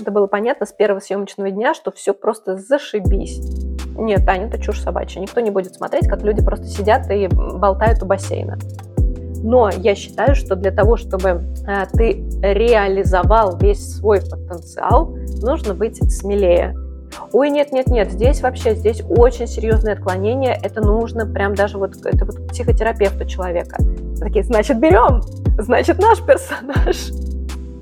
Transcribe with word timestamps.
Это 0.00 0.10
было 0.10 0.26
понятно 0.26 0.66
с 0.66 0.72
первого 0.72 1.00
съемочного 1.00 1.50
дня, 1.50 1.74
что 1.74 1.90
все 1.90 2.14
просто 2.14 2.56
зашибись. 2.56 3.40
Нет, 3.96 4.24
Таня, 4.24 4.46
это 4.46 4.60
чушь 4.60 4.80
собачья. 4.80 5.20
Никто 5.20 5.40
не 5.40 5.50
будет 5.50 5.74
смотреть, 5.74 6.08
как 6.08 6.22
люди 6.22 6.42
просто 6.42 6.66
сидят 6.66 7.10
и 7.10 7.26
болтают 7.26 8.02
у 8.02 8.06
бассейна. 8.06 8.58
Но 9.42 9.70
я 9.70 9.94
считаю, 9.94 10.34
что 10.34 10.56
для 10.56 10.70
того, 10.70 10.96
чтобы 10.96 11.42
э, 11.66 11.86
ты 11.92 12.24
реализовал 12.42 13.56
весь 13.56 13.96
свой 13.96 14.20
потенциал, 14.20 15.16
нужно 15.40 15.74
быть 15.74 15.96
смелее. 16.12 16.76
Ой, 17.32 17.50
нет, 17.50 17.72
нет, 17.72 17.86
нет, 17.88 18.10
здесь 18.12 18.40
вообще, 18.42 18.74
здесь 18.74 19.02
очень 19.08 19.46
серьезные 19.46 19.94
отклонения, 19.94 20.58
это 20.62 20.80
нужно 20.80 21.26
прям 21.26 21.54
даже 21.54 21.78
вот, 21.78 21.96
это 22.04 22.24
вот 22.24 22.48
психотерапевту 22.48 23.26
человека. 23.26 23.78
Такие, 24.20 24.44
значит, 24.44 24.78
берем, 24.78 25.22
значит, 25.58 25.98
наш 25.98 26.20
персонаж. 26.24 27.10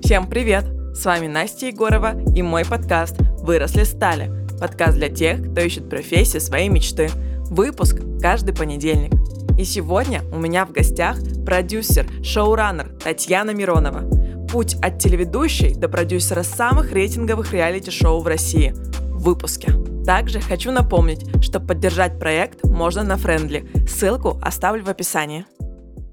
Всем 0.03 0.27
привет! 0.27 0.76
С 0.97 1.05
вами 1.05 1.27
Настя 1.27 1.67
Егорова 1.67 2.15
и 2.35 2.41
мой 2.41 2.65
подкаст 2.65 3.17
«Выросли 3.43 3.85
стали». 3.85 4.33
Подкаст 4.59 4.97
для 4.97 5.11
тех, 5.11 5.43
кто 5.53 5.61
ищет 5.61 5.91
профессию 5.91 6.41
своей 6.41 6.71
мечты. 6.71 7.11
Выпуск 7.51 8.01
каждый 8.19 8.55
понедельник. 8.55 9.13
И 9.59 9.65
сегодня 9.65 10.23
у 10.33 10.39
меня 10.39 10.65
в 10.65 10.73
гостях 10.73 11.19
продюсер, 11.45 12.07
шоураннер 12.25 12.89
Татьяна 13.05 13.51
Миронова. 13.51 14.09
Путь 14.51 14.77
от 14.77 14.99
телеведущей 14.99 15.75
до 15.75 15.91
продюсера 15.91 16.43
самых 16.43 16.93
рейтинговых 16.93 17.53
реалити-шоу 17.53 18.23
в 18.23 18.27
России. 18.27 18.73
В 19.11 19.23
выпуске. 19.23 19.75
Также 20.07 20.41
хочу 20.41 20.73
напомнить, 20.73 21.27
что 21.43 21.61
поддержать 21.61 22.19
проект 22.19 22.65
можно 22.65 23.03
на 23.03 23.19
Френдли. 23.19 23.69
Ссылку 23.87 24.41
оставлю 24.41 24.83
в 24.83 24.89
описании. 24.89 25.45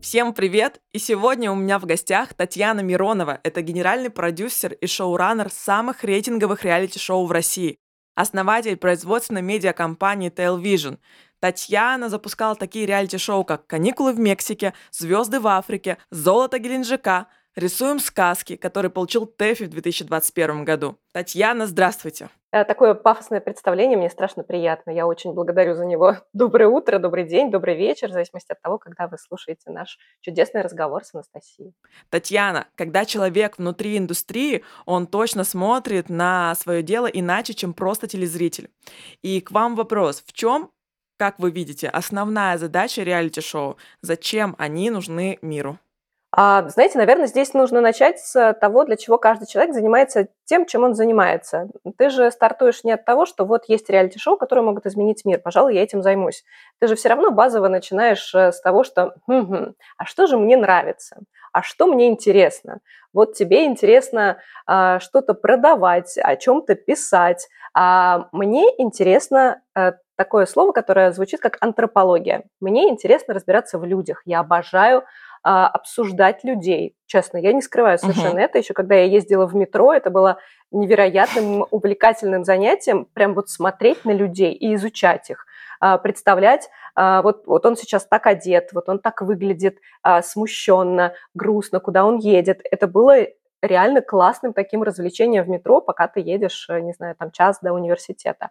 Всем 0.03 0.33
привет! 0.33 0.81
И 0.91 0.99
сегодня 0.99 1.49
у 1.49 1.55
меня 1.55 1.79
в 1.79 1.85
гостях 1.85 2.33
Татьяна 2.33 2.81
Миронова. 2.81 3.39
Это 3.41 3.61
генеральный 3.61 4.09
продюсер 4.09 4.73
и 4.73 4.85
шоураннер 4.85 5.49
самых 5.49 6.03
рейтинговых 6.03 6.65
реалити-шоу 6.65 7.25
в 7.25 7.31
России. 7.31 7.77
Основатель 8.13 8.75
производственной 8.75 9.41
медиакомпании 9.41 10.29
Television. 10.29 10.97
Татьяна 11.39 12.09
запускала 12.09 12.55
такие 12.55 12.85
реалити-шоу, 12.85 13.45
как 13.45 13.65
«Каникулы 13.65 14.11
в 14.11 14.19
Мексике», 14.19 14.73
«Звезды 14.91 15.39
в 15.39 15.47
Африке», 15.47 15.97
«Золото 16.11 16.59
Геленджика», 16.59 17.27
«Рисуем 17.55 18.01
сказки», 18.01 18.57
который 18.57 18.91
получил 18.91 19.25
ТЭФИ 19.25 19.63
в 19.63 19.69
2021 19.69 20.65
году. 20.65 20.99
Татьяна, 21.13 21.65
здравствуйте! 21.65 22.29
Э, 22.53 22.65
такое 22.65 22.93
пафосное 22.93 23.41
представление, 23.41 23.97
мне 23.97 24.11
страшно 24.11 24.43
приятно. 24.43 24.91
Я 24.91 25.07
очень 25.07 25.33
благодарю 25.33 25.73
за 25.73 25.85
него. 25.85 26.17
Доброе 26.33 26.67
утро, 26.67 26.99
добрый 26.99 27.23
день, 27.23 27.49
добрый 27.49 27.75
вечер, 27.75 28.09
в 28.09 28.11
зависимости 28.11 28.51
от 28.51 28.61
того, 28.61 28.77
когда 28.77 29.07
вы 29.07 29.17
слушаете 29.17 29.71
наш 29.71 29.97
чудесный 30.21 30.61
разговор 30.61 31.03
с 31.03 31.15
Анастасией. 31.15 31.73
Татьяна, 32.11 32.67
когда 32.75 33.05
человек 33.05 33.57
внутри 33.57 33.97
индустрии, 33.97 34.63
он 34.85 35.07
точно 35.07 35.45
смотрит 35.45 36.09
на 36.09 36.53
свое 36.53 36.83
дело 36.83 37.07
иначе, 37.07 37.55
чем 37.55 37.73
просто 37.73 38.05
телезритель. 38.05 38.69
И 39.23 39.41
к 39.41 39.49
вам 39.49 39.75
вопрос, 39.75 40.23
в 40.23 40.31
чем 40.31 40.69
как 41.17 41.39
вы 41.39 41.51
видите, 41.51 41.87
основная 41.87 42.57
задача 42.57 43.01
реалити-шоу? 43.01 43.77
Зачем 44.01 44.55
они 44.57 44.89
нужны 44.89 45.39
миру? 45.41 45.79
А, 46.35 46.67
знаете, 46.67 46.97
наверное, 46.97 47.27
здесь 47.27 47.53
нужно 47.53 47.79
начать 47.79 48.19
с 48.19 48.53
того, 48.53 48.85
для 48.85 48.95
чего 48.97 49.19
каждый 49.19 49.45
человек 49.45 49.75
занимается 49.75 50.29
тем, 50.45 50.65
чем 50.65 50.83
он 50.83 50.95
занимается. 50.95 51.69
Ты 51.95 52.09
же 52.09 52.31
стартуешь 52.31 52.83
не 52.83 52.91
от 52.91 53.05
того, 53.05 53.27
что 53.27 53.45
вот 53.45 53.65
есть 53.67 53.87
реалити-шоу, 53.87 54.37
которые 54.37 54.65
могут 54.65 54.87
изменить 54.87 55.25
мир, 55.25 55.39
пожалуй, 55.39 55.75
я 55.75 55.83
этим 55.83 56.01
займусь. 56.01 56.43
Ты 56.79 56.87
же 56.87 56.95
все 56.95 57.09
равно 57.09 57.29
базово 57.29 57.67
начинаешь 57.67 58.33
э, 58.33 58.51
с 58.51 58.59
того, 58.61 58.83
что 58.83 59.13
хм-хм, 59.27 59.75
а 59.97 60.05
что 60.05 60.25
же 60.25 60.39
мне 60.39 60.57
нравится, 60.57 61.17
а 61.51 61.61
что 61.61 61.85
мне 61.85 62.07
интересно. 62.07 62.79
Вот 63.13 63.35
тебе 63.35 63.65
интересно 63.65 64.39
а, 64.65 64.99
что-то 64.99 65.35
продавать, 65.35 66.17
о 66.17 66.35
чем-то 66.35 66.73
писать, 66.73 67.47
а 67.75 68.27
мне 68.31 68.65
интересно 68.79 69.61
а, 69.75 69.93
такое 70.15 70.47
слово, 70.47 70.71
которое 70.71 71.11
звучит 71.11 71.39
как 71.39 71.57
антропология. 71.61 72.45
Мне 72.59 72.89
интересно 72.89 73.35
разбираться 73.35 73.77
в 73.77 73.85
людях. 73.85 74.23
Я 74.25 74.39
обожаю 74.39 75.03
а, 75.43 75.67
обсуждать 75.67 76.43
людей. 76.43 76.95
Честно, 77.05 77.37
я 77.37 77.51
не 77.51 77.61
скрываю 77.61 77.99
совершенно 77.99 78.39
uh-huh. 78.39 78.45
это. 78.45 78.57
Еще 78.59 78.73
когда 78.73 78.95
я 78.95 79.03
ездила 79.03 79.45
в 79.45 79.55
метро, 79.55 79.93
это 79.93 80.09
было 80.09 80.39
невероятным 80.71 81.65
увлекательным 81.69 82.43
занятием, 82.43 83.05
прям 83.13 83.33
вот 83.33 83.49
смотреть 83.49 84.05
на 84.05 84.11
людей 84.11 84.53
и 84.53 84.73
изучать 84.75 85.29
их, 85.29 85.45
а, 85.79 85.97
представлять, 85.97 86.69
а, 86.95 87.21
вот, 87.21 87.45
вот 87.45 87.65
он 87.65 87.75
сейчас 87.75 88.05
так 88.05 88.25
одет, 88.25 88.69
вот 88.73 88.89
он 88.89 88.99
так 88.99 89.21
выглядит 89.21 89.79
а, 90.01 90.21
смущенно, 90.21 91.13
грустно, 91.33 91.79
куда 91.79 92.05
он 92.05 92.17
едет. 92.17 92.61
Это 92.71 92.87
было 92.87 93.27
реально 93.61 94.01
классным 94.01 94.53
таким 94.53 94.81
развлечением 94.81 95.43
в 95.43 95.49
метро, 95.49 95.81
пока 95.81 96.07
ты 96.07 96.19
едешь, 96.21 96.67
э, 96.69 96.79
не 96.79 96.93
знаю, 96.93 97.15
там 97.15 97.31
час 97.31 97.59
до 97.61 97.71
университета. 97.71 98.49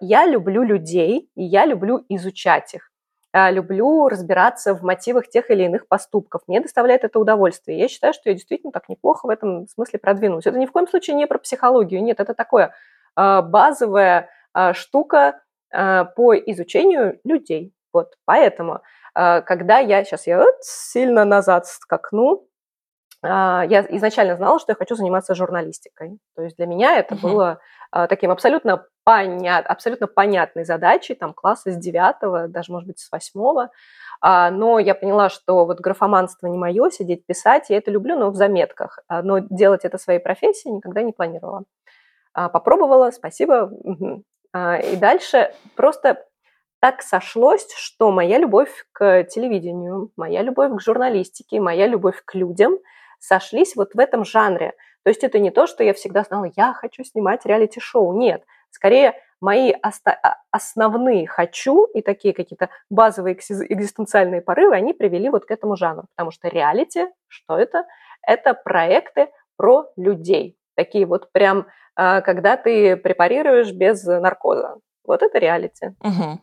Я 0.00 0.26
люблю 0.26 0.62
людей, 0.62 1.28
и 1.34 1.42
я 1.42 1.66
люблю 1.66 2.04
изучать 2.08 2.74
их. 2.74 2.92
А, 3.38 3.52
люблю 3.52 4.08
разбираться 4.08 4.74
в 4.74 4.82
мотивах 4.82 5.28
тех 5.28 5.48
или 5.50 5.62
иных 5.62 5.86
поступков. 5.86 6.42
Мне 6.48 6.60
доставляет 6.60 7.04
это 7.04 7.20
удовольствие. 7.20 7.78
Я 7.78 7.86
считаю, 7.86 8.12
что 8.12 8.30
я 8.30 8.34
действительно 8.34 8.72
так 8.72 8.88
неплохо 8.88 9.26
в 9.26 9.30
этом 9.30 9.68
смысле 9.68 10.00
продвинулась. 10.00 10.46
Это 10.46 10.58
ни 10.58 10.66
в 10.66 10.72
коем 10.72 10.88
случае 10.88 11.14
не 11.14 11.24
про 11.26 11.38
психологию, 11.38 12.02
нет, 12.02 12.18
это 12.18 12.34
такое 12.34 12.74
а, 13.14 13.42
базовая 13.42 14.30
а, 14.52 14.74
штука 14.74 15.40
по 15.70 16.34
изучению 16.34 17.20
людей. 17.24 17.74
Вот, 17.92 18.14
поэтому, 18.24 18.80
когда 19.12 19.80
я, 19.80 20.02
сейчас 20.02 20.26
я 20.26 20.38
вот 20.38 20.54
сильно 20.62 21.26
назад 21.26 21.66
скакну, 21.66 22.48
я 23.22 23.86
изначально 23.90 24.36
знала, 24.36 24.58
что 24.58 24.72
я 24.72 24.76
хочу 24.76 24.94
заниматься 24.94 25.34
журналистикой. 25.34 26.18
То 26.34 26.40
есть 26.40 26.56
для 26.56 26.64
меня 26.64 26.96
это 26.96 27.16
было 27.16 27.60
таким 28.08 28.30
абсолютно 28.30 28.86
понят, 29.08 29.64
абсолютно 29.66 30.06
понятной 30.06 30.66
задачей, 30.66 31.14
там, 31.14 31.32
класса 31.32 31.70
с 31.70 31.78
девятого, 31.78 32.46
даже, 32.46 32.72
может 32.72 32.88
быть, 32.88 32.98
с 32.98 33.10
восьмого. 33.10 33.70
А, 34.20 34.50
но 34.50 34.78
я 34.78 34.94
поняла, 34.94 35.30
что 35.30 35.64
вот 35.64 35.80
графоманство 35.80 36.46
не 36.46 36.58
мое, 36.58 36.90
сидеть 36.90 37.24
писать, 37.24 37.70
я 37.70 37.78
это 37.78 37.90
люблю, 37.90 38.18
но 38.18 38.28
в 38.28 38.34
заметках. 38.34 38.98
А, 39.08 39.22
но 39.22 39.38
делать 39.38 39.86
это 39.86 39.96
своей 39.96 40.18
профессией 40.18 40.74
никогда 40.74 41.00
не 41.00 41.12
планировала. 41.12 41.64
А, 42.34 42.50
попробовала, 42.50 43.10
спасибо. 43.10 43.72
И 44.54 44.96
дальше 44.96 45.54
просто 45.74 46.22
так 46.78 47.00
сошлось, 47.00 47.66
что 47.78 48.10
моя 48.10 48.36
любовь 48.36 48.84
к 48.92 49.24
телевидению, 49.24 50.10
моя 50.18 50.42
любовь 50.42 50.76
к 50.76 50.82
журналистике, 50.82 51.60
моя 51.60 51.86
любовь 51.86 52.22
к 52.26 52.34
людям 52.34 52.76
сошлись 53.20 53.74
вот 53.74 53.94
в 53.94 53.98
этом 53.98 54.26
жанре. 54.26 54.74
То 55.02 55.08
есть 55.08 55.24
это 55.24 55.38
не 55.38 55.50
то, 55.50 55.66
что 55.66 55.82
я 55.82 55.94
всегда 55.94 56.24
знала, 56.24 56.50
я 56.56 56.74
хочу 56.74 57.04
снимать 57.04 57.46
реалити-шоу. 57.46 58.12
Нет, 58.12 58.44
Скорее, 58.70 59.14
мои 59.40 59.72
а, 59.72 59.90
основные 60.50 61.26
«хочу» 61.26 61.84
и 61.86 62.02
такие 62.02 62.34
какие-то 62.34 62.70
базовые 62.90 63.34
экзистенциальные 63.34 64.40
порывы, 64.40 64.74
они 64.74 64.92
привели 64.92 65.28
вот 65.28 65.44
к 65.44 65.50
этому 65.50 65.76
жанру. 65.76 66.06
Потому 66.14 66.30
что 66.30 66.48
реалити, 66.48 67.06
что 67.28 67.58
это? 67.58 67.84
Это 68.26 68.54
проекты 68.54 69.28
про 69.56 69.90
людей. 69.96 70.56
Такие 70.74 71.06
вот 71.06 71.32
прям, 71.32 71.66
а, 71.96 72.20
когда 72.20 72.56
ты 72.56 72.96
препарируешь 72.96 73.72
без 73.72 74.04
наркоза. 74.04 74.76
Вот 75.04 75.22
это 75.22 75.38
реалити. 75.38 75.94
Угу. 76.00 76.40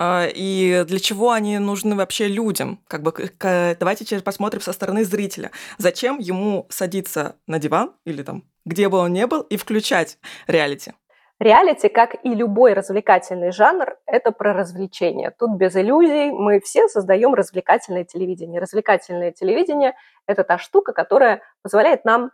И 0.00 0.84
для 0.86 0.98
чего 1.00 1.32
они 1.32 1.58
нужны 1.58 1.96
вообще 1.96 2.28
людям? 2.28 2.80
Как 2.86 3.02
бы 3.02 3.12
давайте 3.40 4.20
посмотрим 4.20 4.60
со 4.60 4.72
стороны 4.72 5.04
зрителя. 5.04 5.50
Зачем 5.76 6.18
ему 6.18 6.66
садиться 6.70 7.36
на 7.48 7.58
диван 7.58 7.92
или 8.04 8.22
там 8.22 8.44
где 8.64 8.88
бы 8.88 8.98
он 8.98 9.12
ни 9.12 9.24
был 9.24 9.40
и 9.40 9.56
включать 9.56 10.18
реалити? 10.46 10.92
Реалити, 11.40 11.88
как 11.88 12.16
и 12.24 12.34
любой 12.34 12.72
развлекательный 12.72 13.52
жанр, 13.52 13.96
это 14.06 14.32
про 14.32 14.52
развлечение. 14.52 15.30
Тут 15.38 15.52
без 15.56 15.76
иллюзий 15.76 16.32
мы 16.32 16.58
все 16.58 16.88
создаем 16.88 17.32
развлекательное 17.34 18.04
телевидение. 18.04 18.60
Развлекательное 18.60 19.30
телевидение– 19.30 19.94
это 20.26 20.42
та 20.42 20.58
штука, 20.58 20.92
которая 20.92 21.42
позволяет 21.62 22.04
нам 22.04 22.32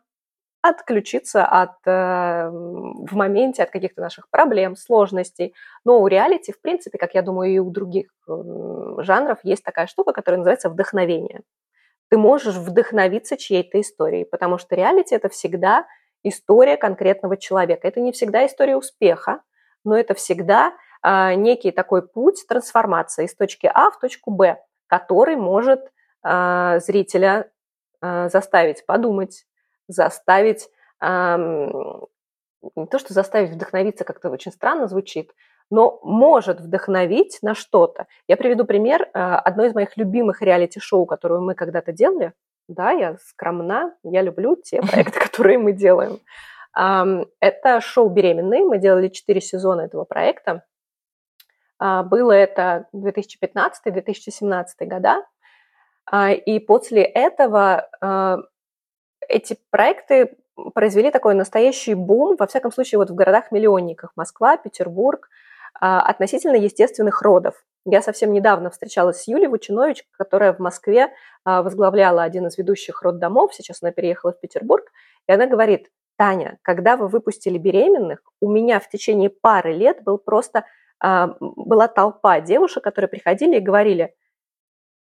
отключиться 0.63 1.45
от, 1.45 1.77
э, 1.85 2.49
в 2.49 3.15
моменте 3.15 3.65
от 3.65 3.71
каких-то 3.71 4.01
наших 4.01 4.31
проблем, 4.31 4.75
сложностей. 4.75 5.55
Но 5.85 6.01
у 6.01 6.07
реалити, 6.07 6.53
в 6.53 6.61
принципе, 6.63 6.97
как 6.97 7.15
я 7.15 7.21
думаю, 7.21 7.53
и 7.53 7.59
у 7.59 7.71
других 7.71 8.07
жанров, 8.27 9.39
есть 9.43 9.63
такая 9.63 9.87
штука, 9.87 10.15
которая 10.15 10.39
называется 10.39 10.71
вдохновение. 10.71 11.43
Ты 12.09 12.17
можешь 12.17 12.55
вдохновиться 12.55 13.37
чьей-то 13.37 13.79
историей, 13.83 14.25
потому 14.25 14.57
что 14.57 14.75
реалити– 14.75 15.15
это 15.17 15.29
всегда 15.29 15.85
история 16.25 16.77
конкретного 16.77 17.37
человека. 17.37 17.87
Это 17.87 18.01
не 18.01 18.11
всегда 18.11 18.45
история 18.47 18.77
успеха, 18.77 19.43
но 19.85 19.97
это 19.97 20.15
всегда 20.15 20.73
а, 21.03 21.35
некий 21.35 21.71
такой 21.71 22.07
путь 22.07 22.45
трансформации 22.49 23.27
из 23.27 23.37
точки 23.37 23.71
А 23.73 23.91
в 23.91 24.01
точку 24.01 24.31
Б, 24.31 24.59
который 24.87 25.37
может 25.37 25.93
а, 26.23 26.79
зрителя 26.81 27.51
а, 28.01 28.29
заставить 28.29 28.85
подумать, 28.87 29.47
заставить 29.87 30.71
не 31.03 32.87
то, 32.87 32.99
что 32.99 33.13
заставить 33.13 33.51
вдохновиться, 33.51 34.05
как-то 34.05 34.31
очень 34.31 34.53
странно 34.53 34.89
звучит, 34.89 35.33
но 35.69 36.01
может 36.03 36.61
вдохновить 36.61 37.41
на 37.43 37.55
что-то. 37.55 38.07
Я 38.27 38.39
приведу 38.39 38.65
пример. 38.65 39.11
Одно 39.13 39.67
из 39.67 39.75
моих 39.75 39.99
любимых 39.99 40.41
реалити-шоу, 40.41 41.05
которое 41.05 41.41
мы 41.41 41.55
когда-то 41.55 41.93
делали, 41.93 42.33
да, 42.69 42.93
я 42.93 43.19
скромна, 43.19 43.95
я 44.03 44.23
люблю 44.23 44.57
те 44.57 44.81
проекты, 44.81 45.21
которые 45.35 45.59
мы 45.59 45.73
делаем. 45.73 46.21
Это 46.75 47.81
шоу 47.81 48.09
«Беременный». 48.09 48.61
Мы 48.61 48.79
делали 48.79 49.09
четыре 49.09 49.41
сезона 49.41 49.83
этого 49.83 50.05
проекта. 50.05 50.65
А, 51.79 52.03
было 52.03 52.33
это 52.33 52.87
2015-2017 52.95 54.65
года. 54.81 55.27
А, 56.07 56.33
и 56.33 56.59
после 56.59 57.03
этого 57.03 57.89
а, 58.01 58.39
эти 59.29 59.59
проекты 59.71 60.37
произвели 60.75 61.11
такой 61.11 61.35
настоящий 61.35 61.95
бум, 61.95 62.37
во 62.39 62.47
всяком 62.47 62.73
случае, 62.73 62.99
вот 62.99 63.11
в 63.11 63.15
городах-миллионниках 63.15 64.13
Москва, 64.17 64.57
Петербург, 64.57 65.29
относительно 65.81 66.57
естественных 66.57 67.23
родов. 67.23 67.65
Я 67.85 68.01
совсем 68.01 68.33
недавно 68.33 68.71
встречалась 68.71 69.23
с 69.23 69.29
Юлией 69.29 69.49
Вучинович, 69.49 70.05
которая 70.13 70.53
в 70.53 70.59
Москве 70.59 71.13
возглавляла 71.45 72.23
один 72.23 72.47
из 72.47 72.57
ведущих 72.57 73.03
роддомов, 73.03 73.55
сейчас 73.55 73.83
она 73.83 73.93
переехала 73.93 74.33
в 74.33 74.41
Петербург, 74.41 74.91
и 75.29 75.33
она 75.33 75.47
говорит, 75.47 75.91
Таня, 76.17 76.59
когда 76.63 76.97
вы 76.97 77.09
выпустили 77.09 77.59
беременных, 77.59 78.21
у 78.41 78.49
меня 78.49 78.81
в 78.81 78.89
течение 78.89 79.29
пары 79.29 79.73
лет 79.73 80.03
был 80.03 80.17
просто, 80.17 80.65
была 81.01 81.89
толпа 81.89 82.41
девушек, 82.41 82.83
которые 82.83 83.09
приходили 83.09 83.57
и 83.57 83.61
говорили, 83.61 84.15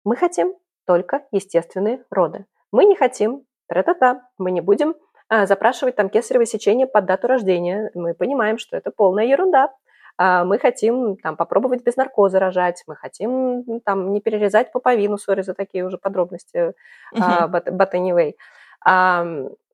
мы 0.04 0.16
хотим 0.16 0.56
только 0.86 1.26
естественные 1.32 2.04
роды. 2.10 2.46
Мы 2.72 2.86
не 2.86 2.96
хотим 2.96 3.44
тра-та-та, 3.68 4.22
мы 4.38 4.52
не 4.52 4.62
будем 4.62 4.96
а, 5.28 5.48
запрашивать 5.48 5.96
там 5.96 6.10
кесарево 6.10 6.46
сечение 6.46 6.86
под 6.86 7.06
дату 7.06 7.28
рождения. 7.28 7.90
Мы 7.96 8.14
понимаем, 8.14 8.60
что 8.60 8.78
это 8.78 8.92
полная 8.92 9.26
ерунда. 9.26 9.74
А, 10.18 10.44
мы 10.46 10.60
хотим 10.60 11.18
там 11.18 11.36
попробовать 11.36 11.84
без 11.84 11.96
наркоза 11.98 12.40
рожать, 12.40 12.84
мы 12.88 12.96
хотим 12.96 13.82
там 13.82 14.14
не 14.14 14.22
перерезать 14.22 14.72
пуповину, 14.72 15.18
сори 15.18 15.42
за 15.42 15.54
такие 15.54 15.86
уже 15.86 15.98
подробности, 15.98 16.74
uh-huh. 17.14 17.50
but, 17.50 17.66
but 17.72 17.92
anyway. 17.94 18.34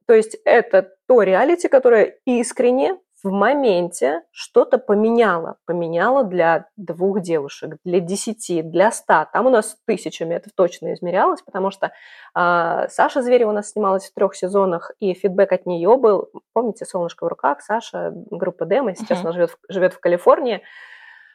То 0.07 0.15
есть 0.15 0.37
это 0.45 0.89
то 1.07 1.21
реалити, 1.23 1.67
которое 1.67 2.17
искренне 2.25 2.97
в 3.23 3.31
моменте 3.31 4.23
что-то 4.31 4.77
поменяло. 4.77 5.57
Поменяло 5.65 6.23
для 6.23 6.67
двух 6.75 7.21
девушек, 7.21 7.77
для 7.85 7.99
десяти, 7.99 8.61
для 8.61 8.91
ста. 8.91 9.25
Там 9.25 9.47
у 9.47 9.49
нас 9.49 9.77
тысячами 9.85 10.33
это 10.33 10.49
точно 10.55 10.93
измерялось, 10.93 11.41
потому 11.41 11.71
что 11.71 11.87
э, 11.87 12.87
Саша 12.89 13.21
Зверева 13.21 13.49
у 13.51 13.53
нас 13.53 13.71
снималась 13.71 14.09
в 14.09 14.13
трех 14.13 14.35
сезонах, 14.35 14.91
и 14.99 15.13
фидбэк 15.13 15.51
от 15.51 15.65
нее 15.65 15.97
был, 15.97 16.29
помните, 16.53 16.85
«Солнышко 16.85 17.25
в 17.25 17.27
руках», 17.27 17.61
Саша, 17.61 18.11
группа 18.13 18.65
Демо, 18.65 18.95
сейчас 18.95 19.19
uh-huh. 19.19 19.21
она 19.21 19.31
живет, 19.33 19.57
живет 19.69 19.93
в 19.93 19.99
Калифорнии. 19.99 20.63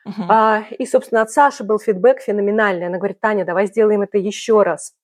Uh-huh. 0.06 0.24
А, 0.28 0.62
и, 0.70 0.86
собственно, 0.86 1.22
от 1.22 1.30
Саши 1.30 1.64
был 1.64 1.78
фидбэк 1.78 2.20
феноменальный. 2.20 2.86
Она 2.86 2.98
говорит, 2.98 3.20
Таня, 3.20 3.44
давай 3.44 3.66
сделаем 3.66 4.02
это 4.02 4.18
еще 4.18 4.62
раз. 4.62 4.94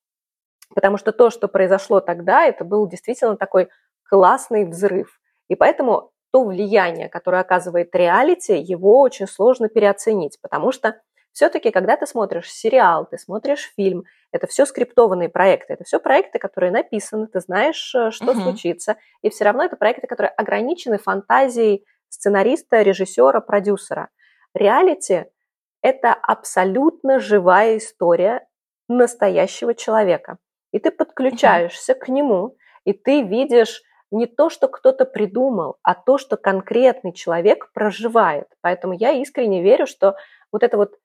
Потому 0.75 0.97
что 0.97 1.13
то, 1.13 1.31
что 1.31 1.49
произошло 1.49 2.01
тогда, 2.01 2.45
это 2.45 2.65
был 2.65 2.89
действительно 2.89 3.37
такой 3.37 3.69
классный 4.09 4.65
взрыв. 4.65 5.21
И 5.49 5.55
поэтому 5.55 6.12
то 6.33 6.45
влияние, 6.45 7.09
которое 7.09 7.43
оказывает 7.43 7.95
реалити, 7.95 8.59
его 8.59 9.01
очень 9.01 9.29
сложно 9.29 9.69
переоценить, 9.69 10.39
потому 10.41 10.73
что 10.73 10.99
все-таки, 11.33 11.71
когда 11.71 11.97
ты 11.97 12.07
смотришь 12.07 12.51
сериал, 12.51 13.07
ты 13.07 13.19
смотришь 13.19 13.73
фильм, 13.77 14.05
это 14.33 14.47
все 14.47 14.67
скриптованные 14.67 15.29
проекты, 15.29 15.75
это 15.75 15.85
все 15.85 15.99
проекты, 16.01 16.39
которые 16.39 16.73
написаны, 16.73 17.27
ты 17.27 17.41
знаешь, 17.41 17.95
э, 17.95 18.11
что 18.11 18.33
uh-huh. 18.33 18.43
случится, 18.43 18.97
и 19.23 19.31
все 19.31 19.45
равно 19.45 19.65
это 19.65 19.77
проекты, 19.77 20.07
которые 20.07 20.31
ограничены 20.31 20.99
фантазией 20.99 21.85
сценариста, 22.09 22.83
режиссера, 22.83 23.41
продюсера. 23.41 24.09
Реалити– 24.55 25.27
это 25.83 26.13
абсолютно 26.13 27.19
живая 27.19 27.79
история 27.79 28.47
настоящего 28.89 29.75
человека. 29.75 30.39
И 30.71 30.79
ты 30.79 30.91
подключаешься 30.91 31.93
uh-huh. 31.93 31.99
к 31.99 32.09
нему, 32.09 32.57
и 32.85 32.93
ты 32.93 33.23
видишь 33.23 33.83
не 34.13 34.27
то, 34.27 34.51
что 34.51 34.69
кто-то 34.69 35.05
придумал, 35.05 35.77
а 35.83 35.95
то, 35.95 36.19
что 36.19 36.37
конкретный 36.37 37.13
человек 37.13 37.71
проживает. 37.73 38.47
Поэтому 38.61 38.93
я 38.93 39.11
искренне 39.11 39.63
верю, 39.63 39.87
что 39.87 40.17
вот 40.53 40.63
это 40.63 40.77
вот 40.77 40.99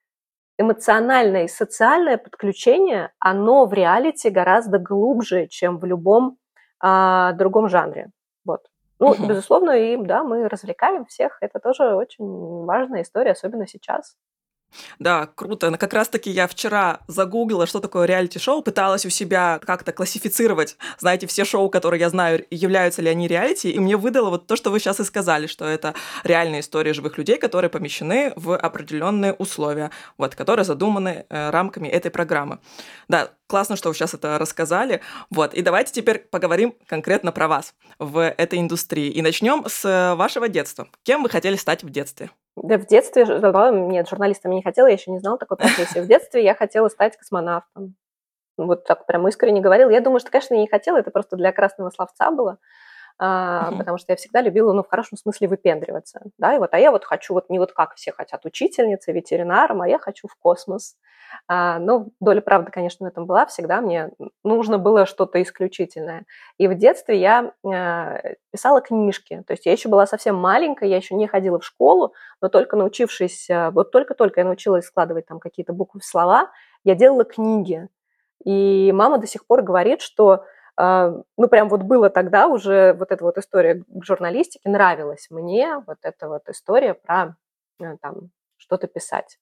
эмоциональное 0.57 1.45
и 1.45 1.47
социальное 1.47 2.17
подключение, 2.17 3.11
оно 3.19 3.65
в 3.65 3.73
реалити 3.73 4.29
гораздо 4.29 4.79
глубже, 4.79 5.47
чем 5.47 5.77
в 5.77 5.85
любом 5.85 6.37
а, 6.79 7.33
другом 7.33 7.69
жанре. 7.69 8.11
Вот. 8.43 8.61
Ну, 8.99 9.11
угу. 9.11 9.27
безусловно, 9.27 9.71
и 9.71 9.95
да, 9.97 10.23
мы 10.23 10.47
развлекаем 10.47 11.05
всех. 11.05 11.37
Это 11.41 11.59
тоже 11.59 11.95
очень 11.95 12.65
важная 12.65 13.03
история, 13.03 13.31
особенно 13.31 13.67
сейчас. 13.67 14.15
Да, 14.99 15.27
круто. 15.35 15.69
Но 15.69 15.77
как 15.77 15.93
раз-таки 15.93 16.29
я 16.29 16.47
вчера 16.47 16.99
загуглила, 17.07 17.65
что 17.67 17.79
такое 17.79 18.05
реалити-шоу, 18.05 18.61
пыталась 18.61 19.05
у 19.05 19.09
себя 19.09 19.59
как-то 19.63 19.91
классифицировать, 19.91 20.77
знаете, 20.99 21.27
все 21.27 21.45
шоу, 21.45 21.69
которые 21.69 21.99
я 21.99 22.09
знаю, 22.09 22.45
являются 22.51 23.01
ли 23.01 23.09
они 23.09 23.27
реалити, 23.27 23.71
и 23.71 23.79
мне 23.79 23.97
выдало 23.97 24.29
вот 24.29 24.47
то, 24.47 24.55
что 24.55 24.69
вы 24.69 24.79
сейчас 24.79 24.99
и 24.99 25.03
сказали, 25.03 25.47
что 25.47 25.65
это 25.65 25.93
реальные 26.23 26.61
истории 26.61 26.91
живых 26.91 27.17
людей, 27.17 27.37
которые 27.37 27.69
помещены 27.69 28.33
в 28.35 28.57
определенные 28.57 29.33
условия, 29.33 29.91
вот, 30.17 30.35
которые 30.35 30.65
задуманы 30.65 31.25
э, 31.29 31.49
рамками 31.49 31.87
этой 31.87 32.11
программы. 32.11 32.59
Да, 33.07 33.31
классно, 33.47 33.75
что 33.75 33.89
вы 33.89 33.95
сейчас 33.95 34.13
это 34.13 34.37
рассказали. 34.37 35.01
Вот, 35.29 35.53
и 35.53 35.61
давайте 35.61 35.93
теперь 35.93 36.19
поговорим 36.19 36.75
конкретно 36.87 37.31
про 37.31 37.47
вас 37.47 37.73
в 37.99 38.21
этой 38.37 38.59
индустрии. 38.59 39.09
И 39.09 39.21
начнем 39.21 39.65
с 39.67 40.15
вашего 40.15 40.47
детства. 40.47 40.87
Кем 41.03 41.23
вы 41.23 41.29
хотели 41.29 41.55
стать 41.55 41.83
в 41.83 41.89
детстве? 41.89 42.29
Да, 42.63 42.77
в 42.79 42.87
детстве, 42.87 43.23
нет, 43.23 44.09
журналистами 44.09 44.55
не 44.55 44.63
хотела, 44.63 44.87
я 44.87 44.93
еще 44.93 45.11
не 45.11 45.19
знала 45.19 45.37
такой 45.37 45.57
профессии. 45.57 45.99
В 45.99 46.07
детстве 46.07 46.43
я 46.43 46.55
хотела 46.55 46.89
стать 46.89 47.15
космонавтом. 47.15 47.95
Вот 48.57 48.85
так 48.85 49.05
прям 49.05 49.27
искренне 49.27 49.61
говорила. 49.61 49.91
Я 49.91 50.01
думаю, 50.01 50.19
что, 50.19 50.31
конечно, 50.31 50.55
я 50.55 50.61
не 50.61 50.67
хотела, 50.67 50.97
это 50.97 51.11
просто 51.11 51.35
для 51.35 51.51
красного 51.51 51.91
словца 51.91 52.31
было. 52.31 52.57
А, 53.19 53.71
потому 53.71 53.97
что 53.97 54.11
я 54.11 54.15
всегда 54.15 54.41
любила, 54.41 54.73
ну, 54.73 54.83
в 54.83 54.89
хорошем 54.89 55.17
смысле 55.17 55.47
выпендриваться, 55.47 56.21
да, 56.37 56.55
и 56.55 56.59
вот, 56.59 56.69
а 56.73 56.79
я 56.79 56.91
вот 56.91 57.03
хочу 57.03 57.33
вот 57.33 57.49
не 57.49 57.57
вот 57.57 57.71
как 57.71 57.95
все 57.95 58.11
хотят 58.11 58.45
учительницей, 58.45 59.11
ветеринаром, 59.11 59.81
а 59.81 59.87
я 59.87 59.97
хочу 59.97 60.27
в 60.27 60.35
космос. 60.35 60.95
А, 61.47 61.79
ну, 61.79 62.11
доля 62.19 62.41
правды, 62.41 62.71
конечно, 62.71 63.07
в 63.07 63.09
этом 63.09 63.25
была, 63.25 63.47
всегда 63.47 63.81
мне 63.81 64.11
нужно 64.43 64.77
было 64.77 65.07
что-то 65.07 65.41
исключительное. 65.41 66.25
И 66.59 66.67
в 66.67 66.75
детстве 66.75 67.19
я 67.19 67.53
а, 67.65 68.21
писала 68.51 68.81
книжки, 68.81 69.43
то 69.47 69.53
есть 69.53 69.65
я 69.65 69.71
еще 69.71 69.89
была 69.89 70.05
совсем 70.05 70.35
маленькая, 70.35 70.87
я 70.87 70.97
еще 70.97 71.15
не 71.15 71.27
ходила 71.27 71.59
в 71.59 71.65
школу, 71.65 72.13
но 72.39 72.49
только 72.49 72.75
научившись, 72.75 73.49
а, 73.49 73.71
вот 73.71 73.91
только-только 73.91 74.41
я 74.41 74.45
научилась 74.45 74.85
складывать 74.85 75.25
там 75.25 75.39
какие-то 75.39 75.73
буквы 75.73 76.01
в 76.01 76.05
слова, 76.05 76.51
я 76.83 76.93
делала 76.93 77.23
книги. 77.25 77.87
И 78.45 78.91
мама 78.93 79.17
до 79.17 79.25
сих 79.25 79.47
пор 79.47 79.63
говорит, 79.63 80.01
что 80.01 80.45
ну, 80.79 81.47
прям 81.49 81.69
вот 81.69 81.81
было 81.81 82.09
тогда 82.09 82.47
уже 82.47 82.93
вот 82.93 83.11
эта 83.11 83.23
вот 83.23 83.37
история 83.37 83.83
к 83.87 84.03
журналистике, 84.03 84.69
нравилась 84.69 85.27
мне 85.31 85.77
вот 85.87 85.97
эта 86.03 86.29
вот 86.29 86.47
история 86.49 86.93
про 86.93 87.35
э, 87.79 87.97
там 88.01 88.29
что-то 88.57 88.87
писать. 88.87 89.39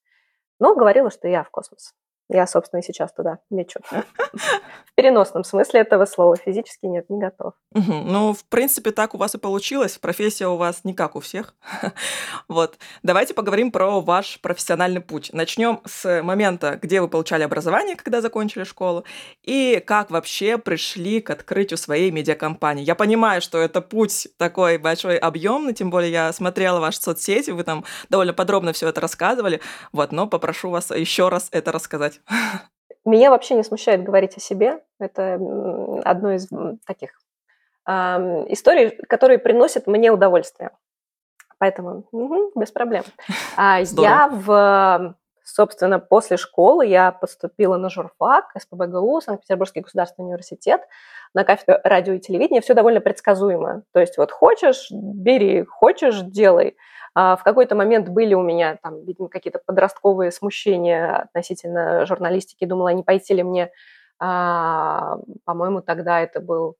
Но 0.59 0.75
говорила, 0.75 1.11
что 1.11 1.27
я 1.27 1.43
в 1.43 1.49
космос. 1.49 1.93
Я, 2.27 2.47
собственно, 2.47 2.79
и 2.79 2.83
сейчас 2.83 3.13
туда 3.13 3.39
мечу. 3.51 3.79
В 3.91 4.95
переносном 4.95 5.43
смысле 5.43 5.81
этого 5.81 6.05
слова. 6.05 6.35
Физически 6.37 6.87
нет, 6.87 7.09
не 7.09 7.19
готов. 7.19 7.53
Ну, 7.71 8.33
в 8.33 8.43
принципе, 8.45 8.91
так 8.91 9.13
у 9.13 9.17
вас 9.17 9.35
и 9.35 9.37
получилось. 9.37 9.97
Профессия 9.97 10.47
у 10.47 10.55
вас 10.55 10.81
не 10.83 10.93
как 10.93 11.15
у 11.15 11.19
всех. 11.19 11.55
Вот. 12.47 12.77
Давайте 13.01 13.33
поговорим 13.33 13.71
про 13.71 14.01
ваш 14.01 14.39
профессиональный 14.39 15.01
путь. 15.01 15.31
Начнем 15.33 15.81
с 15.85 16.21
момента, 16.21 16.77
где 16.79 17.01
вы 17.01 17.07
получали 17.07 17.43
образование, 17.43 17.95
когда 17.95 18.21
закончили 18.21 18.63
школу, 18.63 19.03
и 19.41 19.83
как 19.85 20.11
вообще 20.11 20.57
пришли 20.57 21.21
к 21.21 21.31
открытию 21.31 21.77
своей 21.77 22.11
медиакомпании. 22.11 22.83
Я 22.83 22.93
понимаю, 22.93 23.41
что 23.41 23.57
это 23.57 23.81
путь 23.81 24.27
такой 24.37 24.77
большой, 24.77 25.17
объемный, 25.17 25.73
тем 25.73 25.89
более 25.89 26.11
я 26.11 26.33
смотрела 26.33 26.79
ваши 26.79 27.01
соцсети, 27.01 27.49
вы 27.49 27.63
там 27.63 27.83
довольно 28.09 28.33
подробно 28.33 28.73
все 28.73 28.87
это 28.89 29.01
рассказывали. 29.01 29.59
Вот, 29.91 30.11
но 30.11 30.27
попрошу 30.27 30.69
вас 30.69 30.91
еще 30.91 31.29
раз 31.29 31.47
это 31.51 31.71
рассказать 31.71 32.14
сказать. 32.15 32.61
Меня 33.05 33.29
вообще 33.29 33.55
не 33.55 33.63
смущает 33.63 34.03
говорить 34.03 34.35
о 34.37 34.39
себе. 34.39 34.83
Это 34.99 35.35
одно 36.03 36.33
из 36.33 36.49
таких 36.85 37.11
э, 37.87 37.91
историй, 38.49 38.97
которые 39.07 39.37
приносят 39.37 39.85
мне 39.85 40.11
удовольствие. 40.11 40.71
Поэтому 41.57 42.05
угу, 42.11 42.51
без 42.55 42.71
проблем. 42.71 43.03
А 43.55 43.79
я 43.79 44.27
в 44.31 45.15
собственно, 45.45 45.99
после 45.99 46.37
школы 46.37 46.85
я 46.85 47.11
поступила 47.11 47.77
на 47.77 47.89
журфак 47.89 48.45
СПБГУ, 48.59 49.21
Санкт-Петербургский 49.21 49.81
государственный 49.81 50.25
университет, 50.25 50.81
на 51.33 51.43
кафедру 51.43 51.77
радио 51.83 52.13
и 52.13 52.19
телевидения. 52.19 52.61
Все 52.61 52.73
довольно 52.73 52.99
предсказуемо. 52.99 53.83
То 53.93 53.99
есть 53.99 54.17
вот 54.17 54.31
хочешь– 54.31 54.87
бери, 54.91 55.63
хочешь– 55.63 56.21
делай. 56.23 56.75
А 57.13 57.37
в 57.37 57.43
какой-то 57.43 57.75
момент 57.75 58.09
были 58.09 58.33
у 58.33 58.41
меня 58.41 58.77
там, 58.83 59.05
видимо, 59.05 59.29
какие-то 59.29 59.61
подростковые 59.65 60.31
смущения 60.31 61.23
относительно 61.23 62.05
журналистики. 62.05 62.65
Думала, 62.65 62.89
не 62.89 63.03
пойти 63.03 63.33
ли 63.33 63.43
мне, 63.43 63.71
а, 64.19 65.17
по-моему, 65.45 65.81
тогда 65.81 66.19
это 66.19 66.41
был 66.41 66.75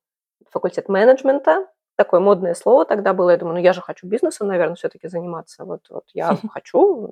факультет 0.50 0.90
менеджмента, 0.90 1.68
такое 1.96 2.20
модное 2.20 2.54
слово 2.54 2.86
тогда 2.86 3.14
было. 3.14 3.32
Я 3.32 3.38
думаю, 3.38 3.56
ну 3.56 3.62
я 3.62 3.74
же 3.74 3.82
хочу 3.82 4.08
бизнесом, 4.08 4.48
наверное, 4.48 4.76
все-таки 4.76 5.08
заниматься. 5.08 5.66
Вот, 5.66 5.82
вот 5.90 6.06
я 6.14 6.36
хочу. 6.54 7.12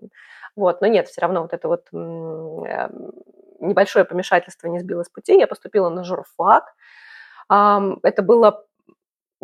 Вот, 0.55 0.81
но 0.81 0.87
нет, 0.87 1.07
все 1.07 1.21
равно 1.21 1.41
вот 1.41 1.53
это 1.53 1.67
вот 1.67 1.87
э, 1.93 2.89
небольшое 3.59 4.05
помешательство 4.05 4.67
не 4.67 4.79
сбило 4.79 5.03
с 5.03 5.09
пути. 5.09 5.37
Я 5.37 5.47
поступила 5.47 5.89
на 5.89 6.03
журфак. 6.03 6.73
Это 7.49 8.21
было 8.21 8.65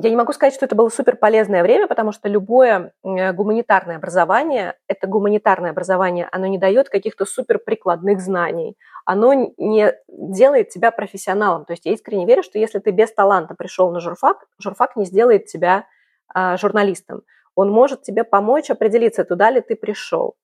я 0.02 0.10
не 0.10 0.16
могу 0.16 0.32
сказать, 0.32 0.54
что 0.54 0.66
это 0.66 0.76
было 0.76 0.88
супер 0.88 1.18
полезное 1.18 1.62
время, 1.62 1.86
потому 1.88 2.14
что 2.14 2.30
любое 2.30 2.94
гуманитарное 3.04 3.98
образование, 3.98 4.76
это 4.88 5.08
гуманитарное 5.08 5.72
образование, 5.72 6.30
оно 6.32 6.48
не 6.48 6.58
дает 6.58 6.88
каких-то 6.88 7.26
супер 7.26 7.60
прикладных 7.60 8.22
знаний, 8.22 8.78
оно 9.04 9.34
не 9.34 9.94
делает 10.08 10.70
тебя 10.70 10.92
профессионалом. 10.92 11.66
То 11.66 11.74
есть 11.74 11.86
я 11.86 11.92
искренне 11.92 12.26
верю, 12.26 12.44
что 12.44 12.58
если 12.58 12.80
ты 12.80 12.92
без 12.92 13.12
таланта 13.12 13.56
пришел 13.56 13.92
на 13.92 14.00
журфак, 14.00 14.46
журфак 14.58 14.96
не 14.96 15.04
сделает 15.04 15.48
тебя 15.48 15.86
а, 16.34 16.56
журналистом. 16.56 17.24
Он 17.56 17.70
может 17.70 18.02
тебе 18.04 18.24
помочь 18.24 18.70
определиться, 18.70 19.26
туда 19.26 19.52
ли 19.52 19.60
ты 19.60 19.76
пришел. 19.76 20.36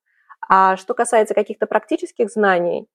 А 0.50 0.76
что 0.76 0.94
касается 0.94 1.34
каких-то 1.34 1.66
практических 1.66 2.30
знаний, 2.30 2.88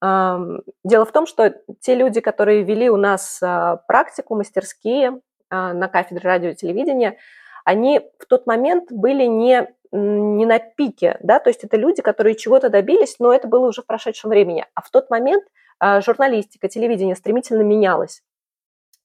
дело 0.00 1.04
в 1.04 1.12
том, 1.12 1.26
что 1.26 1.54
те 1.80 1.94
люди, 1.94 2.20
которые 2.20 2.62
вели 2.62 2.90
у 2.90 2.96
нас 2.96 3.40
а, 3.40 3.76
практику, 3.86 4.34
мастерские, 4.34 5.10
а, 5.10 5.20
на 5.52 5.88
кафедре 5.88 6.28
радио 6.28 6.50
и 6.50 6.54
телевидения, 6.54 7.18
они 7.64 8.00
в 8.18 8.26
тот 8.26 8.46
момент 8.46 8.90
были 8.90 9.24
не, 9.24 9.68
не 9.92 10.46
на 10.46 10.58
пике, 10.58 11.18
да, 11.20 11.38
то 11.38 11.50
есть 11.50 11.62
это 11.62 11.76
люди, 11.76 12.02
которые 12.02 12.34
чего-то 12.34 12.70
добились, 12.70 13.16
но 13.18 13.32
это 13.32 13.46
было 13.46 13.68
уже 13.68 13.82
в 13.82 13.86
прошедшем 13.86 14.30
времени. 14.30 14.66
А 14.74 14.82
в 14.82 14.90
тот 14.90 15.10
момент 15.10 15.44
а, 15.78 16.00
журналистика, 16.00 16.68
телевидение 16.68 17.14
стремительно 17.14 17.62
менялось. 17.62 18.22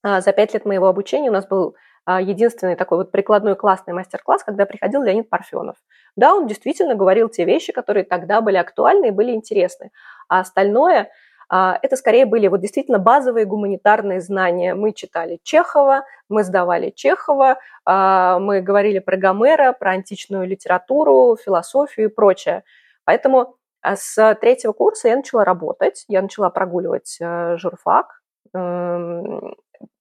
А, 0.02 0.20
за 0.20 0.32
пять 0.32 0.54
лет 0.54 0.64
моего 0.64 0.88
обучения 0.88 1.30
у 1.30 1.34
нас 1.34 1.46
был 1.46 1.76
единственный 2.20 2.74
такой 2.74 2.96
вот 2.96 3.12
прикладной 3.12 3.54
классный 3.54 3.92
мастер-класс, 3.92 4.42
когда 4.42 4.64
приходил 4.64 5.02
Леонид 5.02 5.28
Парфенов. 5.28 5.76
Да, 6.16 6.34
он 6.34 6.46
действительно 6.46 6.94
говорил 6.94 7.28
те 7.28 7.44
вещи, 7.44 7.70
которые 7.70 8.04
тогда 8.04 8.40
были 8.40 8.56
актуальны 8.56 9.08
и 9.08 9.10
были 9.10 9.32
интересны. 9.32 9.90
А 10.26 10.40
остальное– 10.40 11.10
а, 11.20 11.27
это 11.50 11.96
скорее 11.96 12.26
были 12.26 12.46
вот 12.48 12.60
действительно 12.60 12.98
базовые 12.98 13.46
гуманитарные 13.46 14.20
знания. 14.20 14.74
Мы 14.74 14.92
читали 14.92 15.40
Чехова, 15.42 16.04
мы 16.28 16.44
сдавали 16.44 16.90
Чехова, 16.90 17.58
а, 17.84 18.38
мы 18.38 18.60
говорили 18.60 18.98
про 18.98 19.16
Гомера, 19.16 19.72
про 19.72 19.92
античную 19.92 20.46
литературу, 20.46 21.36
философию 21.42 22.08
и 22.08 22.12
прочее. 22.12 22.64
Поэтому 23.04 23.56
а, 23.80 23.96
с 23.96 24.34
третьего 24.40 24.72
курса 24.72 25.08
я 25.08 25.16
начала 25.16 25.44
работать, 25.44 26.04
я 26.08 26.20
начала 26.20 26.50
прогуливать 26.50 27.16
э, 27.20 27.56
журфак. 27.56 28.20
Эм, 28.52 29.54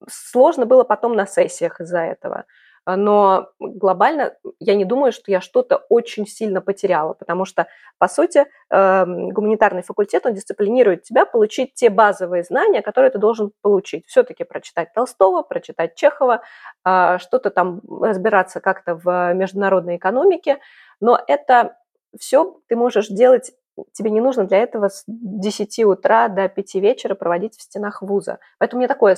сложно 0.10 0.66
было 0.66 0.84
потом 0.84 1.16
на 1.16 1.26
сессиях 1.26 1.80
из-за 1.80 2.00
этого. 2.00 2.46
А, 2.88 2.96
но 2.96 3.50
глобально 3.60 4.34
я 4.60 4.74
не 4.74 4.86
думаю, 4.86 5.12
что 5.12 5.30
я 5.30 5.42
что-то 5.42 5.76
очень 5.90 6.26
сильно 6.26 6.62
потеряла, 6.62 7.14
потому 7.14 7.44
что, 7.44 7.68
по 7.98 8.08
сути, 8.08 8.46
эм, 8.70 9.28
гуманитарный 9.28 9.82
факультет, 9.82 10.26
он 10.26 10.34
дисциплинирует 10.34 11.04
тебя 11.04 11.26
получить 11.26 11.74
те 11.74 11.90
базовые 11.90 12.44
знания, 12.44 12.82
которые 12.82 13.12
ты 13.12 13.18
должен 13.18 13.52
получить. 13.62 14.06
Все-таки 14.08 14.46
прочитать 14.46 14.94
Толстого, 14.94 15.42
прочитать 15.42 15.96
Чехова, 15.96 16.44
а, 16.86 17.20
что-то 17.20 17.50
там 17.50 17.82
разбираться 18.02 18.62
как-то 18.62 18.96
в 18.96 19.34
международной 19.34 19.98
экономике, 19.98 20.60
но 21.02 21.20
это 21.28 21.76
все 22.18 22.62
ты 22.70 22.78
можешь 22.78 23.10
делать 23.10 23.52
тебе 23.92 24.12
не 24.12 24.22
нужно 24.22 24.46
для 24.46 24.60
этого 24.60 24.88
с 24.88 25.04
10 25.08 25.84
утра 25.84 26.30
до 26.30 26.48
5 26.48 26.76
вечера 26.76 27.16
проводить 27.16 27.58
в 27.58 27.62
стенах 27.62 28.02
вуза. 28.02 28.40
Поэтому 28.60 28.80
мне 28.80 28.88
такое 28.88 29.18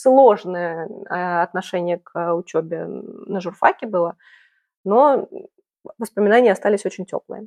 сложное 0.00 0.88
э, 0.88 1.42
отношение 1.42 1.98
к 1.98 2.34
учебе 2.34 2.84
на 2.86 3.40
журфаке 3.40 3.86
было, 3.86 4.16
но 4.84 5.28
воспоминания 5.98 6.52
остались 6.52 6.86
очень 6.86 7.06
теплые. 7.06 7.46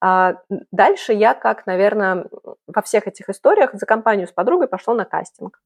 А 0.00 0.36
дальше 0.70 1.12
я, 1.12 1.34
как, 1.34 1.66
наверное, 1.66 2.26
во 2.66 2.82
всех 2.82 3.06
этих 3.06 3.28
историях, 3.28 3.70
за 3.74 3.86
компанию 3.86 4.26
с 4.26 4.32
подругой 4.32 4.68
пошла 4.68 4.94
на 4.94 5.04
кастинг. 5.04 5.62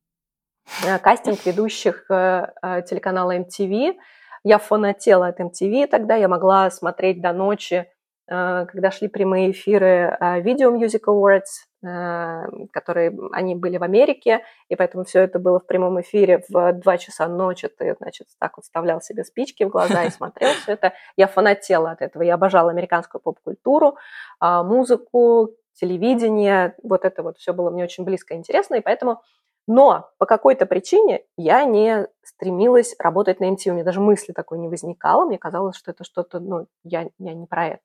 Э, 0.87 0.99
кастинг 0.99 1.45
ведущих 1.47 2.11
э, 2.11 2.53
телеканала 2.89 3.37
MTV. 3.37 3.97
Я 4.45 4.59
фанатела 4.59 5.29
от 5.29 5.41
MTV 5.41 5.87
тогда, 5.89 6.15
я 6.15 6.29
могла 6.29 6.71
смотреть 6.71 7.21
до 7.21 7.33
ночи 7.33 7.89
Э, 8.29 8.67
когда 8.67 8.91
шли 8.91 9.09
прямые 9.09 9.51
эфиры 9.53 10.17
э, 10.21 10.41
Video 10.43 10.77
Music 10.77 11.05
Awards, 11.07 11.41
э, 11.41 11.68
которые 11.81 13.17
они 13.33 13.55
были 13.55 13.79
в 13.79 13.83
Америке, 13.83 14.43
и 14.69 14.77
поэтому 14.77 15.05
все 15.05 15.21
это 15.21 15.39
было 15.39 15.61
в 15.61 15.67
прямом 15.67 16.01
эфире 16.01 16.43
в 16.49 16.73
2 16.73 16.99
часа 16.99 17.29
ночи. 17.29 17.69
Ты, 17.69 17.95
значит, 18.01 18.27
так 18.39 18.57
вот 18.57 18.65
вставлял 18.65 19.01
себе 19.01 19.25
спички 19.25 19.65
в 19.65 19.69
глаза 19.69 20.05
и 20.05 20.11
смотрел 20.11 20.51
все 20.63 20.73
это. 20.73 20.93
Я 21.17 21.27
фанатела 21.29 21.93
от 21.93 22.03
этого. 22.03 22.23
Я 22.23 22.35
обожала 22.35 22.71
американскую 22.71 23.21
поп-культуру, 23.23 23.97
музыку, 24.41 25.55
телевидение. 25.75 26.75
Вот 26.83 27.05
это 27.05 27.23
вот 27.23 27.39
все 27.39 27.53
было 27.53 27.71
мне 27.71 27.85
очень 27.85 28.05
близко 28.05 28.35
и 28.35 28.37
интересно, 28.37 28.75
и 28.75 28.81
поэтому 28.81 29.23
но 29.71 30.09
по 30.17 30.25
какой-то 30.25 30.65
причине 30.65 31.25
я 31.37 31.63
не 31.65 32.09
стремилась 32.23 32.97
работать 32.99 33.39
на 33.39 33.51
MTV. 33.51 33.69
У 33.69 33.73
меня 33.75 33.85
даже 33.85 34.01
мысли 34.01 34.33
такой 34.33 34.59
не 34.59 34.67
возникало. 34.67 35.27
Мне 35.27 35.37
казалось, 35.37 35.77
что 35.77 35.91
это 35.91 36.05
что-то, 36.05 36.41
ну, 36.41 36.69
я, 36.85 37.11
я 37.19 37.35
не 37.35 37.45
про 37.45 37.67
это. 37.67 37.83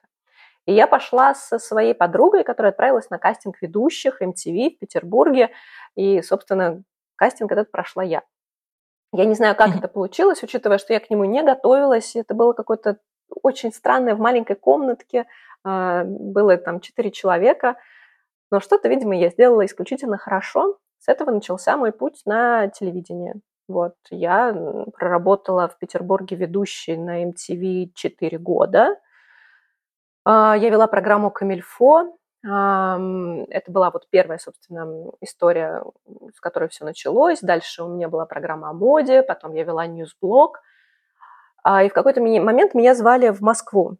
И 0.65 0.73
я 0.73 0.87
пошла 0.87 1.35
со 1.35 1.59
своей 1.59 1.93
подругой, 1.93 2.43
которая 2.43 2.71
отправилась 2.71 3.09
на 3.09 3.17
кастинг 3.19 3.61
ведущих 3.61 4.21
MTV 4.21 4.75
в 4.75 4.79
Петербурге. 4.79 5.51
И, 5.95 6.21
собственно, 6.21 6.83
кастинг 7.15 7.51
этот 7.51 7.71
прошла 7.71 8.03
я. 8.03 8.23
Я 9.11 9.25
не 9.25 9.35
знаю, 9.35 9.55
как 9.55 9.75
это 9.75 9.87
получилось, 9.87 10.41
учитывая, 10.41 10.77
что 10.77 10.93
я 10.93 10.99
к 10.99 11.09
нему 11.09 11.25
не 11.25 11.43
готовилась. 11.43 12.15
Это 12.15 12.33
было 12.33 12.53
какое-то 12.53 12.97
очень 13.41 13.73
странное 13.73 14.15
в 14.15 14.19
маленькой 14.19 14.55
комнатке. 14.55 15.25
А, 15.63 16.03
было 16.03 16.57
там 16.57 16.79
четыре 16.79 17.11
человека. 17.11 17.75
Но 18.51 18.59
что-то, 18.59 18.87
видимо, 18.87 19.15
я 19.15 19.29
сделала 19.29 19.65
исключительно 19.65 20.17
хорошо. 20.17 20.77
С 20.99 21.09
этого 21.09 21.31
начался 21.31 21.75
мой 21.75 21.91
путь 21.91 22.21
на 22.25 22.69
телевидение. 22.69 23.35
Вот, 23.67 23.95
я 24.09 24.55
проработала 24.97 25.67
в 25.67 25.77
Петербурге 25.77 26.35
ведущей 26.35 26.97
на 26.97 27.23
MTV 27.23 27.91
4 27.93 28.37
года. 28.37 28.97
А, 30.25 30.55
я 30.57 30.69
вела 30.69 30.87
программу 30.87 31.31
«Камильфо». 31.31 32.17
Это 32.45 33.63
была 33.67 33.89
вот 33.89 34.09
первая, 34.09 34.37
собственно, 34.37 35.11
история, 35.21 35.81
с 36.35 36.41
которой 36.41 36.67
все 36.67 36.83
началось. 36.83 37.39
Дальше 37.39 37.83
у 37.83 37.87
меня 37.87 38.09
была 38.09 38.25
программа 38.25 38.69
о 38.69 38.73
моде, 38.73 39.23
потом 39.23 39.53
я 39.53 39.63
вела 39.63 39.87
ньюсблог. 39.87 40.59
А, 41.63 41.83
и 41.83 41.89
в 41.89 41.93
какой-то 41.93 42.19
момент 42.21 42.73
меня 42.73 42.95
звали 42.95 43.29
в 43.29 43.39
Москву. 43.39 43.95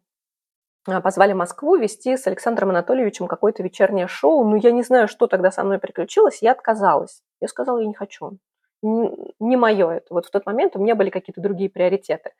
А, 0.86 1.00
позвали 1.00 1.32
в 1.32 1.36
Москву 1.36 1.76
вести 1.76 2.18
с 2.18 2.26
Александром 2.26 2.68
Анатольевичем 2.68 3.26
какое-то 3.26 3.62
вечернее 3.62 4.06
шоу. 4.08 4.44
Ну, 4.44 4.56
я 4.56 4.72
не 4.72 4.82
знаю, 4.82 5.08
что 5.08 5.26
тогда 5.26 5.50
со 5.50 5.64
мной 5.64 5.78
приключилось. 5.78 6.42
Я 6.42 6.52
отказалась. 6.52 7.22
Я 7.40 7.48
сказала, 7.48 7.78
я 7.78 7.86
не 7.86 7.94
хочу. 7.94 8.36
Не 8.82 9.56
мое 9.56 9.90
это. 9.90 10.12
Вот 10.12 10.26
в 10.26 10.30
тот 10.30 10.44
момент 10.44 10.76
у 10.76 10.78
меня 10.78 10.94
были 10.94 11.08
какие-то 11.08 11.40
другие 11.40 11.70
приоритеты. 11.70 12.32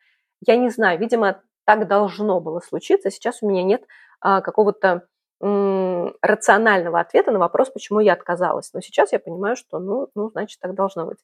Я 0.47 0.57
не 0.57 0.69
знаю, 0.69 0.99
видимо, 0.99 1.41
так 1.65 1.89
должно 1.89 2.41
было 2.41 2.61
случиться. 2.61 3.11
Сейчас 3.11 3.43
у 3.43 3.49
меня 3.49 3.63
нет 3.63 3.85
а, 4.21 4.41
какого-то 4.41 5.07
м, 5.41 6.15
рационального 6.23 7.01
ответа 7.01 7.31
на 7.31 7.39
вопрос, 7.39 7.71
почему 7.71 8.01
я 8.01 8.13
отказалась. 8.15 8.73
Но 8.73 8.81
сейчас 8.81 9.13
я 9.13 9.19
понимаю, 9.19 9.57
что, 9.57 9.79
ну, 9.79 10.09
ну 10.15 10.31
значит, 10.31 10.61
так 10.61 10.75
должно 10.75 11.07
быть. 11.07 11.19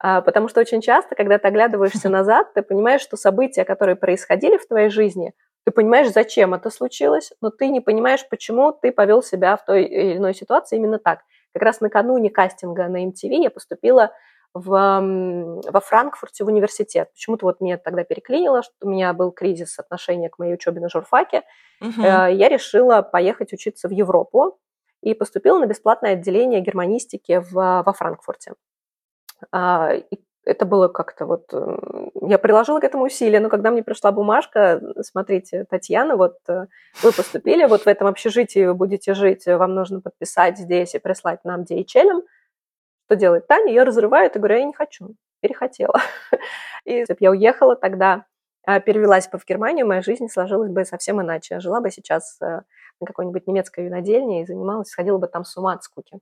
А, 0.00 0.20
потому 0.20 0.48
что 0.48 0.60
очень 0.60 0.80
часто, 0.80 1.14
когда 1.14 1.38
ты 1.38 1.48
оглядываешься 1.48 2.08
назад, 2.08 2.52
ты 2.54 2.62
понимаешь, 2.62 3.00
что 3.00 3.16
события, 3.16 3.64
которые 3.64 3.96
происходили 3.96 4.56
в 4.56 4.66
твоей 4.66 4.90
жизни, 4.90 5.34
ты 5.64 5.72
понимаешь, 5.72 6.10
зачем 6.10 6.54
это 6.54 6.70
случилось, 6.70 7.32
но 7.42 7.50
ты 7.50 7.68
не 7.68 7.80
понимаешь, 7.80 8.26
почему 8.28 8.72
ты 8.72 8.90
повел 8.90 9.22
себя 9.22 9.56
в 9.56 9.64
той 9.64 9.84
или 9.84 10.16
иной 10.16 10.34
ситуации 10.34 10.76
именно 10.76 10.98
так. 10.98 11.20
Как 11.52 11.62
раз 11.62 11.80
накануне 11.80 12.30
кастинга 12.30 12.88
на 12.88 13.04
MTV 13.04 13.42
я 13.42 13.50
поступила 13.50 14.12
в, 14.54 15.60
во 15.70 15.80
Франкфурте 15.80 16.44
в 16.44 16.48
университет. 16.48 17.10
Почему-то 17.12 17.46
вот 17.46 17.60
меня 17.60 17.78
тогда 17.78 18.04
переклинило, 18.04 18.62
что 18.62 18.72
у 18.82 18.88
меня 18.88 19.12
был 19.12 19.30
кризис 19.30 19.78
отношения 19.78 20.28
к 20.28 20.38
моей 20.38 20.54
учебе 20.54 20.80
на 20.80 20.88
журфаке. 20.88 21.42
Угу. 21.80 22.02
Я 22.02 22.48
решила 22.48 23.02
поехать 23.02 23.52
учиться 23.52 23.88
в 23.88 23.92
Европу 23.92 24.58
и 25.02 25.14
поступила 25.14 25.58
на 25.58 25.66
бесплатное 25.66 26.12
отделение 26.12 26.60
германистики 26.60 27.40
в, 27.50 27.82
во 27.84 27.92
Франкфурте. 27.92 28.54
А, 29.52 29.92
и 29.92 30.18
это 30.44 30.64
было 30.64 30.88
как-то 30.88 31.26
вот... 31.26 31.52
Я 32.22 32.38
приложила 32.38 32.80
к 32.80 32.84
этому 32.84 33.04
усилия, 33.04 33.38
но 33.38 33.50
когда 33.50 33.70
мне 33.70 33.82
пришла 33.82 34.12
бумажка, 34.12 34.80
смотрите, 35.02 35.66
Татьяна, 35.68 36.16
вот 36.16 36.38
э, 36.48 36.66
вы 37.02 37.12
поступили, 37.12 37.66
вот 37.66 37.82
в 37.82 37.86
этом 37.86 38.06
общежитии 38.06 38.66
вы 38.66 38.74
будете 38.74 39.14
жить, 39.14 39.46
вам 39.46 39.74
нужно 39.74 40.00
подписать 40.00 40.58
здесь 40.58 40.94
и 40.94 40.98
прислать 40.98 41.44
нам 41.44 41.62
DHL, 41.62 42.22
что 43.08 43.16
делает 43.16 43.46
Таня? 43.46 43.68
Ее 43.68 43.84
разрывают 43.84 44.36
и 44.36 44.38
говорю, 44.38 44.58
я 44.58 44.64
не 44.64 44.74
хочу, 44.74 45.14
перехотела. 45.40 45.98
И 46.84 46.92
если 46.92 47.14
бы 47.14 47.18
я 47.20 47.30
уехала 47.30 47.74
тогда, 47.74 48.26
а, 48.66 48.80
перевелась 48.80 49.28
бы 49.28 49.38
в 49.38 49.46
Германию, 49.46 49.86
моя 49.86 50.02
жизнь 50.02 50.28
сложилась 50.28 50.70
бы 50.70 50.84
совсем 50.84 51.22
иначе. 51.22 51.58
Жила 51.58 51.80
бы 51.80 51.90
сейчас 51.90 52.36
э, 52.42 52.60
на 53.00 53.06
какой-нибудь 53.06 53.46
немецкой 53.46 53.86
винодельне 53.86 54.42
и 54.42 54.46
занималась, 54.46 54.88
сходила 54.88 55.16
бы 55.16 55.26
там 55.26 55.46
с 55.46 55.56
ума 55.56 55.72
от 55.72 55.84
скуки. 55.84 56.18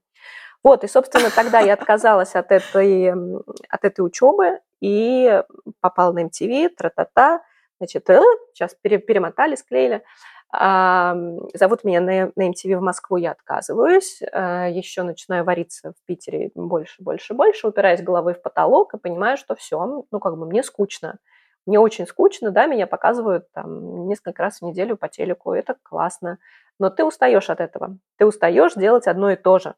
Вот, 0.63 0.85
и, 0.85 0.87
собственно, 0.87 1.29
тогда 1.29 1.59
я 1.59 1.73
отказалась 1.73 2.35
от 2.35 2.53
этой, 2.53 3.11
от 3.11 3.83
этой 3.83 3.99
учебы 3.99 4.61
и 4.79 5.43
попала 5.81 6.13
на 6.13 6.23
MTV, 6.23 6.69
тра-та-та, 6.69 7.41
значит, 7.79 8.09
э, 8.09 8.21
сейчас 8.53 8.75
перемотали, 8.81 9.55
склеили. 9.55 10.03
Зовут 10.51 11.83
меня 11.83 11.99
на, 11.99 12.31
на 12.35 12.49
MTV 12.49 12.77
в 12.77 12.81
Москву, 12.81 13.17
я 13.17 13.31
отказываюсь. 13.31 14.21
А, 14.31 14.67
Еще 14.67 15.03
начинаю 15.03 15.43
вариться 15.43 15.91
в 15.91 16.05
Питере 16.05 16.51
больше, 16.55 17.03
больше, 17.03 17.33
больше, 17.33 17.67
упираясь 17.67 18.01
головой 18.01 18.33
в 18.33 18.41
потолок 18.41 18.93
и 18.93 18.97
понимаю, 18.97 19.37
что 19.37 19.55
все, 19.55 20.05
ну, 20.09 20.19
как 20.19 20.37
бы 20.37 20.45
мне 20.45 20.63
скучно. 20.63 21.19
Мне 21.65 21.79
очень 21.79 22.07
скучно, 22.07 22.51
да, 22.51 22.65
меня 22.65 22.87
показывают 22.87 23.51
там 23.51 24.07
несколько 24.07 24.41
раз 24.41 24.59
в 24.59 24.61
неделю 24.61 24.95
по 24.95 25.09
телеку, 25.09 25.51
это 25.51 25.75
классно. 25.83 26.37
Но 26.79 26.89
ты 26.89 27.03
устаешь 27.03 27.49
от 27.49 27.59
этого. 27.59 27.97
Ты 28.17 28.25
устаешь 28.25 28.73
делать 28.75 29.07
одно 29.07 29.31
и 29.31 29.35
то 29.35 29.59
же. 29.59 29.75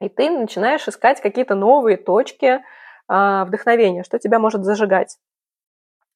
И 0.00 0.08
ты 0.08 0.28
начинаешь 0.30 0.88
искать 0.88 1.20
какие-то 1.20 1.54
новые 1.54 1.96
точки 1.96 2.46
э, 2.46 3.44
вдохновения, 3.44 4.02
что 4.02 4.18
тебя 4.18 4.40
может 4.40 4.64
зажигать. 4.64 5.18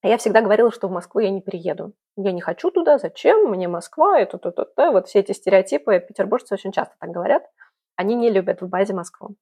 А 0.03 0.09
я 0.09 0.19
всегда 0.19 0.41
говорила, 0.41 0.73
что 0.73 0.89
в 0.89 0.91
Москву 0.91 1.21
я 1.21 1.31
не 1.31 1.41
перееду. 1.41 1.95
Я 2.17 2.33
не 2.33 2.41
хочу 2.41 2.71
туда, 2.73 2.99
зачем? 2.99 3.49
Мне 3.49 3.69
Москва, 3.69 4.19
это 4.19 4.37
то, 4.37 4.51
то, 4.51 4.65
то. 4.65 4.91
Вот 4.91 5.07
все 5.07 5.21
эти 5.21 5.31
стереотипы, 5.33 6.01
петербуржцы 6.01 6.55
очень 6.55 6.73
часто 6.73 6.95
так 6.99 7.11
говорят. 7.11 7.45
Они 7.95 8.17
не 8.17 8.31
любят 8.31 8.61
в 8.61 8.69
базе 8.69 8.95
Москву. 8.95 9.37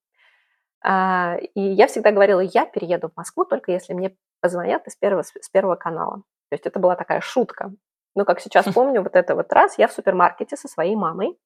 А, 0.82 1.36
и 1.54 1.60
я 1.60 1.86
всегда 1.86 2.10
говорила, 2.10 2.40
я 2.40 2.66
перееду 2.66 3.08
в 3.08 3.16
Москву, 3.16 3.46
только 3.46 3.72
если 3.72 3.94
мне 3.94 4.14
позвонят 4.42 4.86
из 4.86 4.96
первого, 4.96 5.22
с 5.22 5.48
первого 5.50 5.76
канала. 5.76 6.22
То 6.50 6.54
есть 6.54 6.66
это 6.66 6.78
была 6.78 6.94
такая 6.94 7.22
шутка. 7.22 7.72
Но 8.14 8.26
как 8.26 8.40
сейчас 8.40 8.66
помню, 8.74 9.02
вот 9.02 9.16
это 9.16 9.34
вот 9.34 9.50
раз, 9.52 9.78
я 9.78 9.88
в 9.88 9.92
супермаркете 9.92 10.56
со 10.56 10.68
своей 10.68 10.94
мамой. 10.94 11.38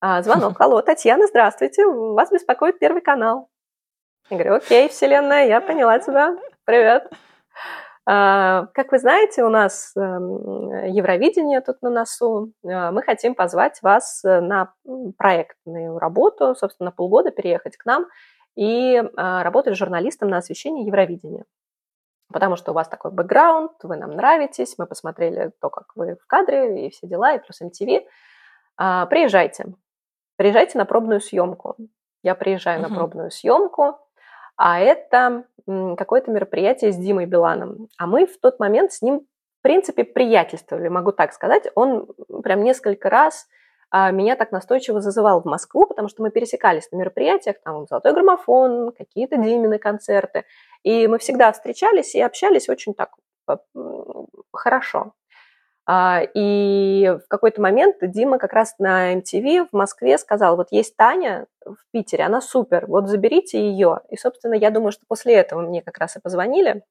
А, 0.00 0.22
звонок, 0.22 0.58
алло, 0.60 0.80
Татьяна, 0.80 1.26
здравствуйте, 1.26 1.86
вас 1.86 2.30
беспокоит 2.30 2.78
Первый 2.78 3.02
канал. 3.02 3.50
Я 4.30 4.38
говорю, 4.38 4.54
окей, 4.54 4.88
вселенная, 4.88 5.46
я 5.46 5.60
поняла 5.60 5.98
тебя, 5.98 6.38
привет. 6.64 7.10
А, 8.06 8.66
как 8.74 8.92
вы 8.92 8.98
знаете, 8.98 9.44
у 9.44 9.50
нас 9.50 9.92
эм, 9.96 10.84
Евровидение 10.86 11.60
тут 11.60 11.82
на 11.82 11.90
носу. 11.90 12.52
А, 12.64 12.92
мы 12.92 13.02
хотим 13.02 13.34
позвать 13.34 13.80
вас 13.82 14.24
э, 14.24 14.40
на 14.40 14.72
проектную 15.18 15.98
работу, 15.98 16.54
собственно, 16.54 16.86
на 16.90 16.92
полгода 16.92 17.30
переехать 17.30 17.76
к 17.76 17.84
нам 17.84 18.06
и 18.56 19.02
а, 19.16 19.42
работать 19.42 19.76
журналистом 19.76 20.30
на 20.30 20.38
освещении 20.38 20.86
Евровидения. 20.86 21.44
Потому 22.32 22.56
что 22.56 22.70
у 22.70 22.74
вас 22.74 22.88
такой 22.88 23.10
бэкграунд, 23.10 23.72
вы 23.82 23.96
нам 23.96 24.12
нравитесь, 24.12 24.76
мы 24.78 24.86
посмотрели 24.86 25.52
то, 25.60 25.68
как 25.68 25.92
вы 25.94 26.16
в 26.16 26.26
кадре 26.26 26.86
и 26.86 26.90
все 26.90 27.06
дела, 27.06 27.34
и 27.34 27.38
плюс 27.38 27.60
MTV. 27.60 28.06
Приезжайте. 29.08 29.74
Приезжайте 30.36 30.78
на 30.78 30.84
пробную 30.84 31.20
съемку. 31.20 31.76
Я 32.22 32.34
приезжаю 32.34 32.80
uh-huh. 32.80 32.88
на 32.88 32.94
пробную 32.94 33.30
съемку, 33.30 33.98
а 34.62 34.78
это 34.78 35.44
какое-то 35.96 36.30
мероприятие 36.30 36.92
с 36.92 36.96
Димой 36.96 37.24
Биланом. 37.24 37.88
А 37.96 38.06
мы 38.06 38.26
в 38.26 38.38
тот 38.38 38.60
момент 38.60 38.92
с 38.92 39.00
ним, 39.00 39.20
в 39.60 39.62
принципе, 39.62 40.04
приятельствовали, 40.04 40.88
могу 40.88 41.12
так 41.12 41.32
сказать. 41.32 41.62
Он 41.74 42.06
прям 42.42 42.62
несколько 42.62 43.08
раз 43.08 43.46
а, 43.90 44.10
меня 44.10 44.36
так 44.36 44.52
настойчиво 44.52 45.00
зазывал 45.00 45.40
в 45.40 45.46
Москву, 45.46 45.86
потому 45.86 46.08
что 46.08 46.22
мы 46.22 46.30
пересекались 46.30 46.92
на 46.92 46.96
мероприятиях, 46.96 47.56
там 47.64 47.86
«Золотой 47.86 48.12
граммофон», 48.12 48.92
какие-то 48.92 49.38
Димины 49.38 49.78
концерты. 49.78 50.44
И 50.82 51.06
мы 51.06 51.18
всегда 51.18 51.50
встречались 51.52 52.14
и 52.14 52.20
общались 52.20 52.68
очень 52.68 52.92
так 52.92 53.14
хорошо. 54.52 55.14
А, 55.86 56.22
и 56.34 57.16
в 57.24 57.28
какой-то 57.28 57.60
момент 57.60 57.96
Дима 58.00 58.38
как 58.38 58.52
раз 58.52 58.74
на 58.78 59.14
MTV 59.14 59.68
в 59.70 59.76
Москве 59.76 60.18
сказал, 60.18 60.56
вот 60.56 60.68
есть 60.70 60.96
Таня 60.96 61.46
в 61.64 61.78
Питере, 61.90 62.24
она 62.24 62.40
супер, 62.40 62.86
вот 62.86 63.08
заберите 63.08 63.60
ее. 63.60 64.00
И, 64.08 64.16
собственно, 64.16 64.54
я 64.54 64.70
думаю, 64.70 64.92
что 64.92 65.04
после 65.08 65.34
этого 65.34 65.62
мне 65.62 65.82
как 65.82 65.98
раз 65.98 66.16
и 66.16 66.20
позвонили, 66.20 66.84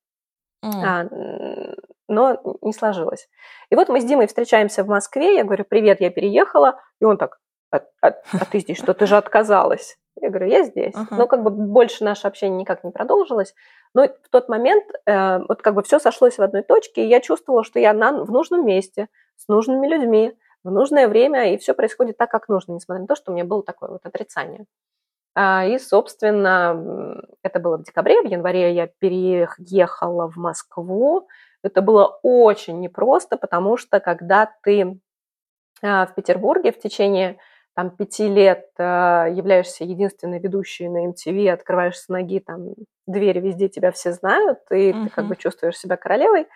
mm. 0.65 1.79
но 2.07 2.41
не 2.61 2.73
сложилось. 2.73 3.29
И 3.69 3.75
вот 3.75 3.89
мы 3.89 4.01
с 4.01 4.05
Димой 4.05 4.27
встречаемся 4.27 4.83
в 4.83 4.87
Москве, 4.87 5.35
я 5.35 5.43
говорю, 5.43 5.65
привет, 5.67 6.01
я 6.01 6.09
переехала, 6.09 6.79
и 6.99 7.05
он 7.05 7.17
так, 7.17 7.39
а, 7.71 7.81
а, 8.01 8.07
а 8.07 8.45
ты 8.51 8.59
здесь 8.59 8.79
что, 8.79 8.93
ты 8.93 9.05
же 9.05 9.15
отказалась. 9.15 9.97
Я 10.21 10.29
говорю, 10.29 10.47
я 10.47 10.63
здесь. 10.63 10.93
Uh-huh. 10.93 11.07
Но 11.11 11.27
как 11.27 11.43
бы 11.43 11.49
больше 11.49 12.03
наше 12.03 12.27
общение 12.27 12.59
никак 12.59 12.83
не 12.83 12.91
продолжилось. 12.91 13.53
Но 13.93 14.07
в 14.07 14.29
тот 14.29 14.49
момент 14.49 14.85
э, 15.05 15.39
вот 15.47 15.61
как 15.61 15.73
бы 15.73 15.83
все 15.83 15.99
сошлось 15.99 16.37
в 16.37 16.41
одной 16.41 16.63
точке, 16.63 17.03
и 17.03 17.07
я 17.07 17.19
чувствовала, 17.21 17.63
что 17.63 17.79
я 17.79 17.93
на, 17.93 18.23
в 18.23 18.31
нужном 18.31 18.65
месте, 18.65 19.07
с 19.35 19.47
нужными 19.47 19.87
людьми, 19.87 20.37
в 20.63 20.71
нужное 20.71 21.07
время, 21.07 21.53
и 21.53 21.57
все 21.57 21.73
происходит 21.73 22.17
так, 22.17 22.29
как 22.29 22.49
нужно, 22.49 22.73
несмотря 22.73 23.01
на 23.01 23.07
то, 23.07 23.15
что 23.15 23.31
у 23.31 23.35
меня 23.35 23.45
было 23.45 23.63
такое 23.63 23.89
вот 23.89 24.05
отрицание. 24.05 24.65
А, 25.35 25.65
и, 25.65 25.79
собственно, 25.79 27.21
это 27.43 27.59
было 27.59 27.77
в 27.77 27.83
декабре, 27.83 28.21
в 28.21 28.25
январе 28.25 28.73
я 28.73 28.87
переехала 28.87 30.29
в 30.29 30.35
Москву. 30.35 31.27
Это 31.63 31.81
было 31.81 32.19
очень 32.23 32.79
непросто, 32.79 33.37
потому 33.37 33.77
что 33.77 33.99
когда 33.99 34.51
ты 34.63 34.99
а, 35.81 36.07
в 36.07 36.15
Петербурге 36.15 36.71
в 36.71 36.79
течение 36.79 37.37
там, 37.75 37.91
пяти 37.91 38.27
лет 38.27 38.67
э, 38.77 38.83
являешься 39.31 39.83
единственной 39.83 40.39
ведущей 40.39 40.89
на 40.89 41.07
MTV, 41.07 41.49
открываешь 41.49 41.97
с 41.97 42.09
ноги, 42.09 42.39
там, 42.39 42.73
двери 43.07 43.39
везде 43.39 43.69
тебя 43.69 43.91
все 43.91 44.11
знают, 44.11 44.59
и 44.71 44.91
uh-huh. 44.91 45.03
ты 45.05 45.09
как 45.09 45.25
бы 45.27 45.35
чувствуешь 45.35 45.77
себя 45.77 45.95
королевой, 45.95 46.47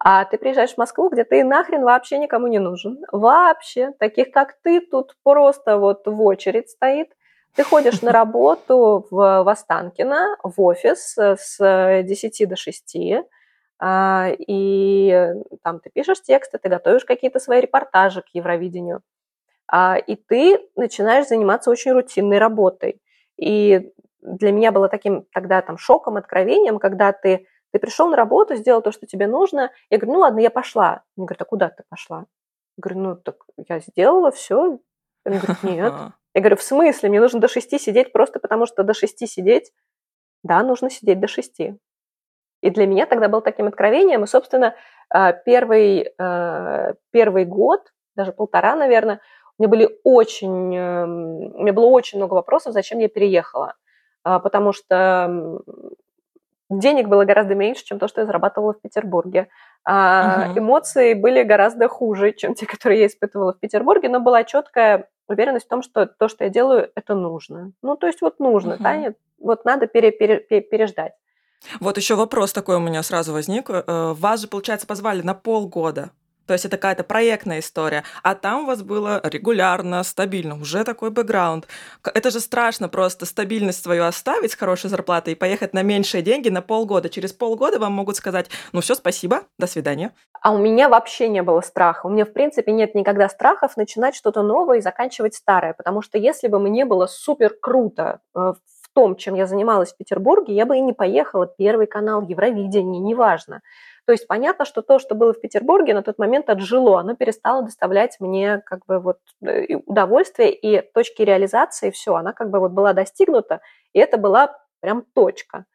а 0.00 0.24
ты 0.24 0.38
приезжаешь 0.38 0.74
в 0.74 0.78
Москву, 0.78 1.08
где 1.08 1.24
ты 1.24 1.42
нахрен 1.42 1.82
вообще 1.82 2.18
никому 2.18 2.46
не 2.46 2.58
нужен. 2.58 2.98
Вообще. 3.10 3.92
Таких, 3.98 4.30
как 4.30 4.56
ты, 4.62 4.80
тут 4.80 5.16
просто 5.24 5.78
вот 5.78 6.06
в 6.06 6.22
очередь 6.22 6.70
стоит. 6.70 7.08
Ты 7.54 7.64
ходишь 7.64 8.02
на 8.02 8.12
работу 8.12 9.06
в 9.10 9.48
Останкино, 9.48 10.36
в 10.42 10.60
офис 10.60 11.16
с 11.16 12.02
10 12.04 12.48
до 12.48 12.56
6, 12.56 12.96
а, 13.80 14.30
и 14.36 15.34
там 15.62 15.80
ты 15.80 15.90
пишешь 15.90 16.22
тексты, 16.22 16.58
ты 16.58 16.68
готовишь 16.68 17.04
какие-то 17.04 17.38
свои 17.38 17.60
репортажи 17.60 18.22
к 18.22 18.28
Евровидению. 18.32 19.02
А, 19.70 19.96
и 19.96 20.16
ты 20.16 20.58
начинаешь 20.76 21.28
заниматься 21.28 21.70
очень 21.70 21.92
рутинной 21.92 22.38
работой. 22.38 23.00
И 23.36 23.92
для 24.20 24.52
меня 24.52 24.72
было 24.72 24.88
таким 24.88 25.26
тогда 25.32 25.62
там 25.62 25.78
шоком, 25.78 26.16
откровением, 26.16 26.78
когда 26.78 27.12
ты, 27.12 27.46
ты 27.72 27.78
пришел 27.78 28.08
на 28.08 28.16
работу, 28.16 28.56
сделал 28.56 28.82
то, 28.82 28.92
что 28.92 29.06
тебе 29.06 29.26
нужно. 29.26 29.70
Я 29.90 29.98
говорю, 29.98 30.14
ну 30.14 30.18
ладно, 30.20 30.40
я 30.40 30.50
пошла. 30.50 31.02
Мне 31.16 31.26
говорят, 31.26 31.42
а 31.42 31.44
куда 31.44 31.68
ты 31.68 31.84
пошла? 31.88 32.26
Я 32.76 32.82
говорю, 32.82 33.00
ну 33.00 33.16
так 33.16 33.36
я 33.68 33.80
сделала 33.80 34.30
все. 34.30 34.78
Они 35.24 35.38
говорят, 35.38 35.62
нет. 35.62 35.92
Я 36.34 36.40
говорю, 36.40 36.56
в 36.56 36.62
смысле? 36.62 37.08
Мне 37.08 37.20
нужно 37.20 37.40
до 37.40 37.48
шести 37.48 37.78
сидеть 37.78 38.12
просто 38.12 38.40
потому, 38.40 38.66
что 38.66 38.82
до 38.84 38.94
шести 38.94 39.26
сидеть? 39.26 39.72
Да, 40.42 40.62
нужно 40.62 40.90
сидеть 40.90 41.20
до 41.20 41.28
шести. 41.28 41.78
И 42.60 42.70
для 42.70 42.86
меня 42.86 43.06
тогда 43.06 43.28
был 43.28 43.40
таким 43.40 43.66
откровением. 43.66 44.24
И, 44.24 44.26
собственно, 44.26 44.74
а, 45.10 45.32
первый, 45.32 46.12
а, 46.18 46.94
первый 47.10 47.44
год, 47.44 47.92
даже 48.16 48.32
полтора, 48.32 48.74
наверное, 48.74 49.20
мне 49.58 49.68
были 49.68 49.98
очень, 50.04 50.74
эм, 50.74 51.54
у 51.54 51.62
меня 51.62 51.72
было 51.72 51.86
очень 51.86 52.18
много 52.18 52.34
вопросов, 52.34 52.72
зачем 52.72 52.98
я 53.00 53.08
переехала, 53.08 53.74
а, 54.22 54.38
потому 54.38 54.72
что 54.72 55.60
денег 56.70 57.08
было 57.08 57.24
гораздо 57.24 57.54
меньше, 57.54 57.84
чем 57.84 57.98
то, 57.98 58.08
что 58.08 58.20
я 58.20 58.26
зарабатывала 58.26 58.72
в 58.72 58.80
Петербурге. 58.80 59.48
А 59.84 60.48
угу. 60.50 60.58
Эмоции 60.58 61.14
были 61.14 61.42
гораздо 61.42 61.88
хуже, 61.88 62.32
чем 62.32 62.54
те, 62.54 62.66
которые 62.66 63.00
я 63.00 63.06
испытывала 63.06 63.52
в 63.52 63.58
Петербурге, 63.58 64.08
но 64.08 64.20
была 64.20 64.44
четкая 64.44 65.08
уверенность 65.28 65.66
в 65.66 65.68
том, 65.68 65.82
что 65.82 66.06
то, 66.06 66.28
что 66.28 66.44
я 66.44 66.50
делаю, 66.50 66.90
это 66.94 67.14
нужно. 67.14 67.72
Ну, 67.82 67.96
то 67.96 68.06
есть 68.06 68.20
вот 68.20 68.38
нужно, 68.38 68.74
угу. 68.74 68.82
Таня, 68.82 69.14
вот 69.38 69.64
надо 69.64 69.86
пере, 69.86 70.10
пере, 70.10 70.38
пере, 70.38 70.60
переждать. 70.60 71.12
Вот 71.80 71.96
еще 71.96 72.14
вопрос 72.14 72.52
такой 72.52 72.76
у 72.76 72.80
меня 72.80 73.02
сразу 73.02 73.32
возник. 73.32 73.68
Э, 73.68 73.82
вас 73.86 74.40
же, 74.40 74.48
получается, 74.48 74.86
позвали 74.86 75.22
на 75.22 75.34
полгода. 75.34 76.10
То 76.48 76.54
есть 76.54 76.64
это 76.64 76.78
какая-то 76.78 77.04
проектная 77.04 77.60
история. 77.60 78.04
А 78.22 78.34
там 78.34 78.62
у 78.62 78.66
вас 78.66 78.82
было 78.82 79.20
регулярно, 79.22 80.02
стабильно, 80.02 80.54
уже 80.54 80.82
такой 80.82 81.10
бэкграунд. 81.10 81.68
Это 82.02 82.30
же 82.30 82.40
страшно 82.40 82.88
просто 82.88 83.26
стабильность 83.26 83.82
свою 83.82 84.04
оставить 84.04 84.52
с 84.52 84.56
хорошей 84.56 84.88
зарплатой 84.88 85.34
и 85.34 85.36
поехать 85.36 85.74
на 85.74 85.82
меньшие 85.82 86.22
деньги 86.22 86.48
на 86.48 86.62
полгода. 86.62 87.10
Через 87.10 87.34
полгода 87.34 87.78
вам 87.78 87.92
могут 87.92 88.16
сказать, 88.16 88.48
ну 88.72 88.80
все, 88.80 88.94
спасибо, 88.94 89.42
до 89.58 89.66
свидания. 89.66 90.12
А 90.40 90.52
у 90.52 90.58
меня 90.58 90.88
вообще 90.88 91.28
не 91.28 91.42
было 91.42 91.60
страха. 91.60 92.06
У 92.06 92.08
меня, 92.08 92.24
в 92.24 92.32
принципе, 92.32 92.72
нет 92.72 92.94
никогда 92.94 93.28
страхов 93.28 93.76
начинать 93.76 94.14
что-то 94.14 94.42
новое 94.42 94.78
и 94.78 94.80
заканчивать 94.80 95.34
старое. 95.34 95.74
Потому 95.74 96.00
что 96.00 96.16
если 96.16 96.48
бы 96.48 96.58
мне 96.58 96.86
было 96.86 97.06
супер 97.06 97.54
круто 97.60 98.20
э, 98.34 98.38
в 98.38 98.88
том, 98.94 99.16
чем 99.16 99.34
я 99.34 99.46
занималась 99.46 99.92
в 99.92 99.98
Петербурге, 99.98 100.54
я 100.54 100.64
бы 100.64 100.78
и 100.78 100.80
не 100.80 100.94
поехала. 100.94 101.46
Первый 101.46 101.86
канал, 101.86 102.22
Евровидение, 102.22 103.02
неважно. 103.02 103.60
То 104.08 104.12
есть 104.12 104.26
понятно, 104.26 104.64
что 104.64 104.80
то, 104.80 104.98
что 104.98 105.14
было 105.14 105.34
в 105.34 105.40
Петербурге, 105.42 105.92
на 105.92 106.02
тот 106.02 106.18
момент 106.18 106.48
отжило, 106.48 106.98
оно 106.98 107.14
перестало 107.14 107.62
доставлять 107.62 108.16
мне 108.20 108.62
как 108.64 108.86
бы 108.86 109.00
вот 109.00 109.18
э, 109.42 109.74
удовольствие 109.84 110.50
и 110.50 110.80
точки 110.80 111.20
реализации, 111.20 111.90
все, 111.90 112.14
она 112.14 112.32
как 112.32 112.48
бы 112.48 112.58
вот 112.58 112.70
была 112.70 112.94
достигнута, 112.94 113.60
и 113.92 113.98
это 113.98 114.16
была 114.16 114.58
прям 114.80 115.04
точка. 115.14 115.66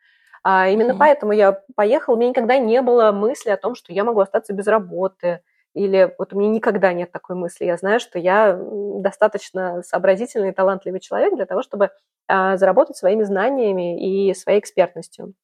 А 0.41 0.67
именно 0.67 0.93
mm-hmm. 0.93 0.97
поэтому 0.97 1.31
я 1.31 1.61
поехала, 1.75 2.15
у 2.15 2.17
меня 2.17 2.31
никогда 2.31 2.57
не 2.57 2.81
было 2.81 3.11
мысли 3.11 3.51
о 3.51 3.57
том, 3.57 3.75
что 3.75 3.93
я 3.93 4.03
могу 4.03 4.19
остаться 4.19 4.51
без 4.51 4.65
работы, 4.65 5.41
или 5.75 6.15
вот 6.17 6.33
у 6.33 6.39
меня 6.39 6.49
никогда 6.49 6.91
нет 6.91 7.11
такой 7.11 7.35
мысли. 7.35 7.65
Я 7.65 7.77
знаю, 7.77 7.99
что 7.99 8.17
я 8.17 8.59
достаточно 8.59 9.83
сообразительный 9.83 10.49
и 10.49 10.53
талантливый 10.53 11.01
человек 11.01 11.35
для 11.35 11.45
того, 11.45 11.61
чтобы 11.61 11.91
а, 12.27 12.57
заработать 12.57 12.97
своими 12.97 13.21
знаниями 13.21 14.29
и 14.29 14.33
своей 14.33 14.59
экспертностью. 14.59 15.35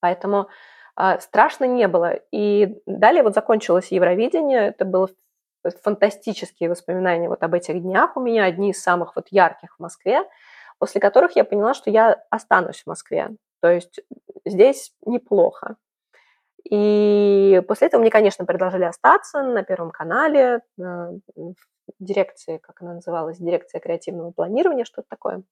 Поэтому 0.00 0.48
страшно 1.20 1.64
не 1.64 1.88
было. 1.88 2.14
И 2.32 2.80
далее 2.86 3.22
вот 3.22 3.34
закончилось 3.34 3.92
Евровидение, 3.92 4.68
это 4.68 4.84
был 4.84 5.08
фантастические 5.82 6.70
воспоминания 6.70 7.28
вот 7.28 7.42
об 7.42 7.54
этих 7.54 7.82
днях 7.82 8.16
у 8.16 8.20
меня, 8.20 8.44
одни 8.44 8.70
из 8.70 8.82
самых 8.82 9.16
вот 9.16 9.28
ярких 9.30 9.76
в 9.76 9.80
Москве, 9.80 10.22
после 10.78 11.00
которых 11.00 11.36
я 11.36 11.44
поняла, 11.44 11.74
что 11.74 11.90
я 11.90 12.22
останусь 12.30 12.82
в 12.82 12.86
Москве. 12.86 13.30
То 13.60 13.68
есть 13.70 14.00
здесь 14.44 14.92
неплохо. 15.04 15.76
И 16.68 17.62
после 17.66 17.88
этого 17.88 18.00
мне, 18.00 18.10
конечно, 18.10 18.44
предложили 18.44 18.84
остаться 18.84 19.42
на 19.42 19.62
Первом 19.62 19.90
канале, 19.90 20.60
в 20.76 22.04
дирекции, 22.04 22.58
как 22.58 22.82
она 22.82 22.94
называлась, 22.94 23.38
дирекция 23.38 23.80
креативного 23.80 24.30
планирования, 24.30 24.84
что-то 24.84 25.08
такое. 25.08 25.42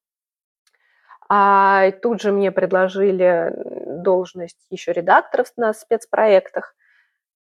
А 1.29 1.91
тут 2.03 2.21
же 2.21 2.33
мне 2.33 2.53
предложили 2.53 3.53
должность 4.03 4.65
еще 4.71 4.93
редакторов 4.93 5.49
на 5.57 5.73
спецпроектах. 5.73 6.75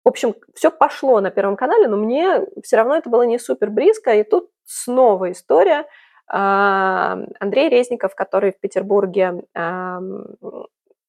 В 0.03 0.09
общем, 0.09 0.35
все 0.55 0.71
пошло 0.71 1.19
на 1.21 1.29
Первом 1.29 1.55
канале, 1.55 1.87
но 1.87 1.95
мне 1.95 2.45
все 2.63 2.77
равно 2.77 2.95
это 2.95 3.09
было 3.09 3.21
не 3.21 3.39
супер 3.39 3.69
близко. 3.69 4.13
И 4.15 4.23
тут 4.23 4.49
снова 4.65 5.31
история. 5.31 5.85
А, 6.27 7.17
Андрей 7.39 7.69
Резников, 7.69 8.15
который 8.15 8.51
в 8.51 8.59
Петербурге 8.59 9.43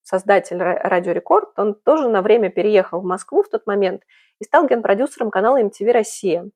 создатель 0.02 0.58
Радио 0.60 1.12
Рекорд, 1.12 1.58
он 1.58 1.74
тоже 1.74 2.08
на 2.08 2.22
время 2.22 2.50
переехал 2.50 3.00
в 3.00 3.04
Москву 3.04 3.42
в 3.42 3.48
тот 3.48 3.66
момент 3.66 4.02
и 4.40 4.44
стал 4.44 4.66
генпродюсером 4.66 5.30
канала 5.30 5.62
MTV 5.62 5.92
Россия. 5.92 6.50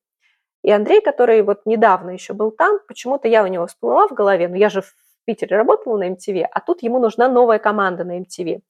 И 0.63 0.71
Андрей, 0.71 1.01
который 1.01 1.41
вот 1.43 1.65
недавно 1.65 2.11
еще 2.11 2.33
был 2.33 2.51
там, 2.51 2.79
почему-то 2.87 3.27
я 3.27 3.43
у 3.43 3.47
него 3.47 3.67
всплыла 3.67 4.07
в 4.07 4.13
голове, 4.13 4.49
но 4.49 4.57
я 4.57 4.69
же 4.69 4.83
Питере 5.27 5.57
работала 5.57 5.97
на 5.97 6.09
MTV, 6.09 6.45
а 6.49 6.61
тут 6.61 6.81
ему 6.81 6.99
нужна 6.99 7.27
новая 7.27 7.59
команда 7.59 8.05
на 8.05 8.19
MTV. 8.19 8.61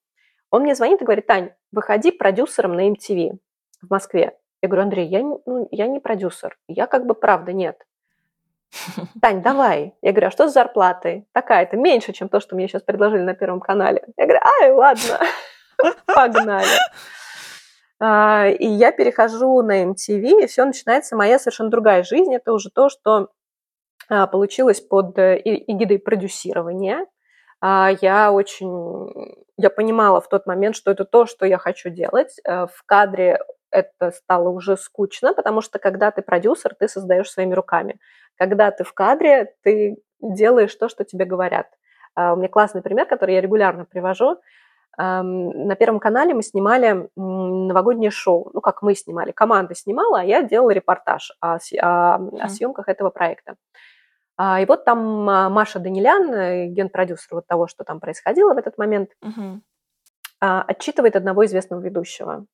Он 0.50 0.64
мне 0.64 0.74
звонит 0.74 1.02
и 1.02 1.06
говорит, 1.06 1.28
Тань, 1.28 1.52
выходи 1.72 2.12
продюсером 2.12 2.76
на 2.76 2.90
MTV 2.90 3.38
в 3.84 3.90
Москве. 3.92 4.36
Я 4.62 4.70
говорю, 4.70 4.84
Андрей, 4.84 5.08
я, 5.08 5.22
ну, 5.22 5.68
я 5.72 5.88
не 5.88 6.00
продюсер, 6.00 6.58
я 6.68 6.88
как 6.88 7.06
бы 7.06 7.14
правда 7.14 7.54
нет. 7.54 7.86
Тань, 9.22 9.44
давай. 9.44 9.94
Я 10.02 10.12
говорю, 10.12 10.28
а 10.28 10.32
что 10.32 10.50
с 10.50 10.54
зарплатой? 10.54 11.28
Такая-то, 11.32 11.78
меньше, 11.78 12.12
чем 12.12 12.28
то, 12.28 12.40
что 12.40 12.56
мне 12.56 12.68
сейчас 12.68 12.82
предложили 12.82 13.22
на 13.22 13.36
Первом 13.36 13.60
канале. 13.60 14.04
Я 14.18 14.26
говорю, 14.26 14.42
ай, 14.62 14.72
ладно, 14.72 15.20
погнали. 16.08 16.66
А, 18.00 18.48
и 18.48 18.68
я 18.68 18.92
перехожу 18.92 19.62
на 19.62 19.84
MTV, 19.84 20.44
и 20.44 20.48
все 20.48 20.66
начинается 20.66 21.16
моя 21.16 21.38
совершенно 21.38 21.70
другая 21.70 22.04
жизнь. 22.04 22.34
Это 22.34 22.52
уже 22.52 22.72
то, 22.72 22.90
что 22.90 23.30
получилось 24.08 24.82
под 24.82 25.18
э, 25.18 25.42
эгидой 25.44 26.00
продюсирования. 26.00 27.06
А, 27.60 27.92
я 28.02 28.32
очень, 28.32 29.46
я 29.58 29.70
понимала 29.70 30.22
в 30.22 30.30
тот 30.30 30.46
момент, 30.46 30.76
что 30.76 30.92
это 30.92 31.06
то, 31.06 31.26
что 31.26 31.46
я 31.46 31.58
хочу 31.58 31.90
делать. 31.90 32.40
Э, 32.46 32.68
в 32.68 32.84
кадре 32.86 33.40
это 33.70 34.12
стало 34.12 34.50
уже 34.50 34.78
скучно, 34.78 35.34
потому 35.34 35.62
что 35.62 35.78
когда 35.80 36.12
ты 36.12 36.22
продюсер, 36.22 36.74
ты 36.76 36.88
создаешь 36.88 37.30
своими 37.30 37.54
руками. 37.54 38.00
Когда 38.38 38.72
ты 38.72 38.84
в 38.84 38.94
кадре, 38.94 39.54
ты 39.62 39.98
делаешь 40.22 40.74
то, 40.76 40.88
что 40.88 41.04
тебе 41.04 41.26
говорят. 41.26 41.68
У 42.16 42.38
меня 42.38 42.48
классный 42.48 42.82
пример, 42.82 43.06
который 43.06 43.36
я 43.36 43.42
регулярно 43.42 43.86
привожу. 43.86 44.38
На 44.98 45.76
Первом 45.76 46.00
канале 46.00 46.34
мы 46.34 46.42
снимали 46.42 47.08
новогоднее 47.16 48.10
шоу. 48.10 48.50
Ну, 48.54 48.62
как 48.62 48.82
мы 48.82 48.96
снимали. 48.96 49.32
Команда 49.32 49.76
снимала, 49.76 50.22
а 50.22 50.24
я 50.24 50.42
делала 50.42 50.72
репортаж 50.72 51.32
о, 51.42 51.58
о, 51.82 52.16
о 52.16 52.50
съемках 52.50 52.88
этого 52.88 53.12
проекта. 53.12 53.56
А, 54.38 54.62
и 54.62 54.66
вот 54.66 54.86
там 54.86 55.28
а, 55.30 55.50
Маша 55.50 55.80
Данилян, 55.80 56.32
э, 56.32 56.68
генпродюсер 56.68 57.30
вот 57.32 57.48
того, 57.48 57.68
что 57.68 57.84
там 57.84 58.00
происходило 58.00 58.54
в 58.54 58.58
этот 58.58 58.78
момент, 58.78 59.10
угу. 59.22 59.62
отчитывает 60.40 61.16
одного 61.16 61.46
известного 61.46 61.82
ведущего. 61.82 62.46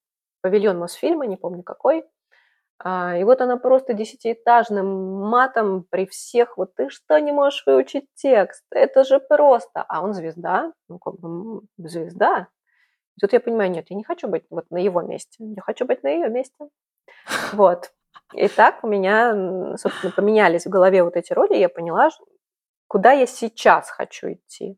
Павильон 0.41 0.80
Мосфильма, 0.80 1.26
не 1.26 1.38
помню 1.38 1.63
какой. 1.63 2.06
И 2.86 3.24
вот 3.24 3.39
она 3.39 3.56
просто 3.56 3.93
десятиэтажным 3.93 4.86
матом 5.30 5.86
при 5.89 6.06
всех, 6.06 6.58
вот 6.58 6.76
ты 6.76 6.89
что 6.89 7.17
не 7.19 7.32
можешь 7.32 7.63
выучить 7.65 8.08
текст? 8.15 8.65
Это 8.72 9.06
же 9.06 9.19
просто. 9.22 9.86
А 9.88 10.04
он 10.04 10.13
звезда, 10.13 10.74
ну 10.89 11.00
как 11.00 11.17
бы 11.17 11.62
звезда. 11.78 12.48
И 13.15 13.22
тут 13.22 13.32
я 13.32 13.39
понимаю, 13.39 13.72
нет, 13.72 13.86
я 13.89 13.96
не 13.96 14.04
хочу 14.04 14.28
быть 14.28 14.43
вот 14.50 14.65
на 14.69 14.78
его 14.78 15.02
месте, 15.02 15.46
я 15.46 15.62
хочу 15.62 15.86
быть 15.86 16.04
на 16.04 16.10
ее 16.10 16.30
месте. 16.30 16.67
Вот. 17.54 17.93
И 18.34 18.47
так 18.47 18.84
у 18.84 18.88
меня, 18.88 19.76
собственно, 19.78 20.12
поменялись 20.12 20.65
в 20.65 20.69
голове 20.69 21.04
вот 21.04 21.15
эти 21.15 21.34
роли, 21.34 21.56
и 21.56 21.60
я 21.60 21.69
поняла, 21.69 22.10
куда 22.88 23.12
я 23.12 23.26
сейчас 23.26 23.89
хочу 23.89 24.34
идти. 24.34 24.78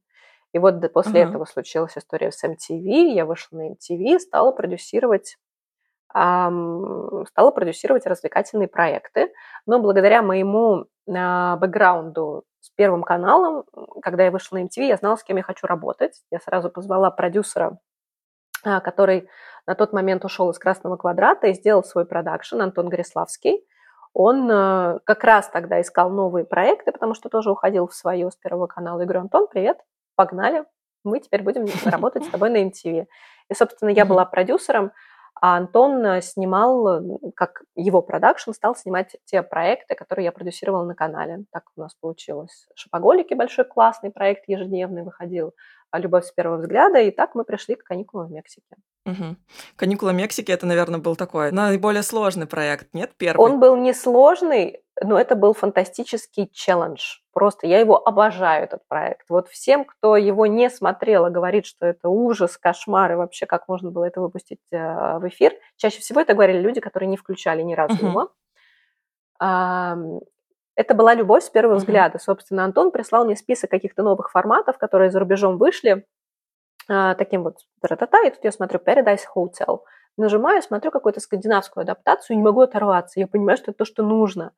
И 0.53 0.59
вот 0.59 0.81
после 0.93 1.21
uh-huh. 1.21 1.29
этого 1.29 1.45
случилась 1.45 1.97
история 1.97 2.31
с 2.31 2.43
MTV, 2.43 3.11
я 3.13 3.25
вышла 3.25 3.57
на 3.57 3.71
MTV, 3.71 4.19
стала 4.19 4.51
продюсировать 4.51 5.37
стала 6.15 7.51
продюсировать 7.51 8.05
развлекательные 8.05 8.69
проекты. 8.69 9.33
Но 9.65 9.79
благодаря 9.79 10.21
моему 10.21 10.85
а, 11.13 11.57
бэкграунду 11.57 12.45
с 12.61 12.69
Первым 12.69 13.03
каналом, 13.03 13.65
когда 14.01 14.23
я 14.23 14.31
вышла 14.31 14.57
на 14.57 14.63
MTV, 14.63 14.87
я 14.87 14.95
знала, 14.95 15.17
с 15.17 15.23
кем 15.23 15.35
я 15.35 15.43
хочу 15.43 15.67
работать. 15.67 16.23
Я 16.31 16.39
сразу 16.39 16.69
позвала 16.69 17.11
продюсера, 17.11 17.79
который 18.83 19.29
на 19.67 19.75
тот 19.75 19.93
момент 19.93 20.25
ушел 20.25 20.49
из 20.51 20.59
«Красного 20.59 20.97
квадрата» 20.97 21.47
и 21.47 21.53
сделал 21.53 21.83
свой 21.83 22.05
продакшн, 22.05 22.61
Антон 22.61 22.89
Гориславский. 22.89 23.65
Он 24.13 24.49
а, 24.49 24.99
как 25.03 25.23
раз 25.23 25.49
тогда 25.49 25.81
искал 25.81 26.09
новые 26.09 26.45
проекты, 26.45 26.91
потому 26.91 27.13
что 27.15 27.29
тоже 27.29 27.51
уходил 27.51 27.87
в 27.87 27.93
свое 27.93 28.31
с 28.31 28.35
Первого 28.35 28.67
канала. 28.67 28.99
Я 28.99 29.05
говорю, 29.05 29.21
Антон, 29.21 29.47
привет, 29.47 29.77
погнали, 30.15 30.65
мы 31.03 31.19
теперь 31.19 31.43
будем 31.43 31.65
работать 31.85 32.23
с 32.25 32.29
тобой 32.29 32.49
на 32.49 32.63
MTV. 32.63 33.05
И, 33.49 33.53
собственно, 33.53 33.89
я 33.89 34.05
была 34.05 34.25
продюсером, 34.25 34.91
а 35.41 35.57
Антон 35.57 36.03
э, 36.05 36.21
снимал, 36.21 36.87
э, 36.87 37.31
как 37.35 37.63
его 37.75 38.01
продакшн, 38.01 38.51
стал 38.51 38.75
снимать 38.75 39.17
те 39.25 39.43
проекты, 39.43 39.93
которые 39.95 40.25
я 40.25 40.31
продюсировала 40.31 40.85
на 40.85 40.95
канале. 40.95 41.43
Так 41.51 41.65
у 41.75 41.81
нас 41.81 41.93
получилось. 41.93 42.67
«Шопоголики» 42.75 43.33
большой 43.33 43.65
классный 43.65 44.11
проект 44.11 44.47
ежедневный 44.47 45.03
выходил, 45.03 45.53
а 45.84 45.84
«Любовь 45.97 46.25
с 46.25 46.31
первого 46.31 46.57
взгляда», 46.57 46.99
и 46.99 47.11
так 47.11 47.35
мы 47.35 47.43
пришли 47.43 47.75
к 47.75 47.83
каникулам 47.83 48.27
в 48.27 48.31
Мексике. 48.31 48.75
Угу. 49.05 49.35
«Каникула 49.75 50.09
Мексики»— 50.09 50.51
это, 50.53 50.65
наверное, 50.65 50.99
был 50.99 51.15
такой 51.15 51.51
наиболее 51.51 52.03
сложный 52.03 52.47
проект, 52.47 52.93
нет? 52.93 53.11
Первый? 53.17 53.41
Он 53.41 53.59
был 53.59 53.75
несложный, 53.75 54.81
но 55.01 55.19
это 55.19 55.35
был 55.35 55.53
фантастический 55.53 56.49
челлендж. 56.51 57.19
Просто 57.33 57.67
я 57.67 57.79
его 57.79 58.07
обожаю, 58.07 58.63
этот 58.63 58.81
проект. 58.87 59.29
Вот 59.29 59.49
всем, 59.49 59.85
кто 59.85 60.15
его 60.15 60.45
не 60.45 60.69
смотрел, 60.69 61.27
и 61.27 61.31
говорит, 61.31 61.65
что 61.65 61.85
это 61.85 62.09
ужас, 62.09 62.57
кошмар, 62.57 63.11
и 63.11 63.15
вообще 63.15 63.45
как 63.45 63.67
можно 63.67 63.91
было 63.91 64.05
это 64.05 64.21
выпустить 64.21 64.61
э, 64.71 64.77
в 65.19 65.27
эфир, 65.27 65.53
чаще 65.75 65.99
всего 65.99 66.21
это 66.21 66.33
говорили 66.33 66.59
люди, 66.59 66.79
которые 66.79 67.09
не 67.09 67.17
включали 67.17 67.61
ни 67.61 67.73
разу 67.73 67.95
uh-huh. 67.95 68.09
его. 68.09 68.31
Это 70.75 70.93
была 70.93 71.13
любовь 71.13 71.43
с 71.43 71.49
первого 71.49 71.75
uh-huh. 71.75 71.79
взгляда. 71.79 72.19
Собственно, 72.19 72.65
Антон 72.65 72.91
прислал 72.91 73.25
мне 73.25 73.35
список 73.35 73.71
каких-то 73.71 74.03
новых 74.03 74.31
форматов, 74.31 74.77
которые 74.77 75.09
за 75.09 75.19
рубежом 75.19 75.57
вышли, 75.57 76.05
а, 76.87 77.15
таким 77.15 77.43
вот 77.43 77.57
та-та-та, 77.81 78.21
и 78.27 78.29
тут 78.29 78.43
я 78.43 78.51
смотрю 78.51 78.79
Paradise 78.79 79.23
Hotel. 79.35 79.79
Нажимаю, 80.17 80.61
смотрю 80.61 80.91
какую-то 80.91 81.19
скандинавскую 81.19 81.81
адаптацию, 81.83 82.37
не 82.37 82.43
могу 82.43 82.61
оторваться. 82.61 83.19
Я 83.19 83.27
понимаю, 83.27 83.57
что 83.57 83.71
это 83.71 83.79
то, 83.79 83.85
что 83.85 84.03
нужно. 84.03 84.51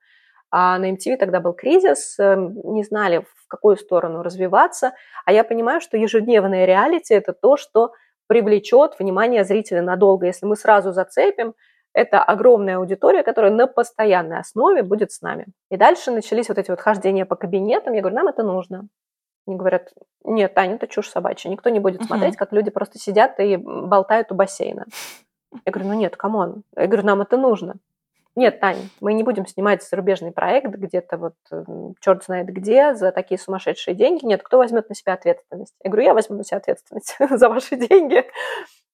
А 0.50 0.78
на 0.78 0.92
MTV 0.92 1.18
тогда 1.18 1.40
был 1.40 1.54
кризис, 1.54 2.18
эм, 2.20 2.56
не 2.74 2.84
знали, 2.84 3.26
в 3.36 3.48
какую 3.48 3.76
сторону 3.76 4.24
развиваться. 4.24 4.94
А 5.26 5.32
я 5.32 5.44
понимаю, 5.44 5.82
что 5.82 5.98
ежедневная 5.98 6.66
реалити– 6.66 7.14
это 7.16 7.34
то, 7.34 7.58
что 7.58 7.92
привлечет 8.28 8.98
внимание 9.00 9.44
зрителя 9.44 9.82
надолго. 9.82 10.26
Если 10.26 10.46
мы 10.46 10.56
сразу 10.56 10.92
зацепим, 10.92 11.54
это 11.98 12.24
огромная 12.24 12.78
аудитория, 12.78 13.24
которая 13.24 13.52
на 13.52 13.66
постоянной 13.66 14.38
основе 14.38 14.84
будет 14.84 15.12
с 15.12 15.22
нами. 15.22 15.48
И 15.72 15.78
дальше 15.78 16.12
начались 16.12 16.48
вот 16.48 16.60
эти 16.60 16.70
вот 16.70 16.80
хождения 16.80 17.26
по 17.26 17.36
кабинетам. 17.36 17.94
Я 17.94 18.02
говорю, 18.02 18.18
нам 18.18 18.28
это 18.28 18.44
нужно. 18.44 18.88
Они 19.48 19.58
говорят, 19.58 19.90
нет, 20.24 20.54
Таня, 20.54 20.76
это 20.76 20.88
чушь 20.88 21.10
собачья. 21.10 21.50
Никто 21.50 21.72
не 21.72 21.80
будет 21.80 22.04
смотреть, 22.04 22.36
как 22.36 22.54
люди 22.54 22.70
просто 22.70 23.00
сидят 23.00 23.40
и 23.40 23.58
болтают 23.58 24.32
у 24.32 24.36
бассейна. 24.36 24.86
Я 25.66 25.72
говорю, 25.72 25.90
ну 25.90 25.96
нет, 25.96 26.16
come 26.16 26.42
on. 26.42 26.62
Я 26.76 26.86
говорю, 26.86 27.04
нам 27.04 27.22
это 27.22 27.36
нужно. 27.36 27.78
Нет, 28.36 28.60
Таня, 28.60 28.84
мы 29.02 29.16
не 29.16 29.24
будем 29.24 29.48
снимать 29.48 29.82
зарубежный 29.82 30.32
проект 30.32 30.68
где-то 30.68 31.18
вот 31.18 31.34
черт 32.00 32.24
знает 32.24 32.46
где 32.46 32.94
за 32.94 33.12
такие 33.12 33.40
сумасшедшие 33.40 33.96
деньги. 33.96 34.24
Нет, 34.24 34.44
кто 34.44 34.60
возьмет 34.60 34.88
на 34.88 34.94
себя 34.94 35.14
ответственность? 35.14 35.74
Я 35.84 35.90
говорю, 35.90 36.06
я 36.06 36.14
возьму 36.14 36.38
на 36.38 36.44
себя 36.44 36.58
ответственность 36.58 37.16
за 37.32 37.50
ваши 37.50 37.76
деньги. 37.76 38.24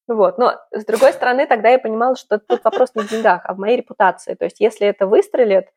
Вот. 0.07 0.37
Но, 0.37 0.55
с 0.71 0.85
другой 0.85 1.13
стороны, 1.13 1.47
тогда 1.47 1.69
я 1.69 1.79
понимала, 1.79 2.15
что 2.15 2.37
тут 2.37 2.63
вопрос 2.63 2.93
не 2.95 3.03
в 3.03 3.09
деньгах, 3.09 3.41
а 3.45 3.53
в 3.53 3.57
моей 3.57 3.77
репутации. 3.77 4.35
То 4.35 4.45
есть, 4.45 4.59
если 4.59 4.87
это 4.87 5.07
выстрелит, 5.07 5.67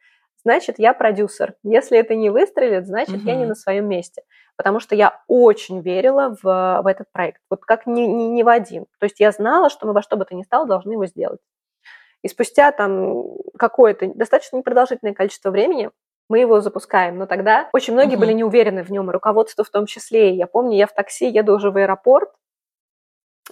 значит, 0.42 0.78
я 0.78 0.94
продюсер. 0.94 1.54
Если 1.62 1.98
это 1.98 2.14
не 2.14 2.30
выстрелит, 2.30 2.86
значит, 2.86 3.16
угу. 3.16 3.26
я 3.26 3.36
не 3.36 3.44
на 3.44 3.54
своем 3.54 3.88
месте. 3.88 4.22
Потому 4.56 4.80
что 4.80 4.94
я 4.94 5.22
очень 5.28 5.80
верила 5.80 6.36
в, 6.42 6.80
в 6.82 6.86
этот 6.86 7.10
проект. 7.12 7.40
Вот 7.50 7.64
как 7.64 7.86
ни, 7.86 8.00
ни, 8.02 8.24
ни 8.24 8.42
в 8.42 8.48
один. 8.48 8.86
То 8.98 9.04
есть, 9.04 9.20
я 9.20 9.30
знала, 9.30 9.70
что 9.70 9.86
мы 9.86 9.92
во 9.92 10.02
что 10.02 10.16
бы 10.16 10.24
то 10.24 10.34
ни 10.34 10.42
стало 10.42 10.66
должны 10.66 10.92
его 10.92 11.06
сделать. 11.06 11.40
И 12.22 12.28
спустя 12.28 12.72
там 12.72 13.24
какое-то 13.56 14.12
достаточно 14.14 14.56
непродолжительное 14.56 15.14
количество 15.14 15.50
времени 15.50 15.90
мы 16.28 16.40
его 16.40 16.60
запускаем. 16.60 17.18
Но 17.18 17.26
тогда 17.26 17.68
очень 17.72 17.92
многие 17.92 18.16
uh-huh. 18.16 18.20
были 18.20 18.32
не 18.32 18.42
уверены 18.42 18.82
в 18.82 18.90
нем, 18.90 19.08
и 19.08 19.12
руководство 19.12 19.64
в 19.64 19.70
том 19.70 19.86
числе. 19.86 20.34
Я 20.34 20.48
помню, 20.48 20.76
я 20.76 20.88
в 20.88 20.92
такси 20.92 21.28
еду 21.28 21.54
уже 21.54 21.70
в 21.70 21.76
аэропорт, 21.76 22.30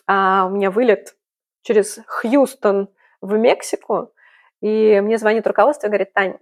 а 0.07 0.47
у 0.47 0.51
меня 0.51 0.71
вылет 0.71 1.17
через 1.63 2.01
Хьюстон 2.07 2.89
в 3.21 3.37
Мексику, 3.37 4.13
И 4.61 5.01
мне 5.01 5.19
звонит 5.19 5.47
руководство 5.47 5.87
и 5.87 5.91
говорит, 5.91 6.13
Тань, 6.13 6.39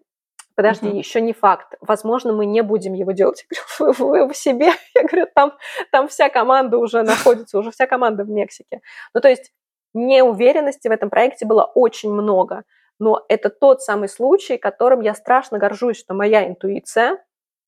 подожди, 0.54 0.88
uh-huh. 0.88 0.98
еще 0.98 1.20
не 1.20 1.32
факт. 1.32 1.74
Возможно, 1.80 2.32
мы 2.32 2.46
не 2.46 2.62
будем 2.62 2.92
его 2.92 3.12
делать. 3.12 3.46
Я 3.50 3.60
говорю, 3.78 3.94
вы, 3.98 4.26
вы 4.26 4.32
в 4.32 4.36
себе? 4.36 4.72
Я 4.94 5.02
говорю, 5.04 5.26
там, 5.34 5.52
там 5.90 6.08
вся 6.08 6.28
команда 6.28 6.78
уже 6.78 7.02
находится, 7.02 7.58
уже 7.58 7.70
вся 7.70 7.86
команда 7.86 8.24
в 8.24 8.30
Мексике. 8.30 8.80
Ну, 9.14 9.20
то 9.20 9.28
есть 9.28 9.52
неуверенности 9.94 10.88
в 10.88 10.90
этом 10.90 11.10
проекте 11.10 11.46
было 11.46 11.64
очень 11.64 12.12
много. 12.12 12.64
Но 12.98 13.24
это 13.28 13.48
тот 13.48 13.82
самый 13.82 14.08
случай, 14.08 14.58
которым 14.58 15.00
я 15.00 15.14
страшно 15.14 15.58
горжусь, 15.58 15.98
что 15.98 16.14
моя 16.14 16.46
интуиция 16.46 17.18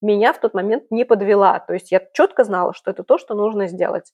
меня 0.01 0.33
в 0.33 0.39
тот 0.39 0.55
момент 0.55 0.85
не 0.91 1.05
подвела. 1.05 1.59
То 1.61 1.73
есть 1.73 1.91
я 1.91 2.01
четко 2.13 2.45
знала, 2.45 2.75
что 2.75 2.91
это 2.91 3.03
то, 3.03 3.19
что 3.19 3.35
нужно 3.35 3.67
сделать. 3.67 4.13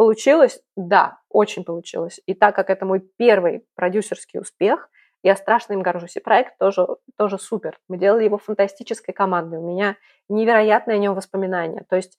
Получилось? 0.00 0.62
Да, 0.76 1.18
очень 1.28 1.62
получилось. 1.62 2.22
И 2.24 2.32
так 2.32 2.56
как 2.56 2.70
это 2.70 2.86
мой 2.86 3.00
первый 3.18 3.66
продюсерский 3.74 4.40
успех, 4.40 4.88
я 5.22 5.36
страшно 5.36 5.74
им 5.74 5.82
горжусь. 5.82 6.16
И 6.16 6.20
проект 6.20 6.56
тоже, 6.56 6.86
тоже 7.18 7.36
супер. 7.36 7.78
Мы 7.86 7.98
делали 7.98 8.24
его 8.24 8.38
фантастической 8.38 9.12
командой. 9.12 9.58
У 9.58 9.68
меня 9.68 9.96
невероятные 10.30 10.94
о 10.94 10.98
нем 10.98 11.14
воспоминания. 11.14 11.84
То 11.86 11.96
есть 11.96 12.18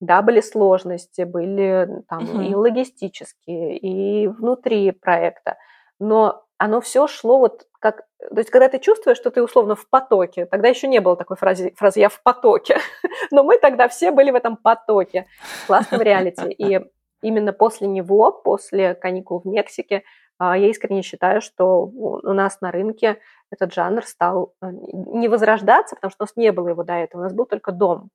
да, 0.00 0.20
были 0.20 0.42
сложности, 0.42 1.22
были 1.22 1.88
там 2.10 2.24
uh-huh. 2.24 2.46
и 2.46 2.54
логистические, 2.54 3.78
и 3.78 4.28
внутри 4.28 4.90
проекта, 4.90 5.56
но 5.98 6.44
оно 6.58 6.82
все 6.82 7.06
шло 7.06 7.38
вот 7.38 7.66
как... 7.80 8.02
То 8.18 8.36
есть, 8.36 8.50
когда 8.50 8.68
ты 8.68 8.78
чувствуешь, 8.78 9.16
что 9.16 9.30
ты 9.30 9.42
условно 9.42 9.76
в 9.76 9.88
потоке, 9.88 10.44
тогда 10.44 10.68
еще 10.68 10.88
не 10.88 11.00
было 11.00 11.16
такой 11.16 11.38
фразы, 11.38 11.72
фразы 11.74 12.00
«я 12.00 12.10
в 12.10 12.22
потоке», 12.22 12.76
но 13.30 13.44
мы 13.44 13.58
тогда 13.58 13.88
все 13.88 14.10
были 14.10 14.30
в 14.30 14.34
этом 14.34 14.58
потоке 14.58 15.26
классного 15.66 16.02
реалити. 16.02 16.50
И 16.50 16.80
именно 17.24 17.52
после 17.52 17.88
него, 17.88 18.30
после 18.32 18.94
каникул 18.94 19.40
в 19.40 19.46
Мексике, 19.46 20.04
а, 20.38 20.56
я 20.56 20.68
искренне 20.68 21.02
считаю, 21.02 21.40
что 21.40 21.84
у 21.84 22.32
нас 22.32 22.60
на 22.60 22.70
рынке 22.70 23.18
этот 23.50 23.72
жанр 23.72 24.04
стал 24.04 24.54
э, 24.60 24.66
не 24.70 25.28
возрождаться, 25.28 25.94
потому 25.94 26.10
что 26.10 26.24
у 26.24 26.24
нас 26.24 26.36
не 26.36 26.50
было 26.52 26.68
его 26.68 26.82
до 26.82 26.94
этого, 26.94 27.20
у 27.20 27.24
нас 27.24 27.32
был 27.32 27.46
только 27.46 27.72
дом. 27.72 28.10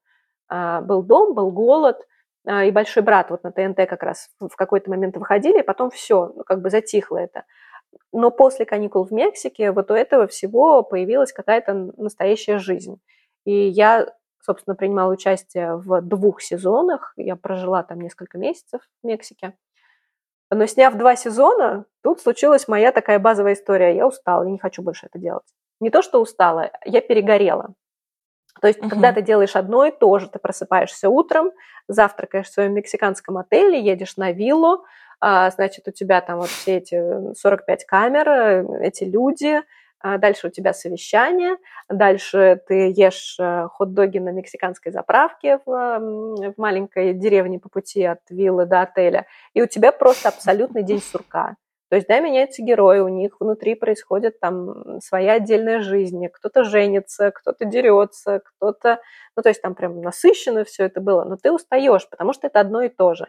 А, 0.49 0.81
был 0.81 1.01
дом, 1.03 1.33
был 1.33 1.51
голод, 1.51 2.05
а, 2.45 2.65
и 2.65 2.71
большой 2.71 3.03
брат 3.03 3.29
вот 3.29 3.43
на 3.43 3.51
ТНТ 3.51 3.87
как 3.87 4.03
раз 4.03 4.29
в 4.39 4.55
какой-то 4.55 4.89
момент 4.89 5.15
выходили, 5.17 5.59
и 5.59 5.65
потом 5.65 5.89
все, 5.91 6.33
ну, 6.35 6.43
как 6.43 6.61
бы 6.61 6.69
затихло 6.69 7.17
это. 7.17 7.45
Но 8.11 8.31
после 8.31 8.65
каникул 8.65 9.05
в 9.05 9.11
Мексике 9.11 9.71
вот 9.71 9.89
у 9.91 9.93
этого 9.93 10.27
всего 10.27 10.83
появилась 10.83 11.31
какая-то 11.31 11.91
настоящая 11.97 12.57
жизнь. 12.57 12.99
И 13.45 13.53
я, 13.53 14.13
собственно, 14.41 14.75
принимала 14.75 15.11
участие 15.11 15.75
в 15.75 16.01
двух 16.01 16.41
сезонах. 16.41 17.13
Я 17.17 17.35
прожила 17.35 17.83
там 17.83 18.01
несколько 18.01 18.37
месяцев 18.37 18.81
в 19.01 19.07
Мексике. 19.07 19.53
Но 20.51 20.65
сняв 20.65 20.95
два 20.95 21.15
сезона, 21.15 21.85
тут 22.01 22.21
случилась 22.21 22.67
моя 22.67 22.91
такая 22.91 23.19
базовая 23.19 23.53
история. 23.53 23.95
Я 23.95 24.07
устала, 24.07 24.43
я 24.43 24.49
не 24.49 24.57
хочу 24.57 24.81
больше 24.81 25.05
это 25.05 25.19
делать. 25.19 25.45
Не 25.79 25.89
то, 25.89 26.01
что 26.01 26.21
устала, 26.21 26.71
я 26.83 27.01
перегорела. 27.01 27.73
То 28.61 28.67
есть, 28.67 28.79
угу. 28.79 28.89
когда 28.89 29.13
ты 29.13 29.21
делаешь 29.21 29.55
одно 29.55 29.85
и 29.85 29.91
то 29.91 30.19
же, 30.19 30.27
ты 30.27 30.39
просыпаешься 30.39 31.09
утром, 31.09 31.51
завтракаешь 31.87 32.47
в 32.47 32.53
своем 32.53 32.73
мексиканском 32.73 33.37
отеле, 33.37 33.79
едешь 33.79 34.17
на 34.17 34.31
виллу, 34.31 34.85
а, 35.21 35.49
значит, 35.51 35.87
у 35.87 35.91
тебя 35.91 36.21
там 36.21 36.39
вот 36.39 36.49
все 36.49 36.77
эти 36.77 37.33
45 37.33 37.85
камер, 37.85 38.29
э, 38.29 38.87
эти 38.87 39.03
люди, 39.03 39.61
дальше 40.03 40.47
у 40.47 40.49
тебя 40.49 40.73
совещание, 40.73 41.57
дальше 41.89 42.61
ты 42.67 42.91
ешь 42.95 43.37
э, 43.39 43.67
хот-доги 43.67 44.19
на 44.19 44.29
мексиканской 44.29 44.91
заправке 44.91 45.59
в, 45.65 45.99
в 45.99 46.53
маленькой 46.57 47.13
деревне 47.13 47.59
по 47.59 47.69
пути 47.69 48.03
от 48.03 48.21
виллы 48.29 48.65
до 48.65 48.81
отеля, 48.81 49.25
и 49.53 49.61
у 49.61 49.67
тебя 49.67 49.91
просто 49.91 50.29
абсолютный 50.29 50.83
день 50.83 51.01
сурка. 51.01 51.55
То 51.89 51.95
есть, 51.95 52.07
да, 52.07 52.19
меняются 52.19 52.61
герои, 52.61 52.99
у 52.99 53.07
них 53.07 53.37
внутри 53.39 53.73
происходит 53.73 54.39
там 54.39 55.01
своя 55.01 55.33
отдельная 55.33 55.79
жизнь, 55.81 56.27
кто-то 56.27 56.63
женится, 56.63 57.31
кто-то 57.31 57.65
дерется, 57.65 58.41
кто-то... 58.45 59.01
Ну, 59.35 59.41
то 59.41 59.49
есть 59.49 59.61
там 59.61 59.73
прям 59.73 59.99
насыщенно 60.01 60.63
все 60.63 60.85
это 60.85 61.01
было, 61.01 61.23
но 61.23 61.35
ты 61.35 61.51
устаешь, 61.51 62.07
потому 62.07 62.33
что 62.33 62.45
это 62.45 62.59
одно 62.59 62.83
и 62.83 62.89
то 62.89 63.15
же. 63.15 63.25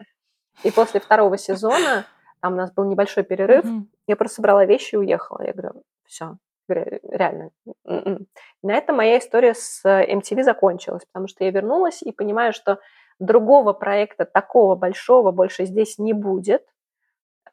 И 0.63 0.69
после 0.69 0.99
второго 0.99 1.39
сезона, 1.39 2.05
там 2.39 2.53
у 2.53 2.55
нас 2.55 2.71
был 2.71 2.85
небольшой 2.85 3.23
перерыв, 3.23 3.65
mm-hmm. 3.65 3.83
я 4.07 4.15
просто 4.15 4.35
собрала 4.35 4.63
вещи 4.65 4.93
и 4.93 4.97
уехала. 4.97 5.41
Я 5.43 5.53
говорю, 5.53 5.81
все, 6.05 6.35
реально. 6.73 7.51
М-м. 7.85 8.27
На 8.63 8.73
этом 8.73 8.97
моя 8.97 9.17
история 9.17 9.53
с 9.53 9.83
MTV 9.85 10.43
закончилась, 10.43 11.05
потому 11.11 11.27
что 11.27 11.43
я 11.43 11.51
вернулась 11.51 12.01
и 12.01 12.11
понимаю, 12.11 12.53
что 12.53 12.79
другого 13.19 13.73
проекта 13.73 14.25
такого 14.25 14.75
большого 14.75 15.31
больше 15.31 15.65
здесь 15.65 15.97
не 15.97 16.13
будет, 16.13 16.65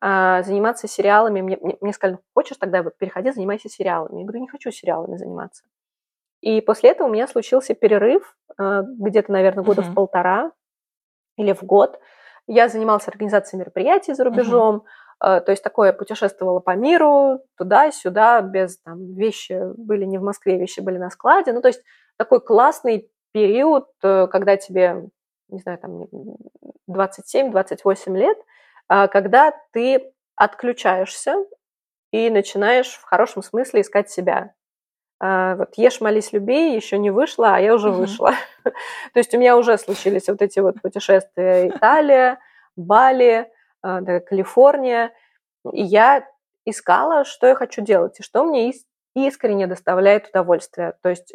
а, 0.01 0.43
заниматься 0.43 0.87
сериалами. 0.89 1.41
Мне, 1.41 1.57
мне, 1.61 1.77
мне 1.81 1.93
сказали, 1.93 2.19
хочешь 2.35 2.57
тогда 2.57 2.83
вот 2.83 2.97
переходи, 2.97 3.31
занимайся 3.31 3.69
сериалами. 3.69 4.21
Я 4.21 4.25
говорю, 4.25 4.41
не 4.41 4.49
хочу 4.49 4.71
сериалами 4.71 5.17
заниматься. 5.17 5.65
И 6.41 6.61
после 6.61 6.91
этого 6.91 7.09
у 7.09 7.11
меня 7.11 7.27
случился 7.27 7.75
перерыв, 7.75 8.37
а, 8.57 8.83
где-то, 8.83 9.33
наверное, 9.33 9.65
года 9.65 9.83
mm-hmm. 9.83 9.91
в 9.91 9.95
полтора 9.95 10.53
или 11.37 11.53
в 11.53 11.65
год. 11.65 11.99
Я 12.47 12.69
занималась 12.69 13.09
организацией 13.09 13.61
мероприятий 13.61 14.15
за 14.15 14.25
рубежом, 14.25 14.77
mm-hmm. 14.77 14.83
То 15.21 15.45
есть 15.49 15.63
такое 15.63 15.93
путешествовала 15.93 16.61
по 16.61 16.77
миру, 16.77 17.41
туда-сюда, 17.57 18.41
без 18.41 18.79
там 18.79 19.15
вещи 19.15 19.61
были 19.77 20.05
не 20.05 20.19
в 20.19 20.23
Москве, 20.23 20.59
вещи 20.59 20.81
были 20.81 20.99
на 20.99 21.11
складе. 21.11 21.53
Ну, 21.53 21.61
то 21.61 21.69
есть 21.69 21.83
такой 22.17 22.41
классный 22.41 23.11
период, 23.33 23.89
э, 24.03 24.27
когда 24.29 24.57
тебе, 24.57 25.09
не 25.49 25.59
знаю, 25.59 25.79
там 25.79 26.07
27-28 26.89 28.17
лет– 28.17 28.39
а, 28.89 29.07
когда 29.09 29.53
ты 29.73 30.13
отключаешься 30.35 31.37
и 32.11 32.31
начинаешь 32.31 32.93
в 32.93 33.03
хорошем 33.03 33.43
смысле 33.43 33.83
искать 33.83 34.11
себя. 34.11 34.55
А, 35.21 35.57
вот 35.57 35.75
ешь, 35.77 36.01
молись, 36.01 36.33
люби, 36.33 36.75
еще 36.75 36.99
не 36.99 37.11
вышла, 37.11 37.57
а 37.57 37.61
я 37.61 37.75
уже 37.75 37.91
вышла. 37.91 38.33
То 38.65 39.19
есть 39.19 39.35
у 39.35 39.39
меня 39.39 39.57
уже 39.57 39.77
случились 39.77 40.29
вот 40.29 40.41
эти 40.41 40.61
вот 40.61 40.81
путешествия 40.81 41.69
Италия, 41.69 42.39
Бали, 42.77 43.51
а, 43.83 44.01
Калифорния. 44.21 45.13
И 45.73 45.83
я 45.83 46.27
искала, 46.65 47.25
что 47.25 47.47
я 47.47 47.55
хочу 47.55 47.83
делать 47.83 48.19
и 48.21 48.23
что 48.23 48.45
мне 48.45 48.73
искренне 49.15 49.67
доставляет 49.67 50.29
удовольствие. 50.29 50.95
То 51.03 51.09
есть 51.09 51.35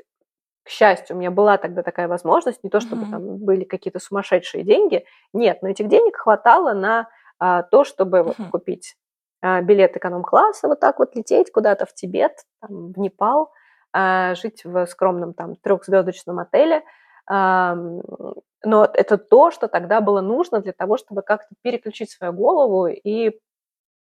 к 0.63 0.69
счастью, 0.69 1.15
у 1.15 1.19
меня 1.19 1.29
была 1.29 1.57
тогда 1.57 1.83
такая 1.83 2.07
возможность, 2.07 2.63
не 2.63 2.69
то 2.69 2.79
чтобы 2.79 3.03
mm-hmm. 3.03 3.11
там 3.11 3.37
были 3.37 3.65
какие-то 3.65 3.99
сумасшедшие 3.99 4.63
деньги, 4.63 5.05
нет, 5.33 5.61
но 5.61 5.67
этих 5.67 5.89
денег 5.89 6.15
хватало 6.15 6.73
на 6.73 7.09
а, 7.37 7.63
то, 7.63 7.83
чтобы 7.83 8.19
uh-huh. 8.19 8.35
вот, 8.37 8.49
купить 8.49 8.95
а, 9.41 9.61
билет 9.61 9.97
эконом-класса, 9.97 10.69
вот 10.69 10.79
так 10.79 10.99
вот 10.99 11.15
лететь 11.15 11.51
куда-то 11.51 11.85
в 11.85 11.93
Тибет, 11.93 12.45
там, 12.61 12.93
в 12.93 12.99
Непал, 12.99 13.51
а, 13.91 14.35
жить 14.35 14.63
в 14.63 14.85
скромном 14.85 15.33
там 15.33 15.57
трехзвездочном 15.57 16.39
отеле. 16.39 16.83
Но 17.29 18.85
это 18.93 19.17
то, 19.17 19.51
что 19.51 19.67
тогда 19.67 20.01
было 20.01 20.21
нужно 20.21 20.61
для 20.61 20.73
того, 20.73 20.97
чтобы 20.97 21.21
как-то 21.21 21.53
переключить 21.61 22.11
свою 22.11 22.33
голову 22.33 22.87
и 22.87 23.39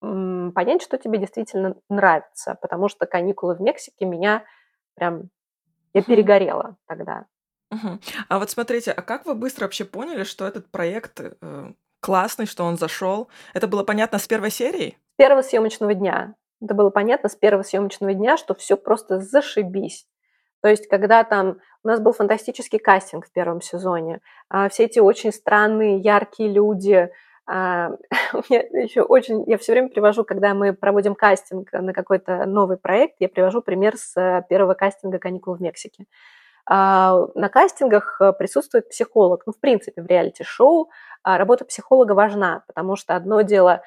понять, 0.01 0.81
что 0.81 0.97
тебе 0.97 1.19
действительно 1.19 1.75
нравится, 1.89 2.57
потому 2.61 2.89
что 2.89 3.05
каникулы 3.05 3.55
в 3.55 3.61
Мексике 3.61 4.05
меня 4.05 4.43
прям 4.95 5.29
я 5.93 6.01
перегорела 6.01 6.77
тогда. 6.87 7.25
Угу. 7.71 7.99
А 8.27 8.39
вот 8.39 8.49
смотрите, 8.49 8.91
а 8.91 9.01
как 9.01 9.25
вы 9.25 9.35
быстро 9.35 9.65
вообще 9.65 9.85
поняли, 9.85 10.23
что 10.23 10.45
этот 10.45 10.69
проект 10.69 11.19
э, 11.19 11.71
классный, 12.01 12.45
что 12.45 12.65
он 12.65 12.77
зашел. 12.77 13.29
Это 13.53 13.67
было 13.67 13.83
понятно 13.83 14.17
с 14.17 14.27
первой 14.27 14.51
серии? 14.51 14.97
С 15.13 15.17
первого 15.17 15.41
съемочного 15.41 15.93
дня. 15.93 16.35
Это 16.61 16.73
было 16.73 16.89
понятно 16.89 17.29
с 17.29 17.35
первого 17.35 17.63
съемочного 17.63 18.13
дня, 18.13 18.37
что 18.37 18.53
все 18.53 18.75
просто 18.75 19.19
зашибись. 19.19 20.05
То 20.61 20.69
есть, 20.69 20.87
когда 20.87 21.23
там 21.23 21.57
у 21.83 21.87
нас 21.87 21.99
был 21.99 22.13
фантастический 22.13 22.79
кастинг 22.79 23.25
в 23.25 23.31
первом 23.31 23.61
сезоне, 23.61 24.21
а, 24.49 24.69
все 24.69 24.85
эти 24.85 24.99
очень 24.99 25.31
странные, 25.31 25.97
яркие 25.97 26.51
люди, 26.51 27.09
а, 27.47 27.91
я 28.49 28.59
еще 28.59 29.01
очень, 29.01 29.43
я 29.47 29.57
все 29.57 29.73
время 29.73 29.89
привожу, 29.89 30.23
когда 30.23 30.53
мы 30.53 30.73
проводим 30.73 31.15
кастинг 31.15 31.71
на 31.73 31.93
какой-то 31.93 32.45
новый 32.45 32.77
проект, 32.77 33.15
я 33.19 33.27
привожу 33.27 33.61
пример 33.61 33.97
с 33.97 34.15
э, 34.15 34.43
первого 34.47 34.75
кастинга 34.75 35.17
«Каникул 35.17 35.55
в 35.55 35.61
Мексике». 35.61 36.05
А, 36.69 37.25
на 37.33 37.49
кастингах 37.49 38.21
э, 38.21 38.31
присутствует 38.33 38.87
психолог. 38.87 39.41
Ну, 39.47 39.53
в 39.53 39.59
принципе, 39.59 40.03
в 40.03 40.05
реалити-шоу 40.05 40.91
работа 41.23 41.65
психолога 41.65 42.13
важна, 42.13 42.63
потому 42.67 42.95
что 42.95 43.15
одно 43.15 43.41
дело 43.41 43.83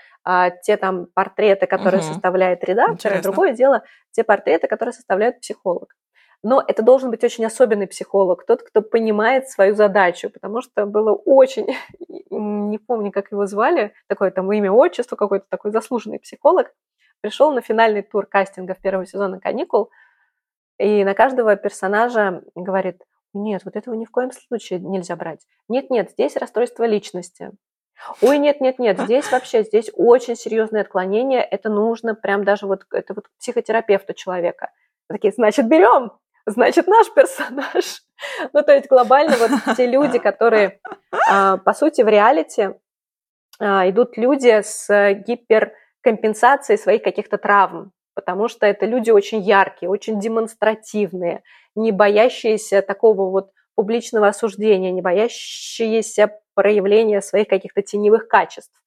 те 0.62 0.76
там 0.76 1.06
портреты, 1.14 1.66
которые 1.66 2.00
угу. 2.00 2.12
составляет 2.12 2.62
редактор, 2.62 3.12
а 3.12 3.22
другое 3.22 3.52
дело 3.52 3.82
те 4.12 4.22
портреты, 4.22 4.68
которые 4.68 4.92
составляет 4.92 5.40
психолог. 5.40 5.94
Но 6.44 6.62
это 6.68 6.82
должен 6.82 7.10
быть 7.10 7.24
очень 7.24 7.46
особенный 7.46 7.86
психолог, 7.86 8.44
тот, 8.44 8.62
кто 8.62 8.82
понимает 8.82 9.48
свою 9.48 9.74
задачу, 9.74 10.28
потому 10.28 10.60
что 10.60 10.84
было 10.84 11.14
очень, 11.14 11.74
не 12.30 12.76
помню, 12.76 13.10
как 13.12 13.32
его 13.32 13.46
звали, 13.46 13.94
такое 14.08 14.30
там 14.30 14.52
имя, 14.52 14.70
отчество, 14.70 15.16
какой-то 15.16 15.46
такой 15.48 15.72
заслуженный 15.72 16.18
психолог, 16.18 16.74
пришел 17.22 17.50
на 17.50 17.62
финальный 17.62 18.02
тур 18.02 18.26
кастинга 18.26 18.74
в 18.74 18.80
первого 18.80 19.06
сезона 19.06 19.40
«Каникул», 19.40 19.88
и 20.78 21.02
на 21.02 21.14
каждого 21.14 21.56
персонажа 21.56 22.42
говорит, 22.54 23.00
нет, 23.32 23.64
вот 23.64 23.74
этого 23.74 23.94
ни 23.94 24.04
в 24.04 24.10
коем 24.10 24.30
случае 24.30 24.80
нельзя 24.80 25.16
брать. 25.16 25.46
Нет-нет, 25.68 26.10
здесь 26.10 26.36
расстройство 26.36 26.84
личности. 26.84 27.52
Ой, 28.20 28.36
нет, 28.36 28.60
нет, 28.60 28.78
нет, 28.78 29.00
здесь 29.00 29.32
вообще, 29.32 29.64
здесь 29.64 29.90
очень 29.94 30.36
серьезное 30.36 30.82
отклонение, 30.82 31.40
это 31.40 31.70
нужно 31.70 32.14
прям 32.14 32.44
даже 32.44 32.66
вот, 32.66 32.84
это 32.92 33.14
вот 33.14 33.28
психотерапевту 33.38 34.12
человека. 34.12 34.72
Такие, 35.08 35.32
значит, 35.32 35.66
берем, 35.68 36.12
значит, 36.46 36.86
наш 36.86 37.12
персонаж. 37.12 38.00
Ну, 38.52 38.62
то 38.62 38.72
есть 38.72 38.88
глобально 38.88 39.36
вот 39.36 39.50
те 39.76 39.86
люди, 39.86 40.18
которые, 40.18 40.80
а, 41.28 41.58
по 41.58 41.74
сути, 41.74 42.00
в 42.00 42.08
реалити 42.08 42.70
а, 43.58 43.88
идут 43.90 44.16
люди 44.16 44.62
с 44.62 44.88
гиперкомпенсацией 45.26 46.78
своих 46.78 47.02
каких-то 47.02 47.38
травм, 47.38 47.92
потому 48.14 48.48
что 48.48 48.66
это 48.66 48.86
люди 48.86 49.10
очень 49.10 49.42
яркие, 49.42 49.90
очень 49.90 50.20
демонстративные, 50.20 51.42
не 51.74 51.92
боящиеся 51.92 52.82
такого 52.82 53.30
вот 53.30 53.50
публичного 53.74 54.28
осуждения, 54.28 54.92
не 54.92 55.02
боящиеся 55.02 56.30
проявления 56.54 57.20
своих 57.20 57.48
каких-то 57.48 57.82
теневых 57.82 58.28
качеств. 58.28 58.80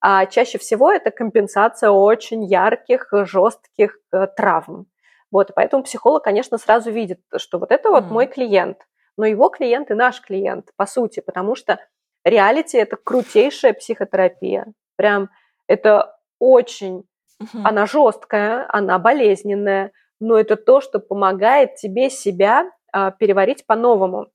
А 0.00 0.26
чаще 0.26 0.58
всего 0.58 0.90
это 0.90 1.10
компенсация 1.10 1.90
очень 1.90 2.42
ярких, 2.44 3.08
жестких 3.12 3.98
э, 4.10 4.26
травм. 4.36 4.86
Вот, 5.32 5.50
и 5.50 5.52
поэтому 5.52 5.82
психолог, 5.82 6.22
конечно, 6.22 6.58
сразу 6.58 6.92
видит, 6.92 7.18
что 7.36 7.58
вот 7.58 7.72
это 7.72 7.90
вот 7.90 8.04
mm. 8.04 8.08
мой 8.08 8.26
клиент, 8.26 8.78
но 9.16 9.26
его 9.26 9.48
клиент 9.48 9.90
и 9.90 9.94
наш 9.94 10.20
клиент, 10.20 10.70
по 10.76 10.86
сути, 10.86 11.20
потому 11.20 11.56
что 11.56 11.80
реалити– 12.24 12.76
это 12.78 12.96
крутейшая 12.96 13.72
психотерапия. 13.72 14.66
Прям 14.96 15.30
это 15.66 16.16
очень, 16.38 17.04
mm-hmm. 17.42 17.62
она 17.64 17.86
жесткая, 17.86 18.66
она 18.68 18.98
болезненная, 18.98 19.92
но 20.20 20.38
это 20.38 20.56
то, 20.56 20.80
что 20.80 21.00
помогает 21.00 21.74
тебе 21.76 22.10
себя 22.10 22.70
а, 22.92 23.10
переварить 23.10 23.66
по-новому. 23.66 24.28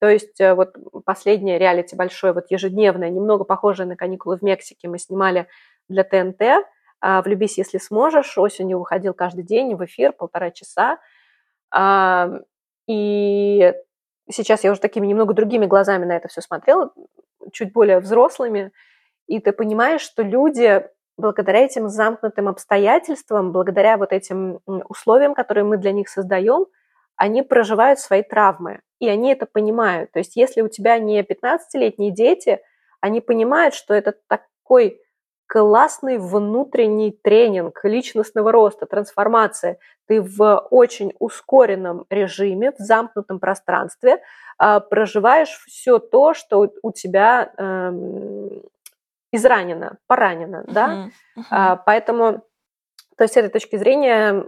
То 0.00 0.08
есть 0.08 0.40
э, 0.40 0.54
вот 0.54 0.74
последнее 1.04 1.58
реалити 1.58 1.94
большое, 1.94 2.32
вот 2.32 2.50
ежедневное, 2.50 3.10
немного 3.10 3.44
похожее 3.44 3.86
на 3.86 3.96
каникулы 3.96 4.38
в 4.38 4.42
Мексике, 4.42 4.88
мы 4.88 4.98
снимали 4.98 5.46
для 5.88 6.04
ТНТ. 6.04 6.66
А, 7.00 7.22
«Влюбись, 7.22 7.58
если 7.58 7.78
сможешь». 7.78 8.36
Осенью 8.38 8.78
выходил 8.78 9.14
каждый 9.14 9.44
день 9.44 9.74
в 9.74 9.84
эфир, 9.84 10.12
полтора 10.12 10.50
часа. 10.50 10.98
И 12.86 13.74
сейчас 14.28 14.64
я 14.64 14.72
уже 14.72 14.80
такими 14.80 15.06
немного 15.06 15.34
другими 15.34 15.66
глазами 15.66 16.04
на 16.04 16.16
это 16.16 16.28
все 16.28 16.40
смотрела, 16.40 16.92
чуть 17.52 17.72
более 17.72 18.00
взрослыми, 18.00 18.72
и 19.26 19.38
ты 19.38 19.52
понимаешь, 19.52 20.00
что 20.00 20.22
люди 20.22 20.84
благодаря 21.16 21.60
этим 21.60 21.88
замкнутым 21.88 22.48
обстоятельствам, 22.48 23.52
благодаря 23.52 23.96
вот 23.96 24.12
этим 24.12 24.60
условиям, 24.66 25.34
которые 25.34 25.64
мы 25.64 25.76
для 25.76 25.92
них 25.92 26.08
создаем, 26.08 26.66
они 27.16 27.42
проживают 27.42 28.00
свои 28.00 28.22
травмы, 28.22 28.80
и 28.98 29.08
они 29.08 29.32
это 29.32 29.46
понимают. 29.46 30.10
То 30.12 30.18
есть 30.18 30.36
если 30.36 30.62
у 30.62 30.68
тебя 30.68 30.98
не 30.98 31.22
15-летние 31.22 32.10
дети, 32.10 32.60
они 33.00 33.20
понимают, 33.20 33.74
что 33.74 33.94
это 33.94 34.14
такой 34.26 35.00
классный 35.50 36.18
внутренний 36.18 37.10
тренинг 37.10 37.80
личностного 37.82 38.52
роста, 38.52 38.86
трансформация. 38.86 39.78
Ты 40.06 40.22
в 40.22 40.68
очень 40.70 41.12
ускоренном 41.18 42.06
режиме, 42.08 42.70
в 42.70 42.78
замкнутом 42.78 43.40
пространстве 43.40 44.22
э, 44.62 44.80
проживаешь 44.88 45.60
все 45.66 45.98
то, 45.98 46.34
что 46.34 46.72
у 46.82 46.92
тебя 46.92 47.52
э, 47.56 47.92
изранено, 49.32 49.98
поранено, 50.06 50.64
uh-huh, 50.68 50.72
да? 50.72 51.10
Uh-huh. 51.36 51.42
А, 51.50 51.76
поэтому 51.76 52.44
то 53.16 53.24
есть 53.24 53.34
с 53.34 53.36
этой 53.36 53.50
точки 53.50 53.74
зрения 53.74 54.44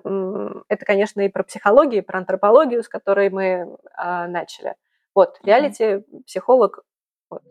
это, 0.68 0.84
конечно, 0.84 1.20
и 1.20 1.28
про 1.28 1.42
психологию, 1.42 2.02
и 2.02 2.06
про 2.06 2.20
антропологию, 2.20 2.84
с 2.84 2.88
которой 2.88 3.28
мы 3.28 3.76
а, 3.94 4.28
начали. 4.28 4.76
Вот, 5.16 5.40
реалити, 5.42 6.04
психолог. 6.26 6.84
Вот. 7.28 7.42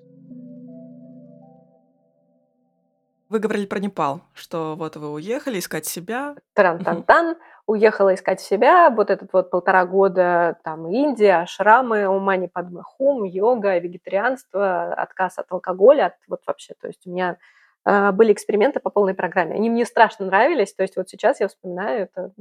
Вы 3.32 3.40
говорили 3.40 3.66
про 3.66 3.80
Непал, 3.80 4.20
что 4.34 4.76
вот 4.78 4.98
вы 4.98 5.10
уехали 5.10 5.60
искать 5.60 5.86
себя. 5.86 6.36
Тран-тан-тан, 6.54 7.38
уехала 7.66 8.14
искать 8.14 8.42
себя. 8.42 8.90
Вот 8.90 9.10
этот 9.10 9.32
вот 9.32 9.50
полтора 9.50 9.86
года 9.86 10.58
там 10.66 10.90
Индия, 10.90 11.46
шрамы, 11.48 12.10
ума 12.10 12.36
не 12.36 12.50
подмахум, 12.50 13.24
йога, 13.24 13.78
вегетарианство, 13.78 14.94
отказ 14.96 15.38
от 15.38 15.46
алкоголя, 15.50 16.08
от 16.08 16.16
вот 16.28 16.42
вообще, 16.46 16.74
то 16.82 16.88
есть 16.88 17.08
у 17.08 17.10
меня 17.10 17.38
а, 17.86 18.12
были 18.12 18.34
эксперименты 18.34 18.82
по 18.82 18.90
полной 18.90 19.14
программе. 19.14 19.56
Они 19.56 19.70
мне 19.70 19.86
страшно 19.86 20.26
нравились. 20.26 20.74
То 20.74 20.84
есть 20.84 20.98
вот 20.98 21.08
сейчас 21.08 21.40
я 21.40 21.48
вспоминаю, 21.48 22.10
это, 22.12 22.32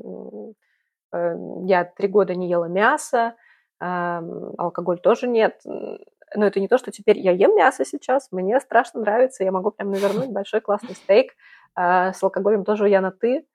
э, 1.12 1.36
я 1.66 1.84
три 1.84 2.08
года 2.08 2.34
не 2.34 2.50
ела 2.50 2.64
мясо, 2.64 3.36
алкоголь 3.78 4.98
тоже 4.98 5.28
нет. 5.28 5.62
Но 6.34 6.46
это 6.46 6.60
не 6.60 6.68
то, 6.68 6.78
что 6.78 6.90
теперь 6.90 7.18
я 7.18 7.32
ем 7.32 7.56
мясо 7.56 7.84
сейчас, 7.84 8.28
мне 8.30 8.60
страшно 8.60 9.00
нравится, 9.00 9.44
я 9.44 9.52
могу 9.52 9.70
прям 9.70 9.90
навернуть 9.90 10.30
большой 10.30 10.60
классный 10.60 10.94
стейк. 10.94 11.32
А, 11.74 12.12
с 12.12 12.22
алкоголем 12.22 12.64
тоже 12.64 12.88
я 12.88 13.00
на 13.00 13.10
«ты». 13.10 13.46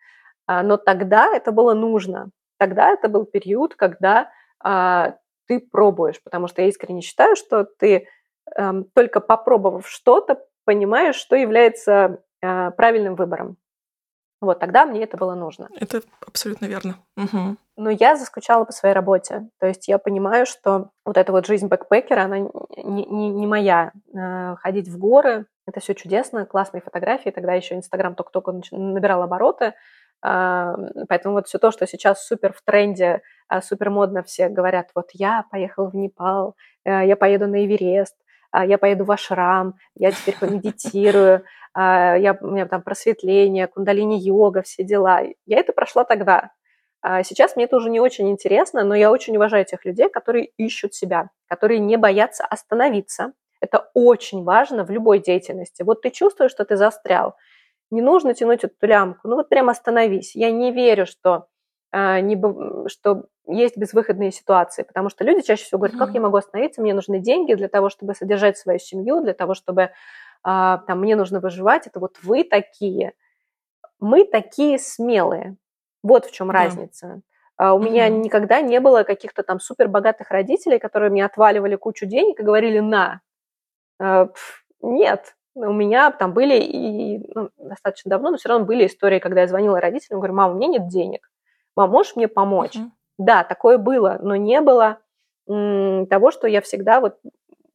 А, 0.48 0.64
но 0.64 0.78
тогда 0.78 1.34
это 1.34 1.52
было 1.52 1.74
нужно. 1.74 2.30
Тогда 2.58 2.92
это 2.92 3.10
был 3.10 3.26
период, 3.26 3.76
когда 3.76 4.32
ты 5.48 5.60
пробуешь, 5.60 6.24
потому 6.24 6.48
что 6.48 6.62
я 6.62 6.70
искренне 6.70 7.02
считаю, 7.02 7.36
что 7.36 7.66
ты 7.66 8.08
эм, 8.56 8.86
только 8.96 9.20
попробовав 9.20 9.88
что-то, 9.88 10.42
понимаешь, 10.64 11.18
что 11.18 11.36
является 11.36 12.24
правильным 12.40 13.16
выбором. 13.16 13.58
Вот 14.42 14.60
тогда 14.60 14.86
мне 14.86 15.04
это 15.04 15.18
было 15.18 15.34
нужно. 15.34 15.70
Это 15.80 16.02
абсолютно 16.26 16.66
верно. 16.66 16.96
Угу. 17.18 17.56
Но 17.78 17.90
я 17.90 18.16
заскучала 18.16 18.66
по 18.66 18.72
своей 18.72 18.94
работе. 18.94 19.50
То 19.60 19.68
есть 19.68 19.88
я 19.88 19.98
понимаю, 19.98 20.46
что 20.46 20.92
вот 21.06 21.18
эта 21.18 21.32
вот 21.32 21.46
жизнь 21.46 21.68
бэкпекера, 21.68 22.24
она 22.24 22.40
не, 22.40 23.06
не, 23.06 23.30
не 23.30 23.48
моя. 23.48 23.92
Э, 24.14 24.56
ходить 24.58 24.90
в 24.90 24.98
горы, 24.98 25.46
это 25.66 25.80
все 25.80 25.96
чудесно, 25.96 26.46
классные 26.46 26.82
фотографии. 26.82 27.30
Тогда 27.30 27.54
еще 27.54 27.76
Инстаграм 27.76 28.16
только-только 28.16 28.54
набирал 28.72 29.24
обороты. 29.24 29.74
Э, 30.26 30.76
поэтому 31.08 31.36
вот 31.36 31.48
все 31.48 31.58
то, 31.58 31.72
что 31.72 31.88
сейчас 31.88 32.26
супер 32.26 32.54
в 32.54 32.62
тренде, 32.64 33.22
э, 33.50 33.62
супер 33.62 33.90
модно, 33.90 34.22
все 34.24 34.50
говорят, 34.50 34.90
вот 34.96 35.10
я 35.14 35.46
поехал 35.50 35.90
в 35.90 35.96
Непал, 35.96 36.56
я 36.86 37.16
поеду 37.16 37.48
на 37.48 37.66
Эверест, 37.66 38.16
а, 38.16 38.25
я 38.64 38.78
поеду 38.78 39.06
в 39.06 39.12
ашрам, 39.12 39.76
я 39.96 40.12
теперь 40.12 40.38
помедитирую, 40.40 41.44
а, 41.74 42.16
я, 42.16 42.38
у 42.40 42.48
меня 42.48 42.68
там 42.68 42.82
просветление, 42.82 43.68
кундалини-йога, 43.68 44.62
все 44.62 44.84
дела. 44.84 45.22
Я 45.46 45.60
это 45.60 45.74
прошла 45.74 46.04
тогда. 46.04 46.52
А 47.02 47.24
сейчас 47.24 47.56
мне 47.56 47.66
это 47.66 47.78
уже 47.78 47.90
не 47.90 48.00
очень 48.00 48.32
интересно, 48.32 48.84
но 48.84 48.96
я 48.96 49.12
очень 49.12 49.36
уважаю 49.36 49.66
тех 49.66 49.86
людей, 49.86 50.10
которые 50.10 50.46
ищут 50.58 50.96
себя, 50.96 51.30
которые 51.48 51.80
не 51.80 51.98
боятся 51.98 52.46
остановиться. 52.46 53.34
Это 53.62 53.90
очень 53.94 54.44
важно 54.44 54.84
в 54.86 54.90
любой 54.90 55.20
деятельности. 55.20 55.84
Вот 55.84 56.02
ты 56.02 56.10
чувствуешь, 56.10 56.52
что 56.52 56.66
ты 56.66 56.78
застрял, 56.78 57.36
не 57.92 58.02
нужно 58.02 58.34
тянуть 58.34 58.64
эту 58.64 58.76
лямку, 58.82 59.28
ну 59.28 59.36
вот 59.36 59.50
прям 59.50 59.70
остановись. 59.70 60.36
Я 60.36 60.52
не 60.52 60.72
верю, 60.72 61.06
что, 61.06 61.46
не, 61.96 62.90
что 62.90 63.26
есть 63.48 63.78
безвыходные 63.78 64.32
ситуации, 64.32 64.84
потому 64.84 65.10
что 65.10 65.24
люди 65.24 65.42
чаще 65.42 65.64
всего 65.64 65.80
говорят, 65.80 65.98
как 65.98 66.14
я 66.14 66.22
могу 66.22 66.38
остановиться, 66.38 66.82
мне 66.82 66.94
нужны 66.94 67.20
деньги 67.20 67.54
для 67.54 67.68
того, 67.68 67.90
чтобы 67.90 68.16
содержать 68.16 68.58
свою 68.58 68.80
семью, 68.80 69.22
для 69.22 69.34
того, 69.34 69.54
чтобы 69.54 69.92
а, 70.44 70.80
там, 70.88 71.00
мне 71.00 71.16
нужно 71.16 71.40
выживать. 71.40 71.88
Это 71.88 72.00
вот 72.00 72.18
вы 72.22 72.44
такие. 72.44 73.14
Мы 74.00 74.26
такие 74.26 74.78
смелые. 74.78 75.56
Вот 76.04 76.26
в 76.26 76.32
чем 76.32 76.48
да. 76.48 76.54
разница. 76.54 77.22
А, 77.58 77.74
у 77.74 77.80
mm-hmm. 77.80 77.84
меня 77.84 78.10
никогда 78.10 78.62
не 78.62 78.80
было 78.80 79.04
каких-то 79.04 79.44
там 79.44 79.60
супер 79.60 79.88
богатых 79.88 80.30
родителей, 80.30 80.78
которые 80.78 81.10
мне 81.10 81.26
отваливали 81.26 81.76
кучу 81.76 82.06
денег 82.06 82.40
и 82.40 82.44
говорили 82.44 82.80
«на». 82.80 83.22
А, 84.00 84.30
нет, 84.82 85.36
у 85.56 85.74
меня 85.74 86.12
там 86.12 86.34
были 86.34 86.60
и 86.60 87.32
ну, 87.34 87.50
достаточно 87.58 88.10
давно, 88.10 88.32
но 88.32 88.38
все 88.38 88.50
равно 88.50 88.66
были 88.66 88.86
истории, 88.86 89.20
когда 89.20 89.42
я 89.42 89.48
звонила 89.48 89.80
родителям, 89.80 90.20
говорю, 90.20 90.36
мама, 90.36 90.54
у 90.54 90.58
меня 90.58 90.68
нет 90.68 90.88
денег, 90.90 91.30
мам, 91.76 91.92
можешь 91.92 92.16
мне 92.16 92.28
помочь? 92.28 92.76
Mm-hmm. 92.76 92.90
Да, 93.18 93.44
такое 93.44 93.78
было, 93.78 94.18
но 94.22 94.36
не 94.36 94.62
было 94.62 95.00
м, 95.48 96.08
того, 96.08 96.32
что 96.32 96.48
я 96.48 96.62
всегда 96.62 97.00
вот 97.00 97.18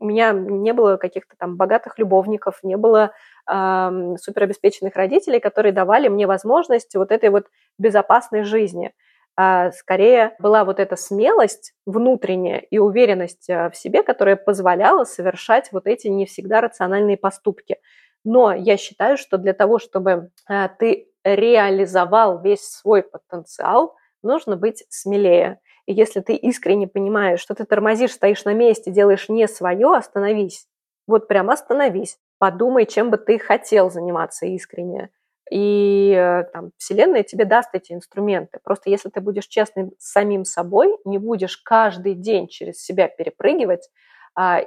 у 0.01 0.07
меня 0.07 0.33
не 0.33 0.73
было 0.73 0.97
каких-то 0.97 1.37
там 1.39 1.57
богатых 1.57 1.99
любовников, 1.99 2.61
не 2.63 2.77
было 2.77 3.13
э, 3.51 4.15
суперобеспеченных 4.19 4.97
родителей, 4.97 5.41
которые 5.41 5.73
давали 5.73 6.09
мне 6.09 6.27
возможность 6.27 6.95
вот 6.97 7.13
этой 7.13 7.29
вот 7.29 7.47
безопасной 7.79 8.43
жизни. 8.43 8.93
А 9.37 9.71
скорее 9.73 10.35
была 10.39 10.65
вот 10.65 10.81
эта 10.81 10.97
смелость 10.97 11.75
внутренняя 11.87 12.59
и 12.59 12.79
уверенность 12.79 13.49
э, 13.49 13.69
в 13.71 13.77
себе, 13.77 14.03
которая 14.03 14.37
позволяла 14.37 15.05
совершать 15.05 15.71
вот 15.71 15.87
эти 15.87 16.09
не 16.09 16.25
всегда 16.25 16.63
рациональные 16.63 17.19
поступки. 17.19 17.77
Но 18.25 18.53
я 18.53 18.77
считаю, 18.77 19.19
что 19.19 19.37
для 19.37 19.53
того, 19.53 19.79
чтобы 19.79 20.31
э, 20.49 20.69
ты 20.79 21.10
реализовал 21.25 22.41
весь 22.41 22.63
свой 22.63 23.03
потенциал, 23.03 23.97
нужно 24.23 24.57
быть 24.57 24.85
смелее. 24.89 25.61
И 25.87 25.93
если 25.93 26.21
ты 26.21 26.35
искренне 26.35 26.87
понимаешь, 26.87 27.41
что 27.41 27.55
ты 27.55 27.65
тормозишь, 27.65 28.13
стоишь 28.13 28.45
на 28.45 28.55
месте, 28.55 28.91
делаешь 28.91 29.29
не 29.29 29.49
свое, 29.49 29.95
остановись. 29.95 30.67
Вот 31.07 31.27
прям 31.27 31.51
остановись. 31.51 32.19
Подумай, 32.39 32.87
чем 32.87 33.11
бы 33.11 33.17
ты 33.17 33.39
хотел 33.39 33.91
заниматься 33.91 34.47
искренне. 34.47 35.11
И 35.51 36.15
э, 36.17 36.45
там, 36.53 36.71
Вселенная 36.77 37.25
тебе 37.25 37.45
даст 37.45 37.71
эти 37.73 37.93
инструменты. 37.93 38.61
Просто 38.63 38.89
если 38.89 39.09
ты 39.09 39.21
будешь 39.21 39.49
честным 39.49 39.91
с 39.99 40.13
самим 40.13 40.45
собой, 40.45 40.97
не 41.05 41.19
будешь 41.19 41.57
каждый 41.57 42.15
день 42.15 42.47
через 42.47 42.81
себя 42.81 43.09
перепрыгивать, 43.09 43.91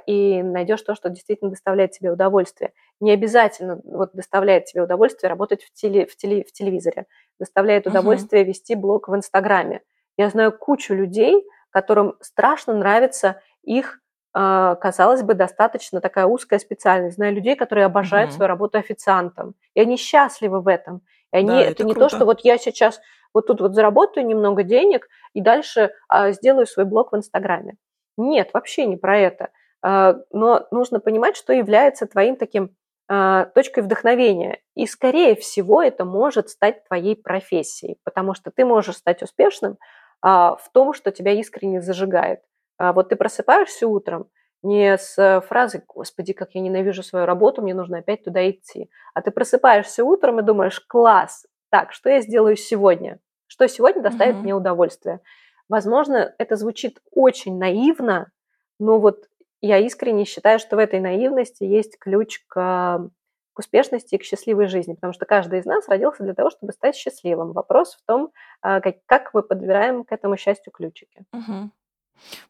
и 0.06 0.42
найдешь 0.42 0.82
то, 0.82 0.94
что 0.94 1.08
действительно 1.08 1.50
доставляет 1.50 1.92
тебе 1.92 2.12
удовольствие. 2.12 2.72
Не 3.00 3.12
обязательно 3.12 3.80
вот 3.84 4.10
доставляет 4.12 4.66
тебе 4.66 4.82
удовольствие 4.82 5.28
работать 5.28 5.64
в, 5.64 5.72
теле, 5.72 6.06
в, 6.06 6.16
теле, 6.16 6.44
в 6.44 6.52
телевизоре, 6.52 7.06
доставляет 7.38 7.86
удовольствие 7.86 8.42
uh-huh. 8.42 8.46
вести 8.46 8.74
блог 8.74 9.08
в 9.08 9.16
Инстаграме. 9.16 9.82
Я 10.16 10.30
знаю 10.30 10.52
кучу 10.52 10.94
людей, 10.94 11.44
которым 11.70 12.16
страшно 12.20 12.74
нравится 12.74 13.40
их 13.62 14.00
а, 14.36 14.74
казалось 14.74 15.22
бы, 15.22 15.34
достаточно 15.34 16.00
такая 16.00 16.26
узкая 16.26 16.58
специальность. 16.58 17.16
Знаю 17.16 17.34
людей, 17.34 17.54
которые 17.54 17.86
обожают 17.86 18.30
угу. 18.30 18.36
свою 18.36 18.48
работу 18.48 18.78
официантом, 18.78 19.54
и 19.74 19.80
они 19.80 19.96
счастливы 19.96 20.60
в 20.60 20.66
этом. 20.66 21.02
И 21.32 21.36
они, 21.36 21.50
да, 21.50 21.60
это, 21.60 21.70
это 21.70 21.84
не 21.84 21.94
то, 21.94 22.08
что 22.08 22.24
вот 22.24 22.40
я 22.40 22.58
сейчас 22.58 23.00
вот 23.32 23.46
тут 23.46 23.60
вот 23.60 23.74
заработаю 23.74 24.26
немного 24.26 24.64
денег 24.64 25.08
и 25.34 25.40
дальше 25.40 25.92
а, 26.08 26.32
сделаю 26.32 26.66
свой 26.66 26.84
блог 26.84 27.12
в 27.12 27.16
Инстаграме. 27.16 27.76
Нет, 28.16 28.50
вообще 28.52 28.86
не 28.86 28.96
про 28.96 29.18
это. 29.18 29.50
А, 29.84 30.16
но 30.32 30.66
нужно 30.70 30.98
понимать, 30.98 31.36
что 31.36 31.52
является 31.52 32.06
твоим 32.06 32.36
таким 32.36 32.74
а, 33.06 33.44
точкой 33.54 33.82
вдохновения. 33.82 34.60
И, 34.74 34.86
скорее 34.86 35.34
всего, 35.34 35.82
это 35.82 36.06
может 36.06 36.48
стать 36.48 36.84
твоей 36.86 37.14
профессией, 37.14 37.98
потому 38.02 38.32
что 38.32 38.50
ты 38.50 38.64
можешь 38.64 38.96
стать 38.96 39.22
успешным 39.22 39.76
а, 40.22 40.56
в 40.56 40.70
том, 40.72 40.94
что 40.94 41.10
тебя 41.12 41.32
искренне 41.32 41.82
зажигает. 41.82 42.40
Вот 42.76 43.10
ты 43.10 43.16
просыпаешься 43.16 43.86
утром 43.86 44.26
не 44.64 44.98
с 44.98 45.42
фразой 45.46 45.82
«Господи, 45.86 46.32
как 46.32 46.54
я 46.54 46.60
ненавижу 46.60 47.04
свою 47.04 47.24
работу, 47.24 47.62
мне 47.62 47.72
нужно 47.72 47.98
опять 47.98 48.24
туда 48.24 48.50
идти», 48.50 48.90
а 49.12 49.22
ты 49.22 49.30
просыпаешься 49.30 50.02
утром 50.02 50.40
и 50.40 50.42
думаешь 50.42 50.80
«Класс, 50.80 51.46
так, 51.70 51.92
что 51.92 52.10
я 52.10 52.20
сделаю 52.20 52.56
сегодня? 52.56 53.20
Что 53.46 53.68
сегодня 53.68 54.02
доставит 54.02 54.36
mm-hmm. 54.36 54.40
мне 54.40 54.54
удовольствие?» 54.54 55.20
Возможно, 55.68 56.34
это 56.38 56.56
звучит 56.56 56.98
очень 57.12 57.58
наивно, 57.58 58.32
но 58.80 58.98
вот 58.98 59.28
я 59.66 59.78
искренне 59.78 60.24
считаю, 60.24 60.58
что 60.58 60.76
в 60.76 60.78
этой 60.78 61.00
наивности 61.00 61.64
есть 61.64 61.98
ключ 61.98 62.40
к, 62.46 63.10
к 63.52 63.58
успешности 63.58 64.14
и 64.14 64.18
к 64.18 64.24
счастливой 64.24 64.66
жизни, 64.66 64.94
потому 64.94 65.12
что 65.12 65.26
каждый 65.26 65.60
из 65.60 65.64
нас 65.64 65.88
родился 65.88 66.22
для 66.22 66.34
того, 66.34 66.50
чтобы 66.50 66.72
стать 66.72 66.96
счастливым. 66.96 67.52
Вопрос 67.52 67.94
в 67.94 68.06
том, 68.06 68.30
а, 68.60 68.80
как, 68.80 68.96
как 69.06 69.32
мы 69.32 69.42
подбираем 69.42 70.04
к 70.04 70.12
этому 70.12 70.36
счастью 70.36 70.72
ключики. 70.72 71.24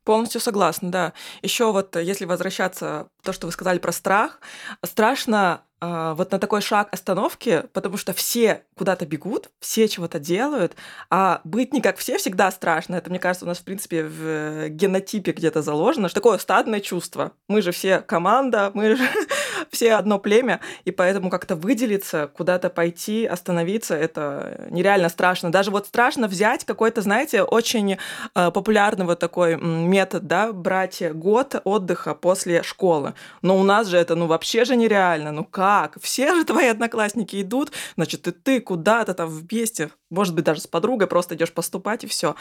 Полностью 0.04 0.40
согласна, 0.40 0.90
да. 0.90 1.12
Еще 1.40 1.72
вот, 1.72 1.96
если 1.96 2.26
возвращаться 2.26 3.08
то, 3.22 3.32
что 3.32 3.46
вы 3.46 3.52
сказали 3.52 3.78
про 3.78 3.92
страх, 3.92 4.40
страшно 4.84 5.62
а, 5.80 6.14
вот 6.14 6.32
на 6.32 6.38
такой 6.38 6.60
шаг 6.60 6.88
остановки, 6.92 7.64
потому 7.72 7.96
что 7.96 8.12
все 8.12 8.62
куда-то 8.76 9.06
бегут, 9.06 9.50
все 9.60 9.88
чего-то 9.88 10.18
делают, 10.18 10.74
а 11.10 11.40
быть 11.44 11.72
не 11.72 11.80
как 11.80 11.98
все 11.98 12.16
всегда 12.18 12.50
страшно. 12.50 12.96
Это, 12.96 13.10
мне 13.10 13.18
кажется, 13.18 13.44
у 13.44 13.48
нас, 13.48 13.58
в 13.58 13.64
принципе, 13.64 14.04
в 14.04 14.68
генотипе 14.70 15.32
где-то 15.32 15.62
заложено, 15.62 16.08
что 16.08 16.20
такое 16.20 16.38
стадное 16.38 16.80
чувство. 16.80 17.32
Мы 17.48 17.60
же 17.60 17.72
все 17.72 18.00
команда, 18.00 18.70
мы 18.72 18.96
же 18.96 19.08
все 19.70 19.94
одно 19.94 20.18
племя, 20.18 20.60
и 20.84 20.90
поэтому 20.90 21.28
как-то 21.28 21.56
выделиться, 21.56 22.30
куда-то 22.34 22.70
пойти, 22.70 23.26
остановиться, 23.26 23.94
это 23.94 24.66
нереально 24.70 25.08
страшно. 25.08 25.52
Даже 25.52 25.70
вот 25.70 25.86
страшно 25.86 26.28
взять 26.28 26.64
какой-то, 26.64 27.02
знаете, 27.02 27.42
очень 27.42 27.98
э, 28.34 28.50
популярный 28.50 29.04
вот 29.04 29.18
такой 29.18 29.56
метод, 29.56 30.26
да, 30.26 30.52
брать 30.52 31.02
год 31.12 31.60
отдыха 31.64 32.14
после 32.14 32.62
школы. 32.62 33.14
Но 33.42 33.58
у 33.58 33.64
нас 33.64 33.88
же 33.88 33.98
это, 33.98 34.14
ну, 34.14 34.26
вообще 34.26 34.64
же 34.64 34.76
нереально. 34.76 35.32
Ну 35.32 35.44
как? 35.44 35.73
Все 36.00 36.34
же 36.34 36.44
твои 36.44 36.68
одноклассники 36.68 37.40
идут, 37.42 37.72
значит, 37.96 38.26
и 38.28 38.32
ты 38.32 38.60
куда-то 38.60 39.14
там 39.14 39.28
вместе, 39.28 39.90
может 40.10 40.34
быть, 40.34 40.44
даже 40.44 40.60
с 40.60 40.66
подругой 40.66 41.06
просто 41.06 41.34
идешь 41.34 41.52
поступать, 41.52 42.04
и 42.04 42.06
все. 42.06 42.34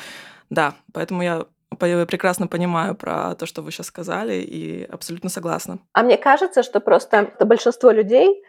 Да, 0.49 0.75
поэтому 0.93 1.23
я 1.23 1.45
прекрасно 1.77 2.47
понимаю 2.47 2.95
про 2.95 3.36
то, 3.36 3.45
что 3.45 3.61
вы 3.61 3.71
сейчас 3.71 3.88
сказали, 3.88 4.36
и 4.36 4.84
абсолютно 4.84 5.29
согласна. 5.29 5.79
А 5.93 6.03
мне 6.03 6.17
кажется, 6.17 6.63
что 6.63 6.79
просто 6.79 7.34
большинство 7.39 7.91
людей, 7.91 8.43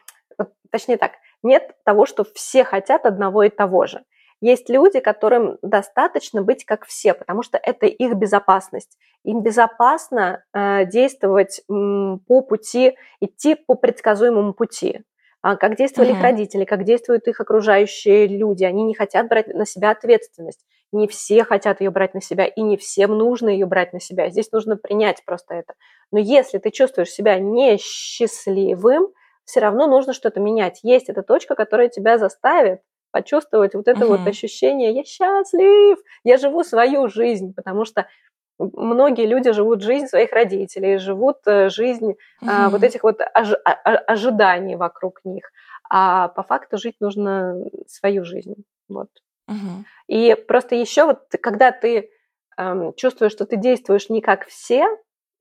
точнее 0.70 0.98
так, 0.98 1.12
нет 1.42 1.76
того, 1.84 2.06
что 2.06 2.24
все 2.34 2.64
хотят 2.64 3.06
одного 3.06 3.42
и 3.44 3.50
того 3.50 3.86
же. 3.86 4.02
Есть 4.44 4.68
люди, 4.68 5.00
которым 5.00 5.56
достаточно 5.62 6.42
быть 6.42 6.66
как 6.66 6.84
все, 6.84 7.14
потому 7.14 7.42
что 7.42 7.56
это 7.56 7.86
их 7.86 8.12
безопасность. 8.12 8.98
Им 9.24 9.40
безопасно 9.40 10.44
э, 10.52 10.84
действовать 10.84 11.62
м, 11.70 12.20
по 12.28 12.42
пути, 12.42 12.94
идти 13.20 13.54
по 13.54 13.74
предсказуемому 13.74 14.52
пути. 14.52 15.00
А 15.40 15.56
как 15.56 15.76
действовали 15.76 16.12
uh-huh. 16.12 16.18
их 16.18 16.22
родители, 16.22 16.64
как 16.66 16.84
действуют 16.84 17.26
их 17.26 17.40
окружающие 17.40 18.26
люди. 18.26 18.64
Они 18.64 18.82
не 18.84 18.94
хотят 18.94 19.28
брать 19.28 19.48
на 19.48 19.64
себя 19.64 19.92
ответственность 19.92 20.60
не 20.92 21.08
все 21.08 21.42
хотят 21.42 21.80
ее 21.80 21.90
брать 21.90 22.14
на 22.14 22.20
себя, 22.20 22.44
и 22.44 22.62
не 22.62 22.76
всем 22.76 23.18
нужно 23.18 23.48
ее 23.48 23.66
брать 23.66 23.92
на 23.92 23.98
себя. 23.98 24.30
Здесь 24.30 24.52
нужно 24.52 24.76
принять 24.76 25.24
просто 25.24 25.54
это. 25.54 25.74
Но 26.12 26.20
если 26.20 26.58
ты 26.58 26.70
чувствуешь 26.70 27.10
себя 27.10 27.36
несчастливым, 27.40 29.08
все 29.44 29.58
равно 29.58 29.88
нужно 29.88 30.12
что-то 30.12 30.38
менять. 30.38 30.78
Есть 30.84 31.08
эта 31.08 31.22
точка, 31.22 31.56
которая 31.56 31.88
тебя 31.88 32.16
заставит 32.16 32.80
почувствовать 33.14 33.74
вот 33.74 33.86
это 33.86 34.00
uh-huh. 34.00 34.18
вот 34.18 34.26
ощущение 34.26 34.90
«я 34.90 35.04
счастлив», 35.04 35.98
«я 36.24 36.36
живу 36.36 36.64
свою 36.64 37.06
жизнь», 37.08 37.54
потому 37.54 37.84
что 37.84 38.08
многие 38.58 39.26
люди 39.26 39.52
живут 39.52 39.82
жизнь 39.82 40.06
своих 40.06 40.32
родителей, 40.32 40.98
живут 40.98 41.36
э, 41.46 41.68
жизнь 41.68 42.10
uh-huh. 42.10 42.48
а, 42.48 42.68
вот 42.70 42.82
этих 42.82 43.04
вот 43.04 43.20
ож- 43.20 43.60
ожиданий 44.06 44.74
вокруг 44.74 45.20
них. 45.24 45.44
А 45.88 46.26
по 46.28 46.42
факту 46.42 46.76
жить 46.76 46.96
нужно 47.00 47.56
свою 47.86 48.24
жизнь. 48.24 48.54
Вот. 48.88 49.10
Угу. 49.48 49.84
И 50.08 50.34
просто 50.48 50.74
еще 50.74 51.04
вот, 51.04 51.20
когда 51.42 51.70
ты 51.70 52.10
эм, 52.56 52.94
чувствуешь, 52.94 53.32
что 53.32 53.44
ты 53.44 53.56
действуешь 53.56 54.08
не 54.08 54.22
как 54.22 54.46
все, 54.46 54.86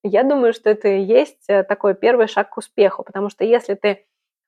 я 0.04 0.24
думаю, 0.24 0.54
что 0.54 0.70
это 0.70 0.90
и 0.90 1.02
есть 1.02 1.46
э, 1.48 1.64
такой 1.64 1.96
первый 1.96 2.28
шаг 2.28 2.50
к 2.50 2.58
успеху, 2.58 3.04
потому 3.04 3.30
что 3.30 3.46
если 3.46 3.76
ты 3.76 4.06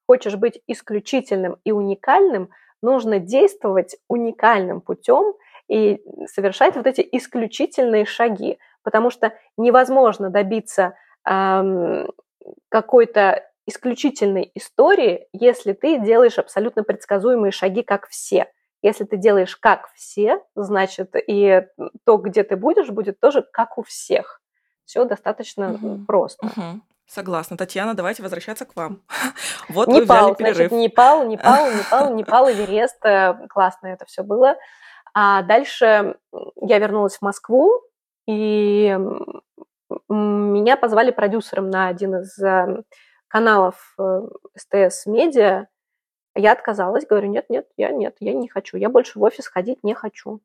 хочешь 0.07 0.35
быть 0.35 0.61
исключительным 0.67 1.57
и 1.63 1.71
уникальным, 1.71 2.49
нужно 2.85 3.19
действовать 3.19 3.97
уникальным 4.07 4.79
путем 4.79 5.33
и 5.67 6.01
совершать 6.27 6.75
вот 6.75 6.85
эти 6.85 7.07
исключительные 7.11 8.05
шаги, 8.05 8.59
потому 8.83 9.09
что 9.09 9.33
невозможно 9.57 10.29
добиться 10.29 10.95
эм, 11.27 12.07
какой-то 12.69 13.43
исключительной 13.65 14.51
истории, 14.53 15.27
если 15.33 15.73
ты 15.73 15.99
делаешь 15.99 16.37
абсолютно 16.37 16.83
предсказуемые 16.83 17.51
шаги, 17.51 17.81
как 17.81 18.07
все. 18.07 18.51
Если 18.83 19.03
ты 19.03 19.17
делаешь 19.17 19.57
как 19.57 19.89
все, 19.95 20.43
значит, 20.53 21.15
и 21.15 21.65
то, 22.03 22.17
где 22.17 22.43
ты 22.43 22.55
будешь, 22.55 22.89
будет 22.89 23.19
тоже 23.19 23.41
как 23.41 23.79
у 23.79 23.83
всех. 23.83 24.41
Все 24.85 25.03
достаточно 25.05 25.73
угу. 25.73 26.05
просто. 26.05 26.45
Угу. 26.45 26.81
Согласна. 27.07 27.57
Татьяна, 27.57 27.93
давайте 27.93 28.23
возвращаться 28.23 28.65
к 28.65 28.75
вам. 28.75 29.01
Вот 29.69 29.87
Непал, 29.87 29.99
вы 29.99 30.05
взяли 30.05 30.33
перерыв. 30.35 30.55
Значит, 30.55 30.71
Непал, 30.71 31.27
Непал, 31.27 31.71
Непал, 31.73 32.13
Непал, 32.13 32.51
Эверест. 32.51 33.03
Э, 33.05 33.35
классно 33.49 33.87
это 33.87 34.05
все 34.05 34.23
было. 34.23 34.55
А 35.13 35.41
дальше 35.43 36.17
я 36.61 36.79
вернулась 36.79 37.17
в 37.17 37.21
Москву, 37.21 37.81
и 38.27 38.97
меня 40.09 40.77
позвали 40.77 41.11
продюсером 41.11 41.69
на 41.69 41.87
один 41.87 42.15
из 42.15 42.37
э, 42.39 42.83
каналов 43.27 43.95
э, 43.99 44.21
СТС 44.55 45.05
Медиа, 45.05 45.67
я 46.35 46.51
отказалась, 46.51 47.07
говорю, 47.07 47.29
нет, 47.29 47.49
нет, 47.49 47.67
я 47.77 47.91
нет, 47.91 48.17
я 48.19 48.33
не 48.33 48.49
хочу, 48.49 48.75
я 48.77 48.89
больше 48.89 49.19
в 49.19 49.23
офис 49.23 49.47
ходить 49.47 49.83
не 49.83 49.93
хочу. 49.93 50.41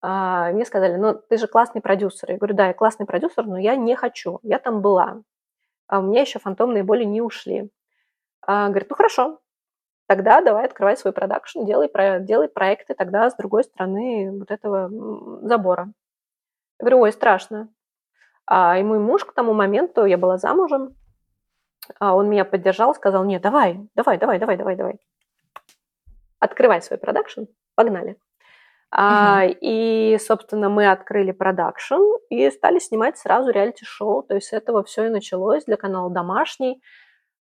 А, 0.00 0.52
мне 0.52 0.64
сказали, 0.64 0.96
ну 0.96 1.14
ты 1.14 1.36
же 1.36 1.48
классный 1.48 1.80
продюсер. 1.80 2.30
Я 2.30 2.36
говорю, 2.36 2.54
да, 2.54 2.68
я 2.68 2.74
классный 2.74 3.06
продюсер, 3.06 3.44
но 3.46 3.58
я 3.58 3.74
не 3.74 3.96
хочу, 3.96 4.38
я 4.42 4.58
там 4.58 4.82
была. 4.82 5.22
А 5.86 5.98
у 5.98 6.02
меня 6.02 6.22
еще 6.22 6.38
фантомные 6.38 6.82
боли 6.82 7.04
не 7.04 7.20
ушли. 7.20 7.70
А, 8.46 8.68
говорит, 8.68 8.90
ну 8.90 8.96
хорошо, 8.96 9.40
тогда 10.06 10.40
давай 10.40 10.66
открывай 10.66 10.96
свой 10.96 11.12
продакшн, 11.12 11.64
делай, 11.64 11.90
делай 12.24 12.48
проекты 12.48 12.94
тогда 12.94 13.30
с 13.30 13.36
другой 13.36 13.64
стороны 13.64 14.38
вот 14.38 14.50
этого 14.50 14.90
забора. 15.46 15.92
Я 16.78 16.84
говорю, 16.84 17.00
ой, 17.00 17.12
страшно. 17.12 17.72
А 18.46 18.78
и 18.78 18.82
мой 18.82 18.98
муж 18.98 19.24
к 19.24 19.32
тому 19.32 19.54
моменту, 19.54 20.04
я 20.04 20.18
была 20.18 20.36
замужем, 20.36 20.94
а 21.98 22.14
он 22.14 22.28
меня 22.28 22.44
поддержал, 22.44 22.94
сказал, 22.94 23.24
нет, 23.24 23.42
давай, 23.42 23.88
давай, 23.94 24.18
давай, 24.18 24.38
давай, 24.38 24.56
давай, 24.56 24.76
давай. 24.76 25.00
Открывай 26.38 26.82
свой 26.82 26.98
продакшн, 26.98 27.44
погнали. 27.74 28.18
Uh-huh. 28.94 29.00
А, 29.00 29.44
и, 29.46 30.16
собственно, 30.20 30.68
мы 30.68 30.88
открыли 30.88 31.32
продакшн 31.32 32.00
и 32.30 32.48
стали 32.50 32.78
снимать 32.78 33.18
сразу 33.18 33.50
реалити-шоу. 33.50 34.22
То 34.22 34.34
есть 34.36 34.48
с 34.48 34.52
этого 34.52 34.84
все 34.84 35.06
и 35.06 35.10
началось 35.10 35.64
для 35.64 35.76
канала 35.76 36.10
«Домашний». 36.10 36.80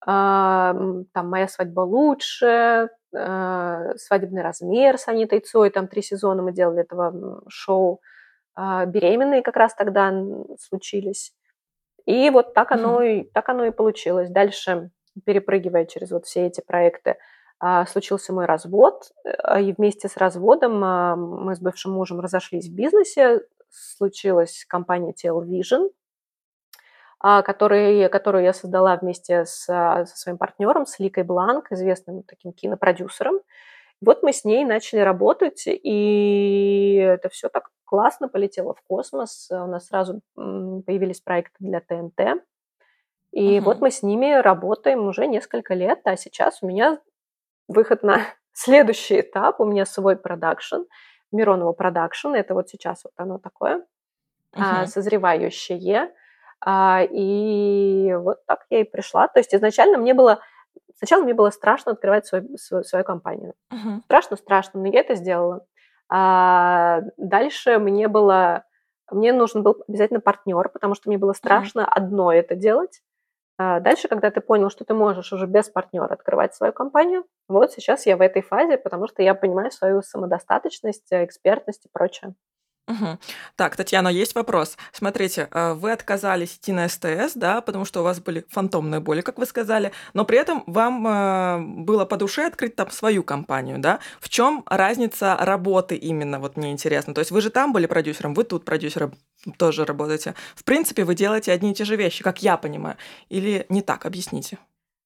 А, 0.06 0.74
там 1.14 1.30
«Моя 1.30 1.50
свадьба 1.50 1.82
лучше», 1.82 2.90
а, 3.14 3.94
«Свадебный 3.98 4.44
размер» 4.44 4.98
с 4.98 5.10
Анитой 5.10 5.42
Цой. 5.42 5.72
Там 5.72 5.88
три 5.88 6.02
сезона 6.02 6.42
мы 6.42 6.54
делали 6.54 6.82
этого 6.82 7.44
шоу. 7.50 8.00
А, 8.56 8.86
«Беременные» 8.86 9.42
как 9.42 9.58
раз 9.58 9.76
тогда 9.76 10.14
случились. 10.58 11.34
И 12.06 12.30
вот 12.30 12.54
так 12.54 12.72
оно, 12.72 13.02
и, 13.02 13.24
так 13.24 13.50
оно 13.50 13.66
и 13.66 13.72
получилось. 13.72 14.30
Дальше, 14.30 14.90
перепрыгивая 15.26 15.86
через 15.86 16.12
вот 16.12 16.26
все 16.26 16.48
эти 16.48 16.62
проекты, 16.62 17.18
случился 17.88 18.34
мой 18.34 18.46
развод, 18.46 19.12
э, 19.24 19.62
и 19.62 19.74
вместе 19.74 20.08
с 20.08 20.18
разводом 20.18 20.84
а, 20.84 21.16
мы 21.16 21.56
с 21.56 21.60
бывшим 21.60 21.92
мужем 21.92 22.20
разошлись 22.20 22.68
в 22.68 22.74
бизнесе, 22.74 23.42
случилась 23.70 24.66
компания 24.68 25.14
Television, 25.14 25.90
а, 27.20 27.44
который, 27.44 28.10
которую 28.10 28.44
я 28.44 28.54
создала 28.54 28.96
вместе 28.96 29.46
с, 29.46 29.66
со 29.66 30.06
своим 30.06 30.40
партнером, 30.40 30.88
с 30.88 30.98
Ликой 30.98 31.24
Бланк, 31.24 31.72
известным 31.72 32.24
таким 32.24 32.52
кинопродюсером. 32.52 33.42
Вот 34.02 34.24
мы 34.24 34.34
с 34.34 34.44
ней 34.44 34.66
начали 34.66 35.02
работать, 35.02 35.66
и 35.68 36.96
это 36.96 37.30
все 37.30 37.50
так 37.50 37.70
классно 37.86 38.28
полетело 38.28 38.74
в 38.74 38.82
космос. 38.88 39.50
У 39.52 39.68
нас 39.68 39.86
сразу 39.86 40.22
появились 40.34 41.22
проекты 41.22 41.58
для 41.60 41.82
ТНТ. 41.82 42.44
И 43.32 43.58
uh-huh. 43.58 43.62
вот 43.62 43.80
мы 43.80 43.92
с 43.92 44.02
ними 44.02 44.42
работаем 44.42 45.08
уже 45.08 45.28
несколько 45.28 45.76
лет, 45.76 46.00
а 46.06 46.18
сейчас 46.18 46.64
у 46.64 46.68
меня 46.68 47.00
выход 47.72 48.04
на 48.04 48.20
следующий 48.54 49.22
этап. 49.22 49.60
У 49.60 49.66
меня 49.66 49.86
свой 49.86 50.16
продакшн, 50.16 50.84
Миронова 51.32 51.74
продакшн. 51.74 52.30
Это 52.30 52.54
вот 52.54 52.70
сейчас 52.70 53.04
вот 53.04 53.14
оно 53.18 53.38
такое, 53.38 53.86
uh-huh. 54.56 54.86
созревающее. 54.86 56.14
А, 56.64 57.02
и 57.10 58.14
вот 58.14 58.46
так 58.46 58.66
я 58.70 58.82
и 58.82 58.84
пришла. 58.84 59.28
То 59.28 59.40
есть 59.40 59.54
изначально 59.56 59.98
мне 59.98 60.14
было 60.14 60.42
Сначала 61.02 61.24
мне 61.24 61.34
было 61.34 61.50
страшно 61.50 61.94
открывать 61.94 62.28
свой, 62.28 62.48
свою, 62.60 62.84
свою 62.84 63.04
компанию. 63.04 63.56
Uh-huh. 63.74 64.02
Страшно, 64.04 64.38
страшно, 64.38 64.82
но 64.82 64.88
я 64.88 65.00
это 65.00 65.16
сделала. 65.16 65.66
А 66.10 67.02
дальше 67.18 67.80
мне 67.80 68.08
было, 68.08 68.66
мне 69.10 69.34
нужен 69.34 69.64
был 69.64 69.84
обязательно 69.88 70.20
партнер, 70.20 70.70
потому 70.70 70.94
что 70.94 71.10
мне 71.10 71.18
было 71.18 71.34
страшно 71.34 71.82
uh-huh. 71.82 71.90
одно 71.96 72.32
это 72.32 72.56
делать. 72.56 73.02
А 73.64 73.80
дальше, 73.80 74.08
когда 74.08 74.32
ты 74.32 74.42
понял, 74.42 74.72
что 74.72 74.86
ты 74.86 74.96
можешь 74.96 75.32
уже 75.34 75.46
без 75.46 75.70
партнера 75.70 76.12
открывать 76.14 76.56
свою 76.56 76.74
компанию, 76.74 77.26
вот 77.48 77.72
сейчас 77.72 78.08
я 78.08 78.18
в 78.18 78.22
этой 78.22 78.42
фазе, 78.42 78.78
потому 78.78 79.08
что 79.08 79.22
я 79.22 79.36
понимаю 79.36 79.70
свою 79.72 80.02
самодостаточность, 80.02 81.06
экспертность 81.12 81.86
и 81.86 81.90
прочее. 81.94 82.34
Угу. 82.92 83.18
Так, 83.56 83.76
Татьяна, 83.76 84.10
есть 84.10 84.36
вопрос. 84.36 84.78
Смотрите, 84.92 85.48
э, 85.52 85.74
вы 85.74 85.92
отказались 85.92 86.56
идти 86.56 86.72
на 86.72 86.88
СТС, 86.88 87.34
да, 87.36 87.62
потому 87.62 87.86
что 87.86 88.02
у 88.02 88.04
вас 88.04 88.20
были 88.20 88.46
фантомные 88.50 89.00
боли, 89.00 89.22
как 89.22 89.38
вы 89.38 89.46
сказали, 89.46 89.92
но 90.14 90.26
при 90.26 90.38
этом 90.38 90.64
вам 90.68 91.08
э, 91.08 91.60
было 91.84 92.06
по 92.06 92.18
душе 92.18 92.46
открыть 92.46 92.76
там 92.76 92.92
свою 92.92 93.24
компанию, 93.24 93.80
да? 93.80 94.00
В 94.20 94.30
чем 94.30 94.64
разница 94.66 95.38
работы 95.40 95.96
именно, 95.96 96.40
вот 96.40 96.58
мне 96.58 96.72
интересно. 96.72 97.14
То 97.14 97.20
есть 97.20 97.32
вы 97.32 97.42
же 97.42 97.50
там 97.50 97.74
были 97.74 97.86
продюсером, 97.86 98.34
вы 98.34 98.44
тут 98.44 98.66
продюсером 98.66 99.14
тоже 99.58 99.86
работаете. 99.86 100.36
В 100.56 100.64
принципе, 100.64 101.04
вы 101.04 101.16
делаете 101.16 101.52
одни 101.52 101.72
и 101.72 101.74
те 101.74 101.86
же 101.86 101.96
вещи, 101.96 102.24
как 102.24 102.44
я 102.44 102.58
понимаю. 102.58 102.98
Или 103.30 103.66
не 103.70 103.82
так? 103.82 104.06
Объясните. 104.06 104.58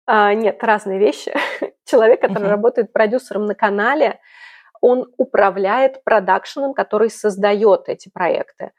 А, 0.07 0.33
нет, 0.33 0.61
разные 0.61 0.99
вещи. 0.99 1.33
Человек, 1.85 2.21
который 2.21 2.43
угу. 2.43 2.51
работает 2.51 2.93
продюсером 2.93 3.45
на 3.45 3.55
канале, 3.55 4.19
он 4.85 5.11
управляет 5.17 6.03
продакшеном, 6.03 6.75
который 6.75 7.09
создает 7.09 7.89
эти 7.89 8.07
проекты. 8.07 8.71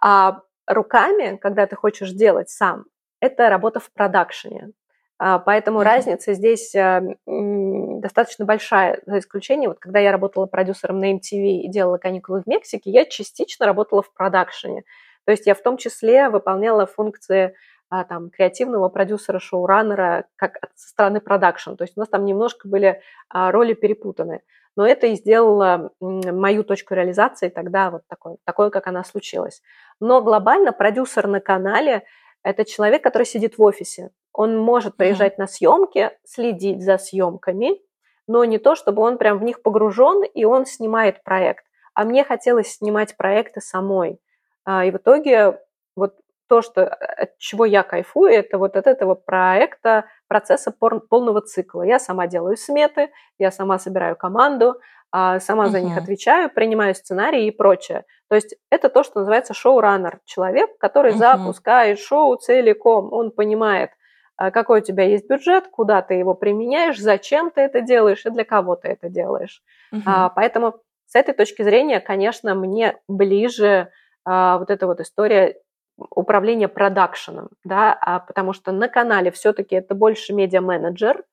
А 0.00 0.40
руками, 0.66 1.36
когда 1.36 1.68
ты 1.68 1.76
хочешь 1.76 2.10
делать 2.10 2.50
сам, 2.50 2.86
это 3.20 3.48
работа 3.48 3.78
в 3.78 3.92
продакшене. 3.92 4.72
А, 5.20 5.38
поэтому 5.38 5.78
mm-hmm. 5.78 5.84
разница 5.84 6.34
здесь 6.34 6.74
а, 6.74 7.00
достаточно 7.26 8.44
большая, 8.44 9.02
за 9.06 9.20
исключением, 9.20 9.70
вот 9.70 9.78
когда 9.78 10.00
я 10.00 10.10
работала 10.10 10.46
продюсером 10.46 10.98
на 10.98 11.12
MTV 11.12 11.60
и 11.60 11.68
делала 11.68 11.98
каникулы 11.98 12.42
в 12.42 12.48
Мексике, 12.48 12.90
я 12.90 13.04
частично 13.04 13.64
работала 13.64 14.02
в 14.02 14.12
продакшене. 14.12 14.82
То 15.26 15.30
есть 15.30 15.46
я 15.46 15.54
в 15.54 15.62
том 15.62 15.76
числе 15.76 16.28
выполняла 16.28 16.86
функции 16.86 17.54
а, 17.88 18.02
там, 18.02 18.30
креативного 18.30 18.88
продюсера, 18.88 19.38
шоураннера, 19.38 20.24
как 20.34 20.58
со 20.74 20.88
стороны 20.88 21.20
продакшн. 21.20 21.74
То 21.74 21.84
есть 21.84 21.96
у 21.96 22.00
нас 22.00 22.08
там 22.08 22.24
немножко 22.24 22.66
были 22.66 23.00
роли 23.32 23.74
перепутаны 23.74 24.40
но 24.76 24.86
это 24.86 25.06
и 25.06 25.14
сделало 25.14 25.92
мою 26.00 26.64
точку 26.64 26.94
реализации 26.94 27.48
тогда 27.48 27.90
вот 27.90 28.02
такой, 28.08 28.36
такой, 28.44 28.70
как 28.70 28.86
она 28.86 29.04
случилась. 29.04 29.62
Но 30.00 30.22
глобально 30.22 30.72
продюсер 30.72 31.26
на 31.26 31.40
канале– 31.40 32.04
это 32.42 32.64
человек, 32.64 33.02
который 33.02 33.26
сидит 33.26 33.58
в 33.58 33.62
офисе. 33.62 34.10
Он 34.32 34.58
может 34.58 34.96
приезжать 34.96 35.34
mm-hmm. 35.34 35.40
на 35.40 35.46
съемки, 35.46 36.10
следить 36.24 36.82
за 36.82 36.98
съемками, 36.98 37.80
но 38.26 38.44
не 38.44 38.58
то, 38.58 38.74
чтобы 38.74 39.02
он 39.02 39.18
прям 39.18 39.38
в 39.38 39.42
них 39.42 39.62
погружен, 39.62 40.24
и 40.24 40.44
он 40.44 40.64
снимает 40.64 41.22
проект. 41.22 41.64
А 41.94 42.04
мне 42.04 42.24
хотелось 42.24 42.76
снимать 42.76 43.16
проекты 43.16 43.60
самой. 43.60 44.18
А, 44.64 44.84
и 44.84 44.90
в 44.90 44.96
итоге 44.96 45.60
вот 45.96 46.14
то, 46.52 46.60
что, 46.60 46.86
от 46.86 47.38
чего 47.38 47.64
я 47.64 47.82
кайфую, 47.82 48.30
это 48.30 48.58
вот 48.58 48.76
от 48.76 48.86
этого 48.86 49.14
проекта 49.14 50.04
процесса 50.28 50.70
полного 50.70 51.40
цикла. 51.40 51.80
Я 51.80 51.98
сама 51.98 52.26
делаю 52.26 52.58
сметы, 52.58 53.10
я 53.38 53.50
сама 53.50 53.78
собираю 53.78 54.16
команду, 54.16 54.78
а, 55.10 55.40
сама 55.40 55.68
за 55.68 55.78
uh-huh. 55.78 55.84
них 55.84 55.96
отвечаю, 55.96 56.50
принимаю 56.50 56.94
сценарии 56.94 57.46
и 57.46 57.50
прочее. 57.50 58.04
То 58.28 58.34
есть 58.34 58.54
это 58.70 58.90
то, 58.90 59.02
что 59.02 59.20
называется 59.20 59.54
шоураннер. 59.54 60.20
Человек, 60.26 60.76
который 60.76 61.12
uh-huh. 61.12 61.38
запускает 61.38 61.98
шоу 61.98 62.36
целиком. 62.36 63.10
Он 63.14 63.30
понимает, 63.30 63.92
а, 64.36 64.50
какой 64.50 64.80
у 64.80 64.84
тебя 64.84 65.04
есть 65.04 65.26
бюджет, 65.26 65.68
куда 65.68 66.02
ты 66.02 66.12
его 66.12 66.34
применяешь, 66.34 67.00
зачем 67.00 67.50
ты 67.50 67.62
это 67.62 67.80
делаешь 67.80 68.26
и 68.26 68.30
для 68.30 68.44
кого 68.44 68.76
ты 68.76 68.88
это 68.88 69.08
делаешь. 69.08 69.62
Uh-huh. 69.90 70.30
Поэтому 70.36 70.74
с 71.06 71.14
этой 71.14 71.32
точки 71.32 71.62
зрения, 71.62 72.00
конечно, 72.00 72.54
мне 72.54 72.98
ближе 73.08 73.88
вот 74.24 74.70
эта 74.70 74.86
вот 74.86 75.00
история 75.00 75.56
управление 75.96 76.68
продакшеном, 76.68 77.50
да, 77.64 77.92
а 77.92 78.20
потому 78.20 78.52
что 78.52 78.72
на 78.72 78.88
канале 78.88 79.30
все-таки 79.30 79.74
это 79.74 79.94
больше 79.94 80.32
медиа-менеджер, 80.32 81.24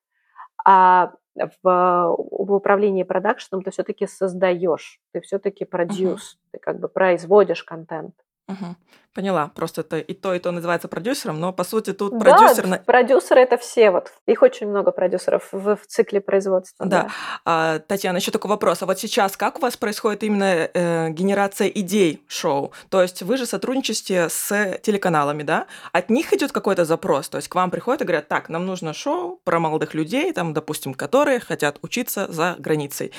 а 0.65 1.13
в, 1.35 1.47
в 1.63 2.53
управлении 2.53 3.03
продакшеном 3.03 3.63
ты 3.63 3.71
все-таки 3.71 4.07
создаешь, 4.07 4.99
ты 5.13 5.21
все-таки 5.21 5.65
продюс, 5.65 6.33
uh-huh. 6.33 6.49
ты 6.51 6.59
как 6.59 6.79
бы 6.79 6.89
производишь 6.89 7.63
контент. 7.63 8.13
Угу. 8.49 8.75
Поняла. 9.13 9.51
Просто 9.55 9.81
это 9.81 9.97
и 9.97 10.13
то, 10.13 10.35
и 10.35 10.39
то 10.39 10.51
называется 10.51 10.87
продюсером, 10.87 11.39
но 11.39 11.51
по 11.51 11.63
сути 11.63 11.93
тут 11.93 12.13
да, 12.13 12.19
продюсер... 12.19 12.67
Да, 12.67 12.77
продюсеры 12.85 13.41
это 13.41 13.57
все. 13.57 13.89
Вот. 13.89 14.11
Их 14.27 14.43
очень 14.43 14.67
много 14.67 14.91
продюсеров 14.91 15.49
в, 15.51 15.75
в 15.75 15.87
цикле 15.87 16.21
производства. 16.21 16.85
Да. 16.85 17.03
да. 17.03 17.09
А, 17.43 17.79
Татьяна, 17.79 18.17
еще 18.17 18.31
такой 18.31 18.49
вопрос. 18.49 18.83
А 18.83 18.85
вот 18.85 18.99
сейчас 18.99 19.35
как 19.35 19.57
у 19.57 19.61
вас 19.61 19.77
происходит 19.77 20.23
именно 20.23 20.69
э, 20.71 21.09
генерация 21.09 21.69
идей 21.69 22.23
шоу? 22.27 22.71
То 22.89 23.01
есть 23.01 23.23
вы 23.23 23.37
же 23.37 23.47
сотрудничаете 23.47 24.29
с 24.29 24.77
телеканалами, 24.83 25.41
да? 25.41 25.65
От 25.91 26.09
них 26.11 26.31
идет 26.31 26.51
какой-то 26.51 26.85
запрос? 26.85 27.29
То 27.29 27.37
есть 27.37 27.47
к 27.47 27.55
вам 27.55 27.71
приходят 27.71 28.01
и 28.01 28.05
говорят, 28.05 28.27
так, 28.27 28.47
нам 28.49 28.67
нужно 28.67 28.93
шоу 28.93 29.39
про 29.43 29.59
молодых 29.59 29.95
людей, 29.95 30.31
там, 30.33 30.53
допустим, 30.53 30.93
которые 30.93 31.39
хотят 31.39 31.79
учиться 31.81 32.31
за 32.31 32.55
границей. 32.59 33.11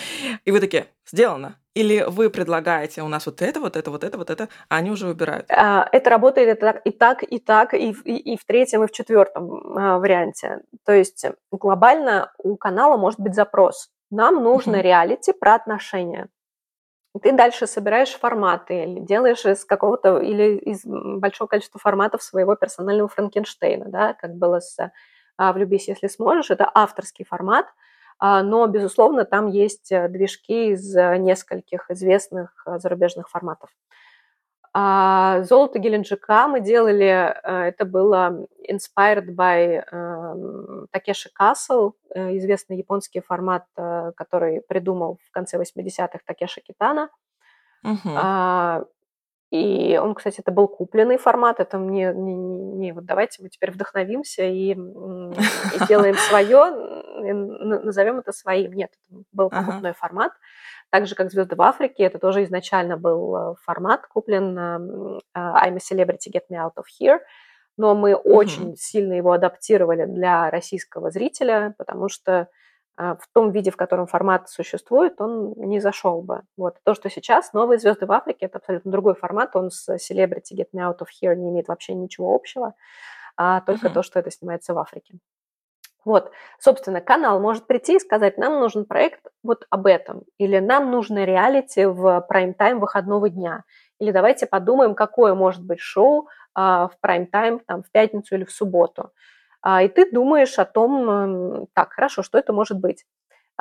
И 0.45 0.53
вы 0.53 0.61
такие, 0.61 0.87
сделано. 1.11 1.57
Или 1.75 2.05
вы 2.09 2.31
предлагаете 2.31 3.03
у 3.03 3.09
нас 3.09 3.27
вот 3.27 3.43
это, 3.43 3.61
вот 3.61 3.77
это, 3.77 3.91
вот 3.91 4.03
это, 4.03 4.19
вот 4.19 4.29
это, 4.29 4.49
а 4.69 4.77
они 4.77 4.91
уже 4.91 5.07
выбирают? 5.07 5.47
А, 5.51 5.80
это 5.93 6.11
работает 6.11 6.59
и 6.85 6.91
так, 6.91 7.23
и 7.23 7.39
так, 7.39 7.75
и, 7.75 7.91
и, 7.91 8.35
и 8.35 8.37
в 8.37 8.45
третьем, 8.45 8.85
и 8.85 8.87
в 8.87 8.93
четвертом 8.93 9.77
а, 9.77 9.99
варианте. 9.99 10.61
То 10.85 10.93
есть 10.93 11.27
глобально 11.51 12.33
у 12.39 12.57
канала 12.57 12.97
может 12.97 13.21
быть 13.21 13.35
запрос. 13.35 13.91
Нам 14.11 14.43
нужно 14.43 14.81
реалити 14.81 15.33
про 15.33 15.55
отношения. 15.55 16.29
Ты 17.23 17.33
дальше 17.33 17.67
собираешь 17.67 18.13
форматы 18.13 18.85
или 18.85 19.01
делаешь 19.01 19.45
из 19.45 19.65
какого-то 19.65 20.19
или 20.19 20.57
из 20.59 20.83
большого 20.85 21.49
количества 21.49 21.81
форматов 21.81 22.23
своего 22.23 22.55
персонального 22.55 23.09
Франкенштейна, 23.09 23.87
да, 23.89 24.15
как 24.15 24.37
было 24.37 24.61
с 24.61 24.93
«Влюбись, 25.37 25.89
если 25.89 26.07
сможешь». 26.07 26.51
Это 26.51 26.71
авторский 26.73 27.25
формат– 27.25 27.67
а, 28.21 28.43
но, 28.43 28.67
безусловно, 28.67 29.25
там 29.25 29.47
есть 29.47 29.91
э, 29.91 30.07
движки 30.09 30.73
из 30.73 30.95
э, 30.95 31.17
нескольких 31.17 31.91
известных 31.91 32.53
э, 32.67 32.79
зарубежных 32.79 33.31
форматов. 33.31 33.71
А, 34.73 35.43
Золото 35.43 35.79
Геленджика 35.79 36.47
мы 36.47 36.61
делали, 36.61 37.35
это 37.43 37.85
было 37.85 38.47
inspired 38.69 39.27
by 39.35 40.87
Такеши 40.93 41.31
Касл, 41.33 41.93
известный 42.15 42.79
японский 42.79 43.21
формат, 43.21 43.65
который 43.75 44.61
придумал 44.63 45.19
в 45.27 45.31
конце 45.33 45.59
80-х 45.61 46.21
Такеши 46.25 46.61
Китана. 46.61 47.11
Uh-huh. 47.85 48.87
И 49.51 49.99
он, 50.01 50.15
кстати, 50.15 50.41
это 50.41 50.53
был 50.53 50.69
купленный 50.69 51.19
формат, 51.19 51.59
это 51.59 51.77
мне 51.77 52.13
не, 52.15 52.35
не, 52.35 52.93
вот 52.93 53.05
давайте 53.05 53.43
мы 53.43 53.49
теперь 53.49 53.73
вдохновимся 53.73 54.45
и, 54.45 54.75
и 54.75 55.85
сделаем 55.85 56.15
свое, 56.29 56.71
назовем 57.83 58.21
это 58.21 58.33
своим. 58.33 58.73
Нет, 58.73 58.93
это 59.11 59.23
был 59.33 59.51
покупной 59.51 59.93
формат. 59.93 60.33
Так 60.91 61.07
же, 61.07 61.15
как 61.15 61.31
«Звезды 61.31 61.55
в 61.55 61.63
Африке», 61.63 62.03
это 62.03 62.19
тоже 62.19 62.43
изначально 62.45 62.97
был 62.97 63.37
э, 63.37 63.55
формат, 63.63 64.07
куплен 64.09 64.59
uh, 64.59 65.21
I'm 65.35 65.77
a 65.77 65.79
Celebrity, 65.79 66.33
Get 66.33 66.43
Me 66.51 66.57
Out 66.57 66.75
of 66.77 66.85
Here, 67.01 67.21
но 67.77 67.95
мы 67.95 68.13
uh-huh. 68.13 68.23
очень 68.23 68.77
сильно 68.77 69.15
его 69.15 69.33
адаптировали 69.33 70.05
для 70.05 70.51
российского 70.51 71.11
зрителя, 71.11 71.75
потому 71.79 72.09
что 72.09 72.49
а, 72.97 73.15
в 73.17 73.27
том 73.33 73.51
виде, 73.53 73.71
в 73.71 73.77
котором 73.77 74.07
формат 74.07 74.51
существует, 74.51 75.19
он 75.21 75.55
не 75.57 75.81
зашел 75.81 76.21
бы. 76.21 76.43
Вот. 76.59 76.77
То, 76.85 76.95
что 76.95 77.09
сейчас 77.09 77.55
новые 77.55 77.79
звезды 77.79 78.05
в 78.05 78.13
Африке, 78.13 78.47
это 78.47 78.59
абсолютно 78.59 78.91
другой 78.91 79.15
формат, 79.15 79.57
он 79.57 79.71
с 79.71 79.89
Celebrity 79.89 80.55
Get 80.55 80.69
Me 80.75 80.81
Out 80.81 80.99
of 80.99 81.07
Here 81.23 81.35
не 81.35 81.49
имеет 81.49 81.69
вообще 81.69 81.95
ничего 81.95 82.35
общего, 82.35 82.75
а 83.37 83.63
только 83.63 83.87
uh-huh. 83.87 83.95
то, 83.95 84.03
что 84.03 84.19
это 84.19 84.31
снимается 84.31 84.75
в 84.75 84.79
Африке. 84.79 85.15
Вот, 86.05 86.31
собственно, 86.59 87.01
канал 87.01 87.41
может 87.41 87.67
прийти 87.67 87.97
и 87.97 88.01
сказать, 88.01 88.39
нам 88.39 88.59
нужен 88.59 88.87
проект 88.87 89.21
вот 89.43 89.67
об 89.71 89.87
этом, 89.87 90.23
или 90.39 90.59
нам 90.59 90.91
нужно 90.91 91.25
реалити 91.25 91.85
в 91.85 92.25
прайм-тайм 92.29 92.79
выходного 92.79 93.29
дня, 93.29 93.65
или 93.99 94.11
давайте 94.11 94.47
подумаем, 94.47 94.95
какое 94.95 95.35
может 95.35 95.63
быть 95.63 95.81
шоу 95.81 96.29
а, 96.55 96.89
в 96.89 96.99
прайм-тайм, 97.01 97.61
там, 97.67 97.83
в 97.83 97.91
пятницу 97.91 98.35
или 98.35 98.45
в 98.45 98.51
субботу. 98.51 99.11
А, 99.63 99.83
и 99.83 99.89
ты 99.89 100.11
думаешь 100.11 100.59
о 100.59 100.65
том, 100.65 101.67
так, 101.75 101.93
хорошо, 101.93 102.23
что 102.23 102.39
это 102.39 102.53
может 102.53 102.81
быть. 102.81 103.05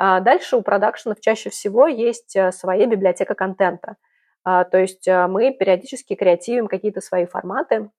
А 0.02 0.20
дальше 0.20 0.56
у 0.56 0.62
продакшенов 0.62 1.20
чаще 1.20 1.50
всего 1.50 1.86
есть 1.86 2.34
э, 2.34 2.52
своя 2.52 2.86
библиотека 2.86 3.34
контента. 3.34 3.96
А, 4.44 4.64
то 4.64 4.78
есть 4.78 5.06
э, 5.06 5.26
мы 5.26 5.52
периодически 5.52 6.14
креативим 6.14 6.68
какие-то 6.68 7.02
свои 7.02 7.26
форматы, 7.26 7.90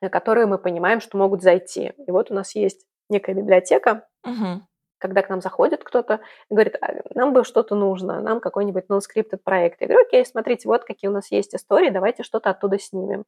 э, 0.00 0.08
которые 0.08 0.46
мы 0.46 0.58
понимаем, 0.58 1.00
что 1.00 1.16
могут 1.16 1.40
зайти. 1.40 1.92
И 2.04 2.10
вот 2.10 2.32
у 2.32 2.34
нас 2.34 2.56
есть 2.56 2.84
некая 3.08 3.34
библиотека, 3.34 4.06
угу. 4.24 4.62
когда 4.98 5.22
к 5.22 5.28
нам 5.28 5.40
заходит 5.40 5.84
кто-то 5.84 6.20
и 6.50 6.54
говорит, 6.54 6.76
«А, 6.80 6.94
нам 7.14 7.32
бы 7.32 7.44
что-то 7.44 7.74
нужно, 7.74 8.20
нам 8.20 8.40
какой-нибудь 8.40 8.86
non-scripted 8.88 9.40
проект. 9.42 9.80
Я 9.80 9.88
говорю, 9.88 10.06
окей, 10.06 10.24
смотрите, 10.24 10.68
вот 10.68 10.84
какие 10.84 11.08
у 11.08 11.14
нас 11.14 11.30
есть 11.30 11.54
истории, 11.54 11.90
давайте 11.90 12.22
что-то 12.22 12.50
оттуда 12.50 12.78
снимем. 12.78 13.24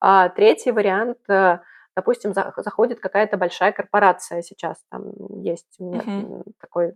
А 0.00 0.28
третий 0.28 0.72
вариант 0.72 1.18
допустим, 1.96 2.34
заходит 2.34 3.00
какая-то 3.00 3.36
большая 3.36 3.72
корпорация 3.72 4.42
сейчас, 4.42 4.82
там 4.90 5.12
есть 5.42 5.76
у 5.78 5.84
меня 5.84 6.00
uh-huh. 6.00 6.42
такой 6.60 6.92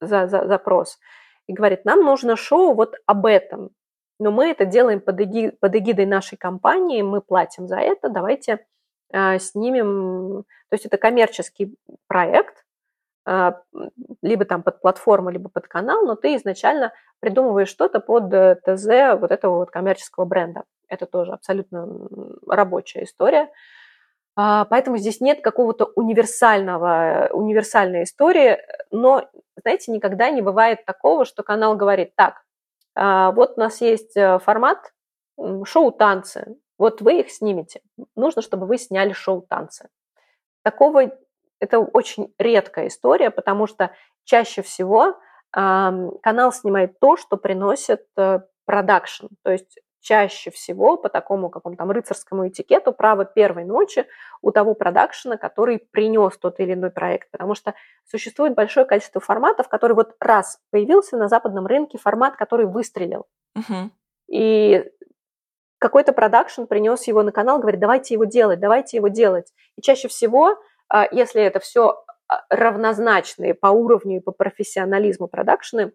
за, 0.00 0.28
за, 0.28 0.46
запрос, 0.46 0.98
и 1.46 1.52
говорит, 1.52 1.84
нам 1.84 2.04
нужно 2.04 2.36
шоу 2.36 2.74
вот 2.74 2.94
об 3.06 3.26
этом, 3.26 3.70
но 4.18 4.30
мы 4.30 4.50
это 4.50 4.64
делаем 4.64 5.00
под, 5.00 5.20
эги, 5.20 5.50
под 5.60 5.74
эгидой 5.74 6.06
нашей 6.06 6.36
компании, 6.38 7.02
мы 7.02 7.20
платим 7.20 7.66
за 7.66 7.76
это, 7.76 8.08
давайте 8.08 8.52
э, 8.52 8.58
снимем, 9.12 10.44
то 10.68 10.74
есть 10.74 10.86
это 10.86 10.98
коммерческий 10.98 11.76
проект, 12.08 12.64
э, 13.26 13.52
либо 14.22 14.44
там 14.44 14.62
под 14.62 14.80
платформу, 14.80 15.30
либо 15.30 15.48
под 15.48 15.68
канал, 15.68 16.04
но 16.04 16.16
ты 16.16 16.36
изначально 16.36 16.92
придумываешь 17.20 17.68
что-то 17.68 18.00
под 18.00 18.32
э, 18.32 18.56
ТЗ 18.56 19.18
вот 19.20 19.30
этого 19.30 19.58
вот 19.58 19.70
коммерческого 19.70 20.24
бренда. 20.24 20.64
Это 20.88 21.06
тоже 21.06 21.32
абсолютно 21.32 21.88
рабочая 22.46 23.04
история. 23.04 23.50
А, 24.36 24.66
поэтому 24.66 24.98
здесь 24.98 25.20
нет 25.20 25.40
какого-то 25.40 25.86
универсального, 25.96 27.28
универсальной 27.32 28.02
истории, 28.02 28.58
но, 28.90 29.28
знаете, 29.60 29.90
никогда 29.92 30.28
не 30.30 30.42
бывает 30.42 30.84
такого, 30.84 31.24
что 31.24 31.42
канал 31.42 31.74
говорит, 31.74 32.14
так, 32.16 32.42
а, 32.94 33.32
вот 33.32 33.54
у 33.56 33.60
нас 33.60 33.80
есть 33.80 34.16
э, 34.16 34.38
формат 34.38 34.92
шоу-танцы, 35.64 36.56
вот 36.78 37.00
вы 37.00 37.20
их 37.20 37.30
снимете. 37.30 37.80
Нужно, 38.14 38.42
чтобы 38.42 38.66
вы 38.66 38.78
сняли 38.78 39.12
шоу-танцы. 39.12 39.88
Такого, 40.62 41.12
это 41.60 41.78
очень 41.78 42.34
редкая 42.38 42.88
история, 42.88 43.30
потому 43.30 43.66
что 43.66 43.92
чаще 44.24 44.62
всего 44.62 45.16
канал 45.52 46.52
снимает 46.52 46.98
то, 47.00 47.16
что 47.16 47.36
приносит 47.36 48.04
э, 48.18 48.40
продакшн. 48.66 49.26
То 49.42 49.52
есть 49.52 49.78
чаще 50.00 50.50
всего 50.50 50.96
по 50.96 51.08
такому 51.08 51.50
какому-то 51.50 51.78
там 51.78 51.90
рыцарскому 51.90 52.48
этикету 52.48 52.92
право 52.92 53.24
первой 53.24 53.64
ночи 53.64 54.06
у 54.42 54.52
того 54.52 54.74
продакшена, 54.74 55.36
который 55.36 55.78
принес 55.78 56.36
тот 56.38 56.60
или 56.60 56.74
иной 56.74 56.90
проект. 56.90 57.30
Потому 57.30 57.54
что 57.54 57.74
существует 58.04 58.54
большое 58.54 58.86
количество 58.86 59.20
форматов, 59.20 59.68
который 59.68 59.94
вот 59.94 60.14
раз 60.20 60.60
появился 60.70 61.16
на 61.16 61.28
западном 61.28 61.66
рынке, 61.66 61.98
формат, 61.98 62.36
который 62.36 62.66
выстрелил. 62.66 63.26
Угу. 63.56 63.90
И 64.28 64.84
какой-то 65.86 66.12
продакшн 66.12 66.64
принес 66.64 67.06
его 67.06 67.22
на 67.22 67.30
канал, 67.30 67.60
говорит, 67.60 67.78
давайте 67.78 68.14
его 68.14 68.24
делать, 68.24 68.58
давайте 68.58 68.96
его 68.96 69.06
делать. 69.06 69.52
И 69.76 69.82
чаще 69.82 70.08
всего, 70.08 70.58
а, 70.88 71.06
если 71.12 71.40
это 71.40 71.60
все 71.60 72.02
а, 72.26 72.42
равнозначные 72.50 73.54
по 73.54 73.68
уровню 73.68 74.16
и 74.16 74.20
по 74.20 74.32
профессионализму 74.32 75.28
продакшны, 75.28 75.92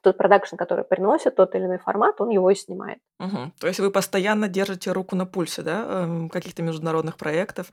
тот 0.00 0.16
продакшн, 0.16 0.56
который 0.56 0.86
приносит 0.86 1.36
тот 1.36 1.54
или 1.54 1.66
иной 1.66 1.76
формат, 1.76 2.18
он 2.22 2.30
его 2.30 2.50
и 2.50 2.54
снимает. 2.54 3.00
Угу. 3.18 3.52
То 3.60 3.66
есть 3.66 3.80
вы 3.80 3.90
постоянно 3.90 4.48
держите 4.48 4.90
руку 4.90 5.14
на 5.16 5.26
пульсе, 5.26 5.60
да, 5.60 6.04
эм, 6.04 6.30
каких-то 6.30 6.62
международных 6.62 7.18
проектов, 7.18 7.70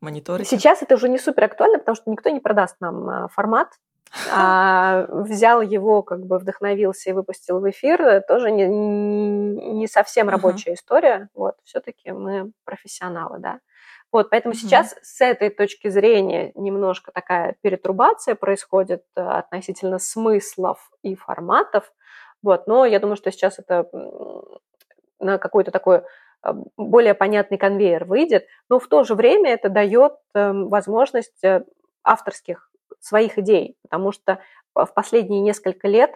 мониторите? 0.00 0.50
Сейчас 0.50 0.82
это 0.82 0.96
уже 0.96 1.08
не 1.08 1.18
супер 1.18 1.44
актуально, 1.44 1.78
потому 1.78 1.94
что 1.94 2.10
никто 2.10 2.30
не 2.30 2.40
продаст 2.40 2.74
нам 2.80 3.08
а, 3.08 3.28
формат, 3.28 3.68
а 4.30 5.06
взял 5.08 5.60
его, 5.60 6.02
как 6.02 6.26
бы 6.26 6.38
вдохновился 6.38 7.10
и 7.10 7.12
выпустил 7.12 7.60
в 7.60 7.70
эфир, 7.70 8.22
тоже 8.26 8.50
не, 8.50 8.66
не 8.66 9.86
совсем 9.86 10.28
рабочая 10.28 10.72
uh-huh. 10.72 10.74
история. 10.74 11.28
Вот, 11.34 11.54
все-таки 11.64 12.10
мы 12.10 12.52
профессионалы, 12.64 13.38
да. 13.38 13.60
Вот, 14.12 14.30
поэтому 14.30 14.54
mm-hmm. 14.54 14.58
сейчас 14.58 14.96
с 15.02 15.20
этой 15.20 15.50
точки 15.50 15.88
зрения 15.88 16.50
немножко 16.56 17.12
такая 17.12 17.54
перетрубация 17.60 18.34
происходит 18.34 19.04
э, 19.14 19.20
относительно 19.20 20.00
смыслов 20.00 20.90
и 21.02 21.14
форматов. 21.14 21.92
Вот, 22.42 22.66
но 22.66 22.84
я 22.84 22.98
думаю, 22.98 23.16
что 23.16 23.30
сейчас 23.30 23.60
это 23.60 23.88
на 25.20 25.38
какой-то 25.38 25.70
такой 25.70 25.98
э, 25.98 26.52
более 26.76 27.14
понятный 27.14 27.58
конвейер 27.58 28.04
выйдет, 28.04 28.46
но 28.68 28.80
в 28.80 28.88
то 28.88 29.04
же 29.04 29.14
время 29.14 29.52
это 29.52 29.68
дает 29.68 30.14
эм, 30.34 30.68
возможность 30.68 31.44
э, 31.44 31.64
авторских 32.02 32.69
своих 33.00 33.38
идей, 33.38 33.76
потому 33.82 34.12
что 34.12 34.40
в 34.74 34.88
последние 34.94 35.40
несколько 35.40 35.88
лет 35.88 36.12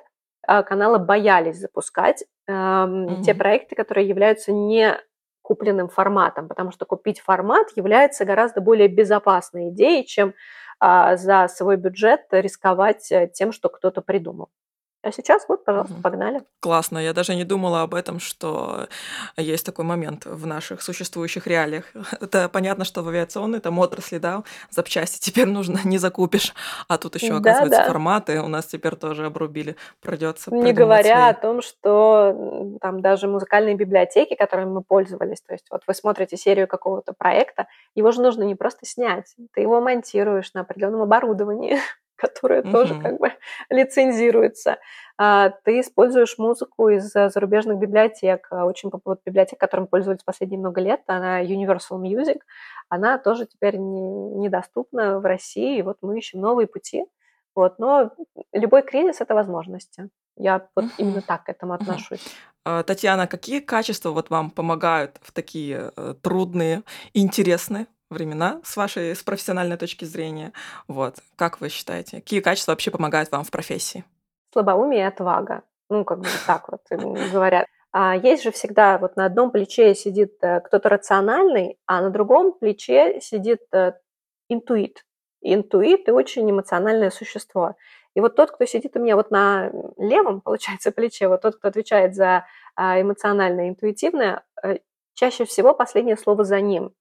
каналы 0.47 0.99
боялись 0.99 1.59
запускать 1.59 2.25
mm-hmm. 2.49 3.23
те 3.23 3.35
проекты, 3.35 3.75
которые 3.75 4.09
являются 4.09 4.53
не 4.53 4.99
купленным 5.45 5.89
форматом, 5.89 6.49
потому 6.49 6.73
что 6.73 6.87
купить 6.87 7.21
формат 7.21 7.69
является 7.77 8.25
гораздо 8.25 8.61
более 8.61 8.89
безопасной 8.89 9.69
идеей, 9.71 10.07
чем 10.07 10.35
а, 10.81 11.17
за 11.17 11.49
свой 11.49 11.77
бюджет 11.77 12.23
рисковать 12.31 13.13
э, 13.13 13.31
тем, 13.33 13.53
что 13.53 13.69
кто-то 13.69 14.01
придумал. 14.01 14.49
А 15.05 15.13
сейчас 15.13 15.45
вот, 15.49 15.65
пожалуйста, 15.65 15.95
погнали. 16.03 16.43
Классно. 16.61 16.99
Я 16.99 17.13
даже 17.13 17.35
не 17.35 17.45
думала 17.45 17.83
об 17.83 17.95
этом, 17.95 18.19
что 18.19 18.89
есть 19.37 19.67
такой 19.67 19.85
момент 19.85 20.25
в 20.25 20.47
наших 20.47 20.81
существующих 20.81 21.47
реалиях. 21.47 21.85
Это 22.23 22.49
понятно, 22.49 22.87
что 22.87 23.03
в 23.03 23.09
авиационной 23.09 23.61
там 23.61 23.79
отрасли, 23.79 24.17
да, 24.17 24.43
запчасти 24.71 25.21
теперь 25.21 25.47
нужно 25.59 25.81
не 25.85 25.99
закупишь, 25.99 26.55
а 26.89 26.97
тут 26.97 27.17
еще 27.17 27.37
оказывается 27.37 27.79
да, 27.79 27.85
да. 27.85 27.89
форматы 27.89 28.41
у 28.41 28.49
нас 28.49 28.65
теперь 28.65 28.97
тоже 28.97 29.27
обрубили. 29.27 29.77
Придется. 30.01 30.51
Не 30.55 30.73
говоря 30.73 31.17
свои. 31.17 31.31
о 31.31 31.35
том, 31.35 31.61
что 31.61 32.79
там 32.81 33.03
даже 33.03 33.29
музыкальные 33.29 33.75
библиотеки, 33.75 34.35
которыми 34.35 34.71
мы 34.71 34.83
пользовались, 34.83 35.43
то 35.43 35.53
есть 35.53 35.67
вот 35.71 35.83
вы 35.87 35.93
смотрите 35.93 36.39
серию 36.39 36.67
какого-то 36.67 37.13
проекта, 37.13 37.67
его 37.95 38.11
же 38.11 38.23
нужно 38.23 38.45
не 38.45 38.55
просто 38.55 38.87
снять, 38.87 39.35
ты 39.53 39.61
его 39.61 39.83
монтируешь 39.83 40.55
на 40.55 40.63
определенном 40.63 41.03
оборудовании 41.03 41.79
которая 42.25 42.63
угу. 42.63 42.73
тоже 42.73 43.01
как 43.01 43.19
бы 43.19 43.33
лицензируется. 43.71 44.79
А, 45.17 45.51
ты 45.65 45.81
используешь 45.81 46.39
музыку 46.39 46.89
из 46.89 47.13
зарубежных 47.13 47.79
библиотек. 47.79 48.49
А, 48.51 48.65
очень 48.65 48.91
вот 49.05 49.21
библиотека, 49.25 49.59
которым 49.59 49.87
пользовались 49.87 50.23
последние 50.23 50.59
много 50.59 50.81
лет, 50.81 51.03
она 51.07 51.43
Universal 51.43 52.01
Music, 52.01 52.41
она 52.89 53.19
тоже 53.19 53.47
теперь 53.47 53.77
не, 53.77 54.03
недоступна 54.37 55.21
в 55.21 55.25
России. 55.25 55.79
И 55.79 55.83
вот 55.83 55.99
мы 56.03 56.19
ищем 56.19 56.41
новые 56.41 56.67
пути. 56.67 57.05
Вот. 57.55 57.79
Но 57.79 58.11
любой 58.53 58.83
кризис– 58.83 59.21
это 59.21 59.35
возможности. 59.35 60.09
Я 60.37 60.67
вот 60.75 60.87
именно 60.99 61.23
так 61.23 61.45
к 61.45 61.49
этому 61.49 61.75
отношусь. 61.75 62.25
А, 62.65 62.83
Татьяна, 62.83 63.27
какие 63.27 63.61
качества 63.61 64.11
вот 64.11 64.31
вам 64.31 64.51
помогают 64.51 65.19
в 65.23 65.33
такие 65.33 65.93
э, 65.97 66.15
трудные, 66.23 66.83
интересные 67.13 67.87
времена 68.11 68.61
с 68.65 68.77
вашей 68.77 69.15
с 69.15 69.23
профессиональной 69.23 69.77
точки 69.77 70.05
зрения. 70.05 70.53
Вот. 70.89 71.17
Как 71.37 71.61
вы 71.61 71.69
считаете, 71.69 72.19
какие 72.19 72.41
качества 72.41 72.73
вообще 72.73 72.91
помогают 72.91 73.31
вам 73.33 73.45
в 73.45 73.51
профессии? 73.51 74.05
Слабоумие 74.53 75.01
и 75.01 75.05
отвага. 75.05 75.63
Ну, 75.91 76.05
как 76.05 76.21
бы 76.21 76.29
так 76.47 76.69
вот 76.69 76.83
говорят. 76.91 77.67
А 77.93 78.17
есть 78.17 78.43
же 78.43 78.51
всегда 78.51 78.99
вот 78.99 79.17
на 79.17 79.25
одном 79.25 79.53
плече 79.53 79.95
сидит 79.95 80.35
э, 80.43 80.61
кто-то 80.61 80.89
рациональный, 80.89 81.79
а 81.87 82.03
на 82.03 82.11
другом 82.11 82.53
плече 82.53 83.21
сидит 83.21 83.61
э, 83.73 83.93
интуит. 84.49 85.05
Интуит 85.43 86.09
и 86.09 86.11
очень 86.11 86.51
эмоциональное 86.51 87.11
существо. 87.11 87.77
И 88.15 88.21
вот 88.21 88.35
тот, 88.35 88.51
кто 88.51 88.65
сидит 88.65 88.97
у 88.97 89.01
меня 89.01 89.15
вот 89.15 89.31
на 89.31 89.71
левом, 89.97 90.41
получается, 90.41 90.91
плече, 90.91 91.29
вот 91.29 91.43
тот, 91.43 91.57
кто 91.57 91.69
отвечает 91.69 92.15
за 92.15 92.47
а, 92.75 93.01
эмоциональное, 93.01 93.69
интуитивное, 93.69 94.43
э, 94.63 94.79
чаще 95.15 95.45
всего 95.45 95.75
последнее 95.75 96.17
слово 96.17 96.45
за 96.45 96.61
ним. 96.61 96.95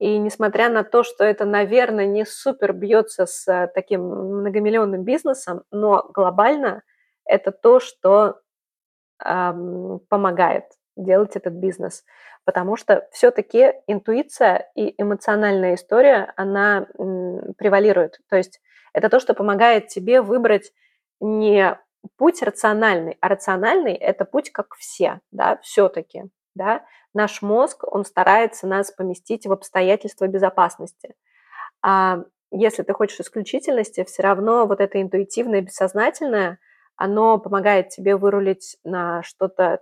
И 0.00 0.18
несмотря 0.18 0.70
на 0.70 0.82
то, 0.82 1.04
что 1.04 1.24
это, 1.24 1.44
наверное, 1.44 2.06
не 2.06 2.24
супер 2.24 2.72
бьется 2.72 3.26
с 3.26 3.46
э, 3.46 3.68
таким 3.74 4.02
многомиллионным 4.02 5.04
бизнесом, 5.04 5.62
но 5.70 6.10
глобально 6.14 6.82
это 7.26 7.52
то, 7.52 7.80
что 7.80 8.40
эм, 9.24 10.00
помогает 10.08 10.64
делать 10.96 11.36
этот 11.36 11.54
бизнес. 11.54 12.04
Потому 12.44 12.76
что 12.76 13.08
все-таки 13.12 13.74
интуиция 13.86 14.70
и 14.74 14.94
эмоциональная 15.00 15.74
история, 15.74 16.32
она 16.36 16.86
м, 16.98 17.54
превалирует. 17.58 18.20
То 18.30 18.36
есть 18.36 18.60
это 18.94 19.10
то, 19.10 19.20
что 19.20 19.34
помогает 19.34 19.88
тебе 19.88 20.22
выбрать 20.22 20.72
не 21.20 21.78
путь 22.16 22.42
рациональный, 22.42 23.18
а 23.20 23.28
рациональный– 23.28 23.94
это 23.94 24.24
путь 24.24 24.50
как 24.50 24.74
все, 24.76 25.20
да, 25.30 25.58
все-таки 25.62 26.24
да, 26.54 26.84
наш 27.14 27.42
мозг, 27.42 27.84
он 27.86 28.04
старается 28.04 28.66
нас 28.66 28.90
поместить 28.90 29.46
в 29.46 29.52
обстоятельства 29.52 30.26
безопасности. 30.26 31.14
А 31.82 32.24
если 32.50 32.82
ты 32.82 32.92
хочешь 32.92 33.20
исключительности, 33.20 34.04
все 34.04 34.22
равно 34.22 34.66
вот 34.66 34.80
это 34.80 35.00
интуитивное, 35.00 35.60
бессознательное, 35.60 36.58
оно 36.96 37.38
помогает 37.38 37.88
тебе 37.88 38.16
вырулить 38.16 38.76
на 38.84 39.22
что-то 39.22 39.80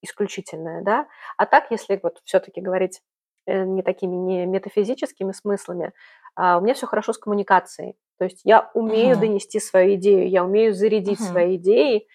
исключительное, 0.00 0.82
да. 0.82 1.06
А 1.36 1.46
так, 1.46 1.70
если 1.70 1.98
вот 2.02 2.20
все-таки 2.24 2.60
говорить 2.60 3.02
э, 3.46 3.64
не 3.64 3.82
такими 3.82 4.14
не 4.14 4.46
метафизическими 4.46 5.32
смыслами, 5.32 5.92
а 6.34 6.58
у 6.58 6.60
меня 6.60 6.74
все 6.74 6.86
хорошо 6.86 7.12
с 7.12 7.18
коммуникацией. 7.18 7.96
То 8.18 8.24
есть 8.24 8.40
я 8.44 8.70
умею 8.74 9.16
угу. 9.16 9.22
донести 9.22 9.60
свою 9.60 9.94
идею, 9.96 10.28
я 10.28 10.44
умею 10.44 10.74
зарядить 10.74 11.20
угу. 11.20 11.28
свои 11.28 11.56
идеи, 11.56 12.06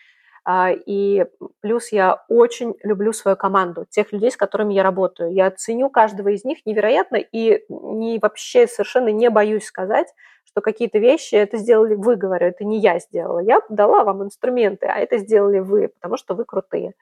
и 0.47 1.25
плюс 1.61 1.91
я 1.91 2.23
очень 2.27 2.75
люблю 2.83 3.13
свою 3.13 3.37
команду, 3.37 3.85
тех 3.89 4.11
людей, 4.11 4.31
с 4.31 4.37
которыми 4.37 4.73
я 4.73 4.83
работаю. 4.83 5.31
Я 5.31 5.51
ценю 5.51 5.89
каждого 5.89 6.29
из 6.29 6.43
них 6.43 6.65
невероятно 6.65 7.17
и 7.17 7.63
не, 7.69 8.19
вообще 8.19 8.67
совершенно 8.67 9.09
не 9.09 9.29
боюсь 9.29 9.65
сказать, 9.65 10.07
что 10.43 10.61
какие-то 10.61 10.97
вещи 10.97 11.35
это 11.35 11.57
сделали 11.57 11.95
вы, 11.95 12.15
говорю, 12.15 12.47
это 12.47 12.65
не 12.65 12.79
я 12.79 12.99
сделала. 12.99 13.39
Я 13.39 13.61
дала 13.69 14.03
вам 14.03 14.23
инструменты, 14.23 14.87
а 14.87 14.97
это 14.97 15.17
сделали 15.17 15.59
вы, 15.59 15.89
потому 15.89 16.17
что 16.17 16.33
вы 16.33 16.45
крутые. 16.45 16.93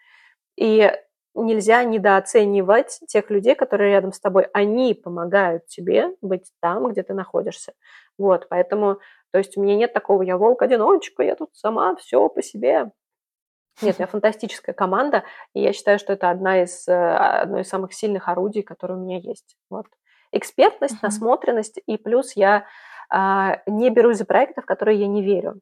И 0.57 0.91
нельзя 1.33 1.83
недооценивать 1.83 2.99
тех 3.07 3.29
людей, 3.29 3.55
которые 3.55 3.91
рядом 3.91 4.11
с 4.11 4.19
тобой. 4.19 4.47
Они 4.53 4.93
помогают 4.93 5.65
тебе 5.67 6.15
быть 6.21 6.51
там, 6.59 6.89
где 6.91 7.03
ты 7.03 7.13
находишься. 7.13 7.73
Вот, 8.17 8.47
поэтому, 8.49 8.99
то 9.31 9.37
есть 9.37 9.57
у 9.57 9.61
меня 9.61 9.75
нет 9.75 9.93
такого, 9.93 10.21
я 10.23 10.37
волк-одиночка, 10.37 11.23
я 11.23 11.35
тут 11.35 11.49
сама, 11.53 11.95
все 11.95 12.27
по 12.27 12.41
себе. 12.41 12.91
Нет, 13.81 13.95
у 13.97 14.01
меня 14.01 14.07
фантастическая 14.07 14.73
команда, 14.73 15.23
и 15.53 15.61
я 15.61 15.73
считаю, 15.73 15.99
что 15.99 16.13
это 16.13 16.29
одна 16.29 16.63
из, 16.63 16.87
э, 16.87 16.93
одно 16.93 17.59
из 17.59 17.69
самых 17.69 17.93
сильных 17.93 18.27
орудий, 18.27 18.61
которые 18.61 18.97
у 18.97 19.01
меня 19.01 19.17
есть. 19.17 19.57
Вот. 19.69 19.85
Экспертность, 20.31 20.95
uh-huh. 20.95 21.03
насмотренность, 21.03 21.79
и 21.85 21.97
плюс 21.97 22.33
я 22.35 22.65
а, 23.09 23.61
не 23.65 23.89
берусь 23.89 24.17
за 24.17 24.25
проекты, 24.25 24.61
в 24.61 24.65
которые 24.65 24.99
я 24.99 25.07
не 25.07 25.23
верю. 25.23 25.59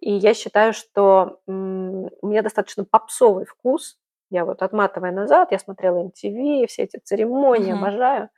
И 0.00 0.12
я 0.12 0.34
считаю, 0.34 0.72
что 0.72 1.40
м, 1.46 2.08
у 2.20 2.26
меня 2.26 2.42
достаточно 2.42 2.84
попсовый 2.84 3.44
вкус. 3.44 3.98
Я 4.30 4.44
вот 4.44 4.62
отматывая 4.62 5.12
назад, 5.12 5.52
я 5.52 5.58
смотрела 5.58 6.02
MTV, 6.04 6.66
все 6.66 6.82
эти 6.82 6.98
церемонии, 6.98 7.72
uh-huh. 7.72 7.78
обожаю. 7.78 8.30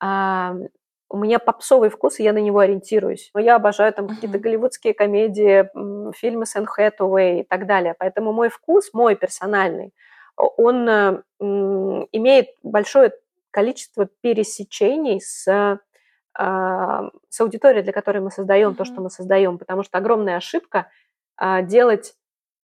А, 0.00 0.54
у 1.10 1.16
меня 1.16 1.38
попсовый 1.38 1.88
вкус, 1.90 2.20
и 2.20 2.22
я 2.22 2.32
на 2.32 2.38
него 2.38 2.58
ориентируюсь. 2.58 3.30
Но 3.34 3.40
я 3.40 3.56
обожаю 3.56 3.92
там 3.92 4.08
какие-то 4.08 4.38
голливудские 4.38 4.92
комедии, 4.92 5.68
фильмы 6.16 6.44
с 6.44 6.54
Энн 6.54 6.66
Хэтэуэй 6.66 7.40
и 7.40 7.44
так 7.44 7.66
далее. 7.66 7.94
Поэтому 7.98 8.32
мой 8.32 8.50
вкус, 8.50 8.92
мой 8.92 9.16
персональный, 9.16 9.94
он 10.36 10.88
э, 10.88 11.22
имеет 11.40 12.48
большое 12.62 13.12
количество 13.50 14.06
пересечений 14.20 15.20
с, 15.20 15.80
а, 16.34 17.10
с 17.28 17.40
аудиторией, 17.40 17.82
для 17.82 17.92
которой 17.92 18.18
мы 18.18 18.30
создаем 18.30 18.70
uh-huh. 18.70 18.76
то, 18.76 18.84
что 18.84 19.00
мы 19.00 19.10
создаем. 19.10 19.58
Потому 19.58 19.82
что 19.82 19.98
огромная 19.98 20.36
ошибка 20.36 20.88
а, 21.36 21.62
делать 21.62 22.14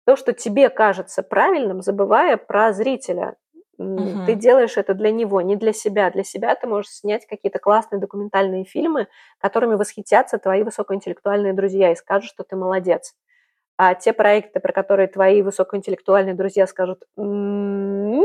то, 0.06 0.16
что 0.16 0.32
тебе 0.32 0.70
кажется 0.70 1.22
правильным, 1.22 1.82
забывая 1.82 2.36
про 2.36 2.72
зрителя. 2.72 3.36
Угу. 3.80 4.20
Ты 4.24 4.34
делаешь 4.34 4.76
это 4.76 4.94
для 4.94 5.10
него, 5.10 5.40
не 5.40 5.56
для 5.56 5.72
себя. 5.72 6.10
Для 6.10 6.24
себя 6.24 6.54
ты 6.54 6.66
можешь 6.66 6.90
снять 6.92 7.26
какие-то 7.26 7.58
классные 7.58 8.00
документальные 8.00 8.64
фильмы, 8.64 9.08
которыми 9.38 9.74
восхитятся 9.76 10.38
твои 10.38 10.62
высокоинтеллектуальные 10.64 11.54
друзья 11.54 11.92
и 11.92 11.96
скажут, 11.96 12.30
что 12.30 12.44
ты 12.44 12.56
молодец. 12.56 13.14
А 13.78 13.94
те 13.94 14.12
проекты, 14.12 14.60
про 14.60 14.72
которые 14.72 15.08
твои 15.08 15.42
высокоинтеллектуальные 15.42 16.34
друзья 16.34 16.66
скажут, 16.66 17.04
м-м-м", 17.18 18.24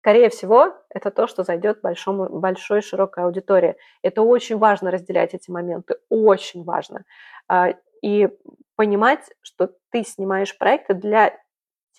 скорее 0.00 0.30
всего, 0.30 0.74
это 0.90 1.10
то, 1.10 1.26
что 1.26 1.42
зайдет 1.44 1.80
большому, 1.82 2.28
большой 2.28 2.82
широкой 2.82 3.24
аудитории. 3.24 3.76
Это 4.02 4.22
очень 4.22 4.56
важно 4.58 4.90
разделять 4.90 5.34
эти 5.34 5.50
моменты, 5.50 5.96
очень 6.08 6.64
важно. 6.64 7.04
А, 7.48 7.74
и 8.02 8.28
понимать, 8.76 9.30
что 9.42 9.70
ты 9.90 10.04
снимаешь 10.04 10.56
проекты 10.56 10.94
для 10.94 11.36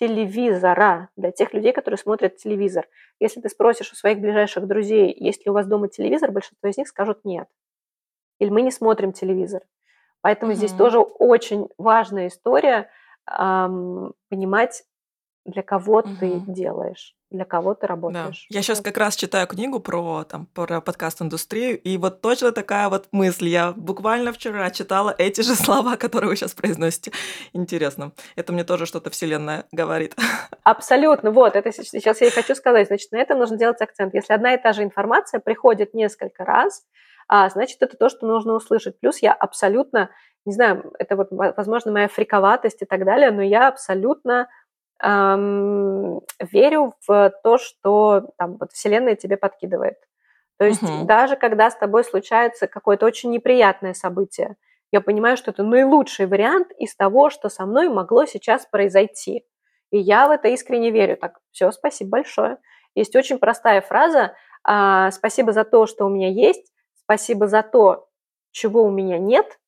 телевизора 0.00 1.10
для 1.16 1.30
тех 1.30 1.52
людей, 1.52 1.72
которые 1.72 1.98
смотрят 1.98 2.36
телевизор. 2.36 2.88
Если 3.20 3.40
ты 3.40 3.48
спросишь 3.48 3.92
у 3.92 3.96
своих 3.96 4.18
ближайших 4.18 4.66
друзей, 4.66 5.14
есть 5.16 5.44
ли 5.44 5.50
у 5.50 5.54
вас 5.54 5.66
дома 5.66 5.88
телевизор, 5.88 6.32
большинство 6.32 6.68
из 6.68 6.78
них 6.78 6.88
скажут 6.88 7.24
нет. 7.24 7.48
Или 8.38 8.48
мы 8.48 8.62
не 8.62 8.70
смотрим 8.70 9.12
телевизор. 9.12 9.62
Поэтому 10.22 10.52
угу. 10.52 10.56
здесь 10.56 10.72
тоже 10.72 10.98
очень 10.98 11.68
важная 11.76 12.28
история 12.28 12.90
эм, 13.30 14.14
понимать, 14.28 14.84
для 15.44 15.62
кого 15.62 15.98
угу. 15.98 16.08
ты 16.18 16.40
делаешь 16.46 17.14
для 17.30 17.44
кого 17.44 17.74
ты 17.74 17.86
работаешь. 17.86 18.46
Да. 18.50 18.56
Я 18.56 18.62
сейчас 18.62 18.80
как 18.80 18.96
раз 18.96 19.16
читаю 19.16 19.46
книгу 19.46 19.80
про, 19.80 20.24
там, 20.24 20.46
про 20.46 20.80
подкаст-индустрию, 20.80 21.80
и 21.80 21.96
вот 21.96 22.20
точно 22.20 22.52
такая 22.52 22.88
вот 22.88 23.06
мысль. 23.12 23.48
Я 23.48 23.72
буквально 23.72 24.32
вчера 24.32 24.70
читала 24.70 25.14
эти 25.16 25.42
же 25.42 25.54
слова, 25.54 25.96
которые 25.96 26.30
вы 26.30 26.36
сейчас 26.36 26.54
произносите. 26.54 27.12
Интересно. 27.52 28.12
Это 28.36 28.52
мне 28.52 28.64
тоже 28.64 28.86
что-то 28.86 29.10
вселенная 29.10 29.64
говорит. 29.70 30.16
Абсолютно. 30.64 31.30
Вот, 31.30 31.54
это 31.54 31.72
сейчас 31.72 32.20
я 32.20 32.26
и 32.26 32.30
хочу 32.30 32.54
сказать. 32.54 32.88
Значит, 32.88 33.12
на 33.12 33.18
этом 33.18 33.38
нужно 33.38 33.56
делать 33.56 33.80
акцент. 33.80 34.14
Если 34.14 34.32
одна 34.32 34.54
и 34.54 34.62
та 34.62 34.72
же 34.72 34.82
информация 34.82 35.40
приходит 35.40 35.94
несколько 35.94 36.44
раз, 36.44 36.82
а, 37.28 37.48
значит, 37.48 37.80
это 37.80 37.96
то, 37.96 38.08
что 38.08 38.26
нужно 38.26 38.54
услышать. 38.54 38.98
Плюс 38.98 39.18
я 39.18 39.32
абсолютно, 39.32 40.10
не 40.44 40.52
знаю, 40.52 40.92
это 40.98 41.14
вот, 41.14 41.28
возможно, 41.30 41.92
моя 41.92 42.08
фриковатость 42.08 42.82
и 42.82 42.86
так 42.86 43.04
далее, 43.04 43.30
но 43.30 43.40
я 43.40 43.68
абсолютно 43.68 44.48
эм, 45.02 46.20
верю 46.40 46.94
в 47.06 47.32
то, 47.42 47.58
что 47.58 48.30
там 48.36 48.56
вот 48.58 48.72
Вселенная 48.72 49.16
тебе 49.16 49.36
подкидывает. 49.36 49.98
То 50.58 50.66
есть 50.66 50.82
угу. 50.82 51.04
даже 51.04 51.36
когда 51.36 51.70
с 51.70 51.76
тобой 51.76 52.04
случается 52.04 52.66
какое-то 52.66 53.06
очень 53.06 53.30
неприятное 53.30 53.94
событие, 53.94 54.56
я 54.92 55.00
понимаю, 55.00 55.36
что 55.36 55.52
это 55.52 55.62
наилучший 55.62 56.26
вариант 56.26 56.72
из 56.78 56.94
того, 56.96 57.30
что 57.30 57.48
со 57.48 57.64
мной 57.64 57.88
могло 57.88 58.26
сейчас 58.26 58.66
произойти. 58.66 59.44
И 59.90 59.98
я 59.98 60.28
в 60.28 60.30
это 60.30 60.48
искренне 60.48 60.90
верю. 60.90 61.16
Так, 61.16 61.38
все, 61.50 61.70
спасибо 61.70 62.10
большое. 62.10 62.58
Есть 62.94 63.14
очень 63.16 63.38
простая 63.38 63.80
фраза 63.80 64.34
а, 64.62 65.10
«Спасибо 65.10 65.52
за 65.52 65.64
то, 65.64 65.86
что 65.86 66.06
у 66.06 66.08
меня 66.08 66.28
есть, 66.28 66.72
спасибо 66.94 67.46
за 67.46 67.62
то, 67.62 68.08
чего 68.50 68.82
у 68.84 68.90
меня 68.90 69.18
нет, 69.18 69.58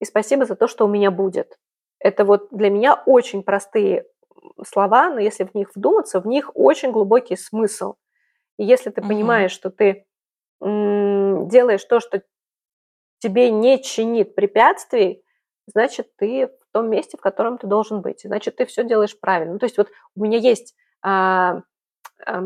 и 0.00 0.04
спасибо 0.04 0.44
за 0.44 0.56
то, 0.56 0.68
что 0.68 0.84
у 0.84 0.88
меня 0.88 1.10
будет». 1.10 1.58
Это 1.98 2.24
вот 2.24 2.48
для 2.50 2.70
меня 2.70 2.94
очень 3.06 3.42
простые 3.42 4.04
слова, 4.66 5.10
но 5.10 5.20
если 5.20 5.44
в 5.44 5.54
них 5.54 5.70
вдуматься, 5.74 6.20
в 6.20 6.26
них 6.26 6.50
очень 6.54 6.92
глубокий 6.92 7.36
смысл. 7.36 7.94
И 8.58 8.64
если 8.64 8.90
ты 8.90 9.00
угу. 9.00 9.08
понимаешь, 9.08 9.52
что 9.52 9.70
ты 9.70 10.06
делаешь 10.60 11.84
то, 11.84 12.00
что 12.00 12.22
тебе 13.18 13.50
не 13.50 13.82
чинит 13.82 14.34
препятствий, 14.34 15.22
значит, 15.66 16.08
ты 16.16 16.46
в 16.46 16.72
том 16.72 16.88
месте, 16.88 17.16
в 17.16 17.20
котором 17.20 17.58
ты 17.58 17.66
должен 17.66 18.00
быть. 18.00 18.22
Значит, 18.22 18.56
ты 18.56 18.66
все 18.66 18.84
делаешь 18.84 19.18
правильно. 19.18 19.54
Ну, 19.54 19.58
то 19.58 19.66
есть 19.66 19.76
вот 19.76 19.90
у 20.14 20.22
меня 20.22 20.38
есть, 20.38 20.74
а, 21.02 21.62
а, 22.24 22.42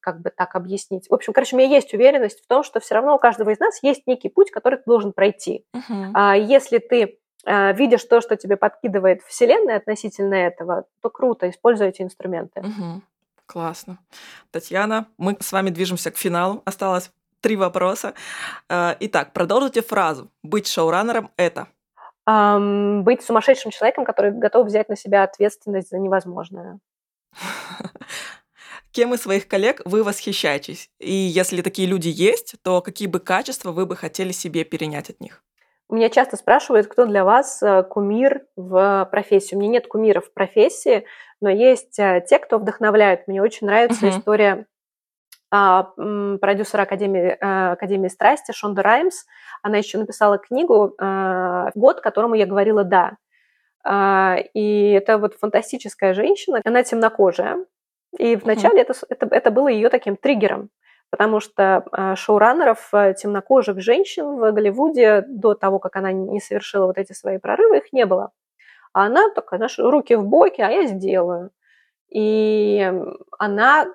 как 0.00 0.20
бы 0.20 0.30
так 0.30 0.54
объяснить. 0.54 1.08
В 1.08 1.14
общем, 1.14 1.32
короче, 1.32 1.56
у 1.56 1.58
меня 1.58 1.68
есть 1.68 1.92
уверенность 1.94 2.42
в 2.42 2.46
том, 2.46 2.62
что 2.62 2.80
все 2.80 2.94
равно 2.94 3.14
у 3.14 3.18
каждого 3.18 3.50
из 3.50 3.58
нас 3.58 3.82
есть 3.82 4.06
некий 4.06 4.28
путь, 4.28 4.50
который 4.50 4.76
ты 4.76 4.84
должен 4.86 5.12
пройти. 5.12 5.64
Uh-huh. 5.74 6.10
А, 6.14 6.36
если 6.36 6.78
ты 6.78 7.18
видишь 7.46 8.04
то, 8.04 8.20
что 8.20 8.36
тебе 8.36 8.56
подкидывает 8.56 9.22
Вселенная 9.22 9.76
относительно 9.76 10.34
этого, 10.34 10.84
то 11.00 11.10
круто, 11.10 11.48
используй 11.48 11.88
эти 11.88 12.02
инструменты. 12.02 12.60
Угу. 12.60 13.02
Классно. 13.46 13.98
Татьяна, 14.50 15.06
мы 15.16 15.36
с 15.40 15.52
вами 15.52 15.70
движемся 15.70 16.10
к 16.10 16.18
финалу. 16.18 16.62
Осталось 16.66 17.10
три 17.40 17.56
вопроса. 17.56 18.12
А, 18.68 18.96
итак, 19.00 19.32
продолжите 19.32 19.80
фразу. 19.82 20.30
Быть 20.42 20.66
шоураннером– 20.66 21.30
это? 21.36 21.68
Um, 22.28 23.00
быть 23.04 23.22
сумасшедшим 23.22 23.70
человеком, 23.70 24.04
который 24.04 24.32
готов 24.32 24.66
взять 24.66 24.90
на 24.90 24.96
себя 24.96 25.22
ответственность 25.22 25.88
за 25.88 25.98
невозможное. 25.98 26.78
Кем 28.92 29.14
из 29.14 29.22
своих 29.22 29.48
коллег 29.48 29.80
вы 29.86 30.04
восхищаетесь? 30.04 30.90
И 30.98 31.10
если 31.10 31.62
такие 31.62 31.88
люди 31.88 32.08
есть, 32.08 32.56
то 32.62 32.82
какие 32.82 33.08
бы 33.08 33.18
качества 33.18 33.72
вы 33.72 33.86
бы 33.86 33.96
хотели 33.96 34.32
себе 34.32 34.64
перенять 34.64 35.08
от 35.08 35.20
них? 35.20 35.42
Меня 35.90 36.10
часто 36.10 36.36
спрашивают, 36.36 36.86
кто 36.86 37.06
для 37.06 37.24
вас 37.24 37.62
э, 37.62 37.82
кумир 37.82 38.42
в 38.56 39.08
профессии. 39.10 39.54
У 39.54 39.58
меня 39.58 39.70
нет 39.70 39.86
кумиров 39.86 40.26
в 40.26 40.34
профессии, 40.34 41.06
но 41.40 41.48
есть 41.48 41.98
э, 41.98 42.22
те, 42.28 42.38
кто 42.38 42.58
вдохновляют. 42.58 43.26
Мне 43.26 43.40
очень 43.40 43.66
нравится 43.66 44.06
uh-huh. 44.06 44.10
история 44.10 44.66
а, 45.50 45.84
продюсера 46.40 46.82
Академии, 46.82 47.38
а, 47.40 47.72
Академии 47.72 48.08
страсти 48.08 48.52
Шонда 48.52 48.82
Раймс. 48.82 49.24
Она 49.62 49.78
еще 49.78 49.96
написала 49.96 50.36
книгу 50.36 50.94
«Год, 51.74 52.00
которому 52.02 52.34
я 52.34 52.44
говорила 52.44 52.84
«да». 52.84 53.16
А, 53.82 54.36
и 54.52 54.90
это 54.90 55.16
вот 55.16 55.34
фантастическая 55.34 56.12
женщина. 56.12 56.60
Она 56.64 56.82
темнокожая. 56.82 57.64
И 58.18 58.36
вначале 58.36 58.82
uh-huh. 58.82 58.90
это, 58.90 58.94
это, 59.08 59.26
это 59.34 59.50
было 59.50 59.68
ее 59.68 59.88
таким 59.88 60.16
триггером 60.16 60.68
потому 61.10 61.40
что 61.40 61.84
а, 61.92 62.16
шоураннеров 62.16 62.88
э, 62.92 63.14
темнокожих 63.14 63.80
женщин 63.80 64.36
в 64.36 64.52
Голливуде 64.52 65.24
до 65.26 65.54
того, 65.54 65.78
как 65.78 65.96
она 65.96 66.12
не 66.12 66.40
совершила 66.40 66.86
вот 66.86 66.98
эти 66.98 67.12
свои 67.12 67.38
прорывы, 67.38 67.78
их 67.78 67.92
не 67.92 68.06
было. 68.06 68.32
А 68.92 69.06
она 69.06 69.30
такая, 69.30 69.58
знаешь, 69.58 69.78
руки 69.78 70.14
в 70.14 70.24
боки, 70.26 70.60
а 70.60 70.70
я 70.70 70.86
сделаю. 70.86 71.50
И 72.08 72.92
она 73.38 73.86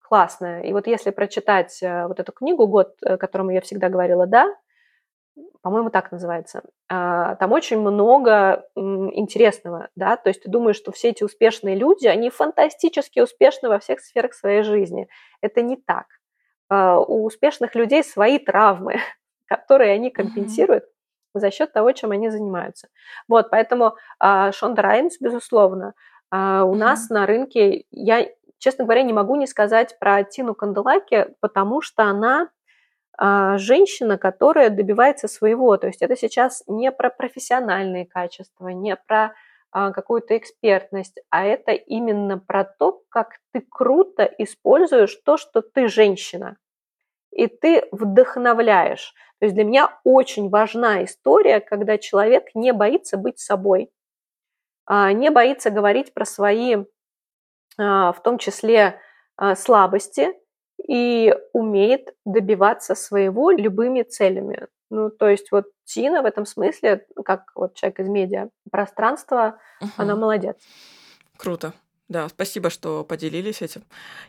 классная. 0.00 0.62
И 0.62 0.72
вот 0.72 0.86
если 0.86 1.10
прочитать 1.10 1.82
э, 1.82 2.06
вот 2.06 2.20
эту 2.20 2.32
книгу 2.32 2.66
«Год», 2.66 2.96
э, 3.02 3.16
которому 3.16 3.50
я 3.50 3.60
всегда 3.60 3.88
говорила 3.88 4.26
«да», 4.26 4.54
по-моему, 5.62 5.90
так 5.90 6.12
называется. 6.12 6.62
А, 6.88 7.34
там 7.36 7.52
очень 7.52 7.80
много 7.80 8.66
интересного, 8.76 9.88
да, 9.96 10.16
то 10.16 10.28
есть 10.28 10.42
ты 10.42 10.48
думаешь, 10.48 10.76
что 10.76 10.92
все 10.92 11.08
эти 11.08 11.24
успешные 11.24 11.74
люди, 11.74 12.06
они 12.06 12.30
фантастически 12.30 13.20
успешны 13.20 13.68
во 13.68 13.78
всех 13.78 14.00
сферах 14.00 14.32
своей 14.32 14.62
жизни. 14.62 15.08
Это 15.40 15.62
не 15.62 15.76
так. 15.76 16.06
а, 16.68 16.98
у 17.00 17.24
успешных 17.24 17.74
людей 17.74 18.04
свои 18.04 18.38
травмы, 18.38 19.00
которые 19.46 19.92
они 19.92 20.10
компенсируют 20.10 20.84
mm-hmm. 20.84 21.40
за 21.40 21.50
счет 21.50 21.72
того, 21.72 21.92
чем 21.92 22.12
они 22.12 22.30
занимаются. 22.30 22.88
Вот, 23.28 23.50
поэтому 23.50 23.96
а, 24.18 24.52
Шонда 24.52 24.82
Райнс, 24.82 25.16
безусловно, 25.20 25.94
у 26.32 26.34
mm-hmm. 26.34 26.74
нас 26.74 27.08
на 27.08 27.26
рынке, 27.26 27.84
я, 27.90 28.28
честно 28.58 28.84
говоря, 28.84 29.02
не 29.02 29.12
могу 29.12 29.36
не 29.36 29.46
сказать 29.46 29.98
про 29.98 30.24
Тину 30.24 30.54
Канделаки, 30.54 31.34
потому 31.40 31.82
что 31.82 32.02
она 32.04 32.50
женщина, 33.18 34.18
которая 34.18 34.70
добивается 34.70 35.28
своего. 35.28 35.76
То 35.76 35.86
есть 35.86 36.02
это 36.02 36.16
сейчас 36.16 36.62
не 36.66 36.92
про 36.92 37.10
профессиональные 37.10 38.06
качества, 38.06 38.68
не 38.68 38.96
про 38.96 39.34
а, 39.78 39.90
какую-то 39.92 40.38
экспертность, 40.38 41.20
а 41.28 41.44
это 41.44 41.72
именно 41.72 42.38
про 42.38 42.64
то, 42.64 43.02
как 43.10 43.40
ты 43.52 43.60
круто 43.60 44.24
используешь 44.24 45.14
то, 45.16 45.36
что 45.36 45.60
ты 45.60 45.88
женщина. 45.88 46.56
И 47.30 47.46
ты 47.46 47.86
вдохновляешь. 47.92 49.12
То 49.38 49.44
есть 49.44 49.54
для 49.54 49.64
меня 49.64 50.00
очень 50.02 50.48
важна 50.48 51.04
история, 51.04 51.60
когда 51.60 51.98
человек 51.98 52.46
не 52.54 52.72
боится 52.72 53.18
быть 53.18 53.38
собой, 53.38 53.90
а, 54.86 55.12
не 55.12 55.30
боится 55.30 55.68
говорить 55.68 56.14
про 56.14 56.24
свои, 56.24 56.76
в 57.76 58.16
том 58.24 58.38
числе, 58.38 58.98
слабости, 59.54 60.32
и 60.78 61.34
умеет 61.52 62.14
добиваться 62.24 62.94
своего 62.94 63.50
любыми 63.50 64.02
целями. 64.02 64.66
Ну, 64.90 65.10
то 65.10 65.28
есть 65.28 65.50
вот 65.50 65.66
Тина 65.84 66.22
в 66.22 66.26
этом 66.26 66.46
смысле, 66.46 67.06
как 67.24 67.50
вот 67.54 67.74
человек 67.74 68.00
из 68.00 68.08
медиа 68.08 68.48
пространства, 68.70 69.58
угу. 69.80 69.90
она 69.96 70.16
молодец. 70.16 70.56
Круто. 71.36 71.72
Да, 72.08 72.28
спасибо, 72.28 72.70
что 72.70 73.04
поделились 73.04 73.62
этим. 73.62 73.82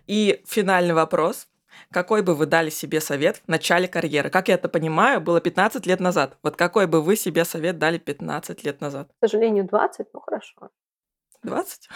И 0.07 0.41
финальный 0.47 0.95
вопрос. 0.95 1.47
Какой 1.91 2.23
бы 2.23 2.33
вы 2.33 2.47
дали 2.47 2.71
себе 2.71 2.99
совет 2.99 3.37
в 3.37 3.47
начале 3.47 3.87
карьеры? 3.87 4.31
Как 4.31 4.47
я 4.47 4.55
это 4.55 4.67
понимаю, 4.67 5.21
было 5.21 5.39
15 5.39 5.85
лет 5.85 5.99
назад. 5.99 6.37
Вот 6.41 6.55
какой 6.55 6.87
бы 6.87 7.01
вы 7.01 7.15
себе 7.15 7.45
совет 7.45 7.77
дали 7.77 7.99
15 7.99 8.63
лет 8.63 8.81
назад? 8.81 9.09
К 9.21 9.27
сожалению, 9.27 9.65
20, 9.65 10.07
ну 10.11 10.19
хорошо. 10.19 10.69
20? 11.43 11.89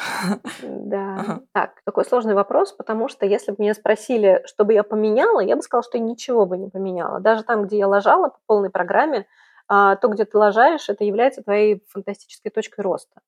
Да. 0.64 1.16
Ага. 1.20 1.42
Так, 1.54 1.82
такой 1.84 2.06
сложный 2.06 2.34
вопрос, 2.34 2.72
потому 2.74 3.08
что 3.08 3.26
если 3.26 3.52
бы 3.52 3.58
меня 3.60 3.74
спросили, 3.74 4.42
что 4.46 4.66
бы 4.66 4.74
я 4.74 4.84
поменяла, 4.84 5.40
я 5.40 5.56
бы 5.56 5.62
сказала, 5.62 5.84
что 5.84 5.98
я 5.98 6.04
ничего 6.04 6.46
бы 6.46 6.58
не 6.58 6.70
поменяла. 6.70 7.20
Даже 7.20 7.44
там, 7.44 7.66
где 7.66 7.78
я 7.78 7.88
лажала 7.88 8.30
по 8.30 8.40
полной 8.46 8.70
программе, 8.70 9.28
а, 9.68 9.96
то, 9.96 10.08
где 10.10 10.26
ты 10.26 10.38
лажаешь, 10.38 10.90
это 10.90 11.04
является 11.04 11.44
твоей 11.44 11.84
фантастической 11.90 12.52
точкой 12.52 12.82
роста. 12.82 13.22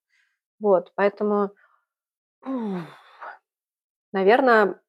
Вот, 0.60 0.92
поэтому, 0.96 1.52
наверное, 4.12 4.80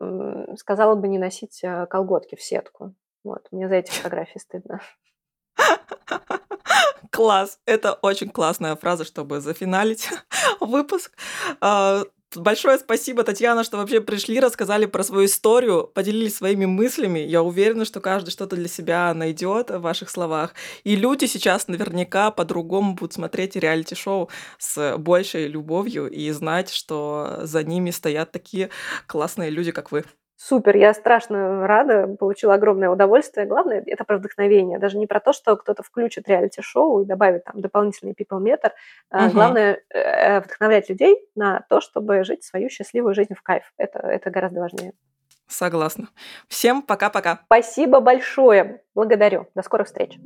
сказала 0.57 0.95
бы 0.95 1.09
не 1.09 1.19
носить 1.19 1.63
э, 1.63 1.87
колготки 1.87 2.35
в 2.37 2.43
сетку. 2.43 2.95
Вот, 3.25 3.49
мне 3.51 3.69
за 3.69 3.77
эти 3.77 3.91
фотографии 3.97 4.39
стыдно. 4.39 4.81
Класс. 7.15 7.61
Это 7.65 7.93
очень 7.93 8.29
классная 8.29 8.75
фраза, 8.75 9.05
чтобы 9.05 9.41
зафиналить 9.41 10.11
выпуск. 10.61 11.13
А, 11.61 12.03
большое 12.35 12.77
спасибо, 12.77 13.23
Татьяна, 13.23 13.63
что 13.63 13.77
вообще 13.77 14.01
пришли, 14.01 14.41
рассказали 14.41 14.87
про 14.87 15.05
свою 15.05 15.27
историю, 15.27 15.89
поделились 15.95 16.35
своими 16.35 16.65
мыслями. 16.65 17.21
Я 17.21 17.45
уверена, 17.45 17.85
что 17.85 18.01
каждый 18.01 18.33
что-то 18.33 18.57
для 18.57 18.67
себя 18.67 19.15
найдет 19.15 19.71
в 19.71 19.79
ваших 19.79 20.11
словах. 20.11 20.55
И 20.83 20.97
люди 20.97 21.27
сейчас 21.27 21.69
наверняка 21.69 22.33
по-другому 22.33 22.95
будут 22.95 23.13
смотреть 23.13 23.55
реалити-шоу 23.55 24.29
с 24.59 24.99
большей 24.99 25.47
любовью 25.47 26.11
и 26.11 26.29
знать, 26.33 26.69
что 26.69 27.39
за 27.43 27.63
ними 27.63 27.93
стоят 27.93 28.33
такие 28.33 28.71
классные 29.07 29.51
люди, 29.51 29.71
как 29.71 29.93
вы. 29.93 30.05
Супер, 30.47 30.77
я 30.77 30.93
страшно 30.93 31.67
рада, 31.67 32.07
получила 32.07 32.53
огромное 32.53 32.91
удовольствие. 32.91 33.47
Главное, 33.47 33.83
это 33.87 34.05
про 34.05 34.19
вдохновение, 34.19 34.79
даже 34.79 34.99
не 34.99 35.07
про 35.07 35.19
то, 35.19 35.33
что 35.33 35.57
кто-то 35.57 35.83
включит 35.83 36.29
реалити-шоу 36.29 37.01
и 37.01 37.07
добавит 37.07 37.45
там 37.45 37.63
дополнительный 37.63 38.13
people 38.13 38.43
meter. 38.43 38.73
Угу. 39.11 39.33
Главное 39.33 39.81
э, 39.89 40.41
вдохновлять 40.41 40.91
людей 40.91 41.17
на 41.35 41.65
то, 41.71 41.81
чтобы 41.81 42.25
жить 42.25 42.45
свою 42.45 42.69
счастливую 42.69 43.15
жизнь 43.15 43.35
в 43.35 43.41
кайф. 43.41 43.73
Это, 43.79 44.01
это 44.01 44.29
гораздо 44.29 44.61
важнее. 44.61 44.93
Согласна. 45.47 46.09
Всем 46.47 46.83
пока-пока. 46.83 47.41
Спасибо 47.47 48.01
большое. 48.01 48.83
Благодарю. 48.95 49.47
До 49.55 49.63
скорых 49.63 49.87
встреч. 49.87 50.19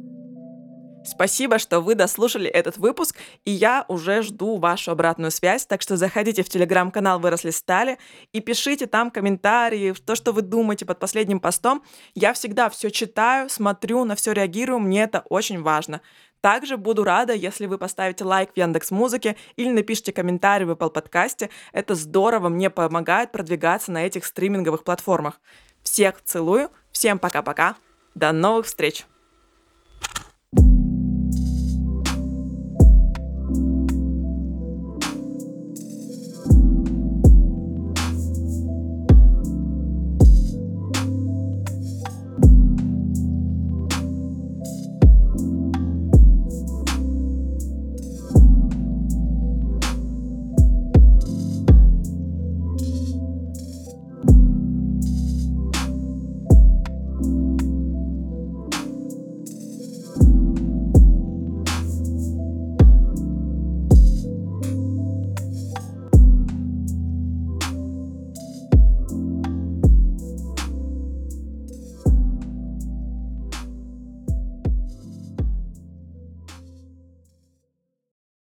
Спасибо, 1.11 1.59
что 1.59 1.81
вы 1.81 1.95
дослушали 1.95 2.51
этот 2.51 2.77
выпуск, 2.77 3.17
и 3.47 3.51
я 3.51 3.87
уже 3.89 4.23
жду 4.23 4.59
вашу 4.59 4.91
обратную 4.93 5.31
связь, 5.31 5.65
так 5.65 5.81
что 5.81 5.97
заходите 5.97 6.43
в 6.43 6.51
телеграм-канал 6.51 7.19
«Выросли 7.19 7.51
стали» 7.51 7.99
и 8.33 8.41
пишите 8.41 8.87
там 8.87 9.11
комментарии, 9.11 9.95
то, 10.05 10.15
что 10.15 10.33
вы 10.33 10.43
думаете 10.43 10.85
под 10.85 10.99
последним 10.99 11.41
постом. 11.41 11.83
Я 12.15 12.35
всегда 12.35 12.69
все 12.69 12.91
читаю, 12.91 13.49
смотрю, 13.49 14.05
на 14.05 14.17
все 14.17 14.33
реагирую, 14.33 14.81
мне 14.81 15.05
это 15.05 15.25
очень 15.31 15.63
важно. 15.63 16.03
Также 16.43 16.77
буду 16.77 17.05
рада, 17.05 17.33
если 17.33 17.65
вы 17.65 17.79
поставите 17.79 18.25
лайк 18.25 18.51
в 18.53 18.57
Яндекс 18.59 18.91
Музыке 18.91 19.37
или 19.57 19.71
напишите 19.71 20.13
комментарий 20.13 20.67
в 20.67 20.71
Apple 20.71 20.91
подкасте. 20.91 21.49
Это 21.73 21.95
здорово, 21.95 22.51
мне 22.51 22.69
помогает 22.69 23.33
продвигаться 23.33 23.91
на 23.91 24.07
этих 24.07 24.27
стриминговых 24.27 24.85
платформах. 24.85 25.41
Всех 25.83 26.23
целую, 26.23 26.71
всем 26.93 27.19
пока-пока, 27.19 27.77
до 28.15 28.33
новых 28.33 28.67
встреч! 28.67 29.07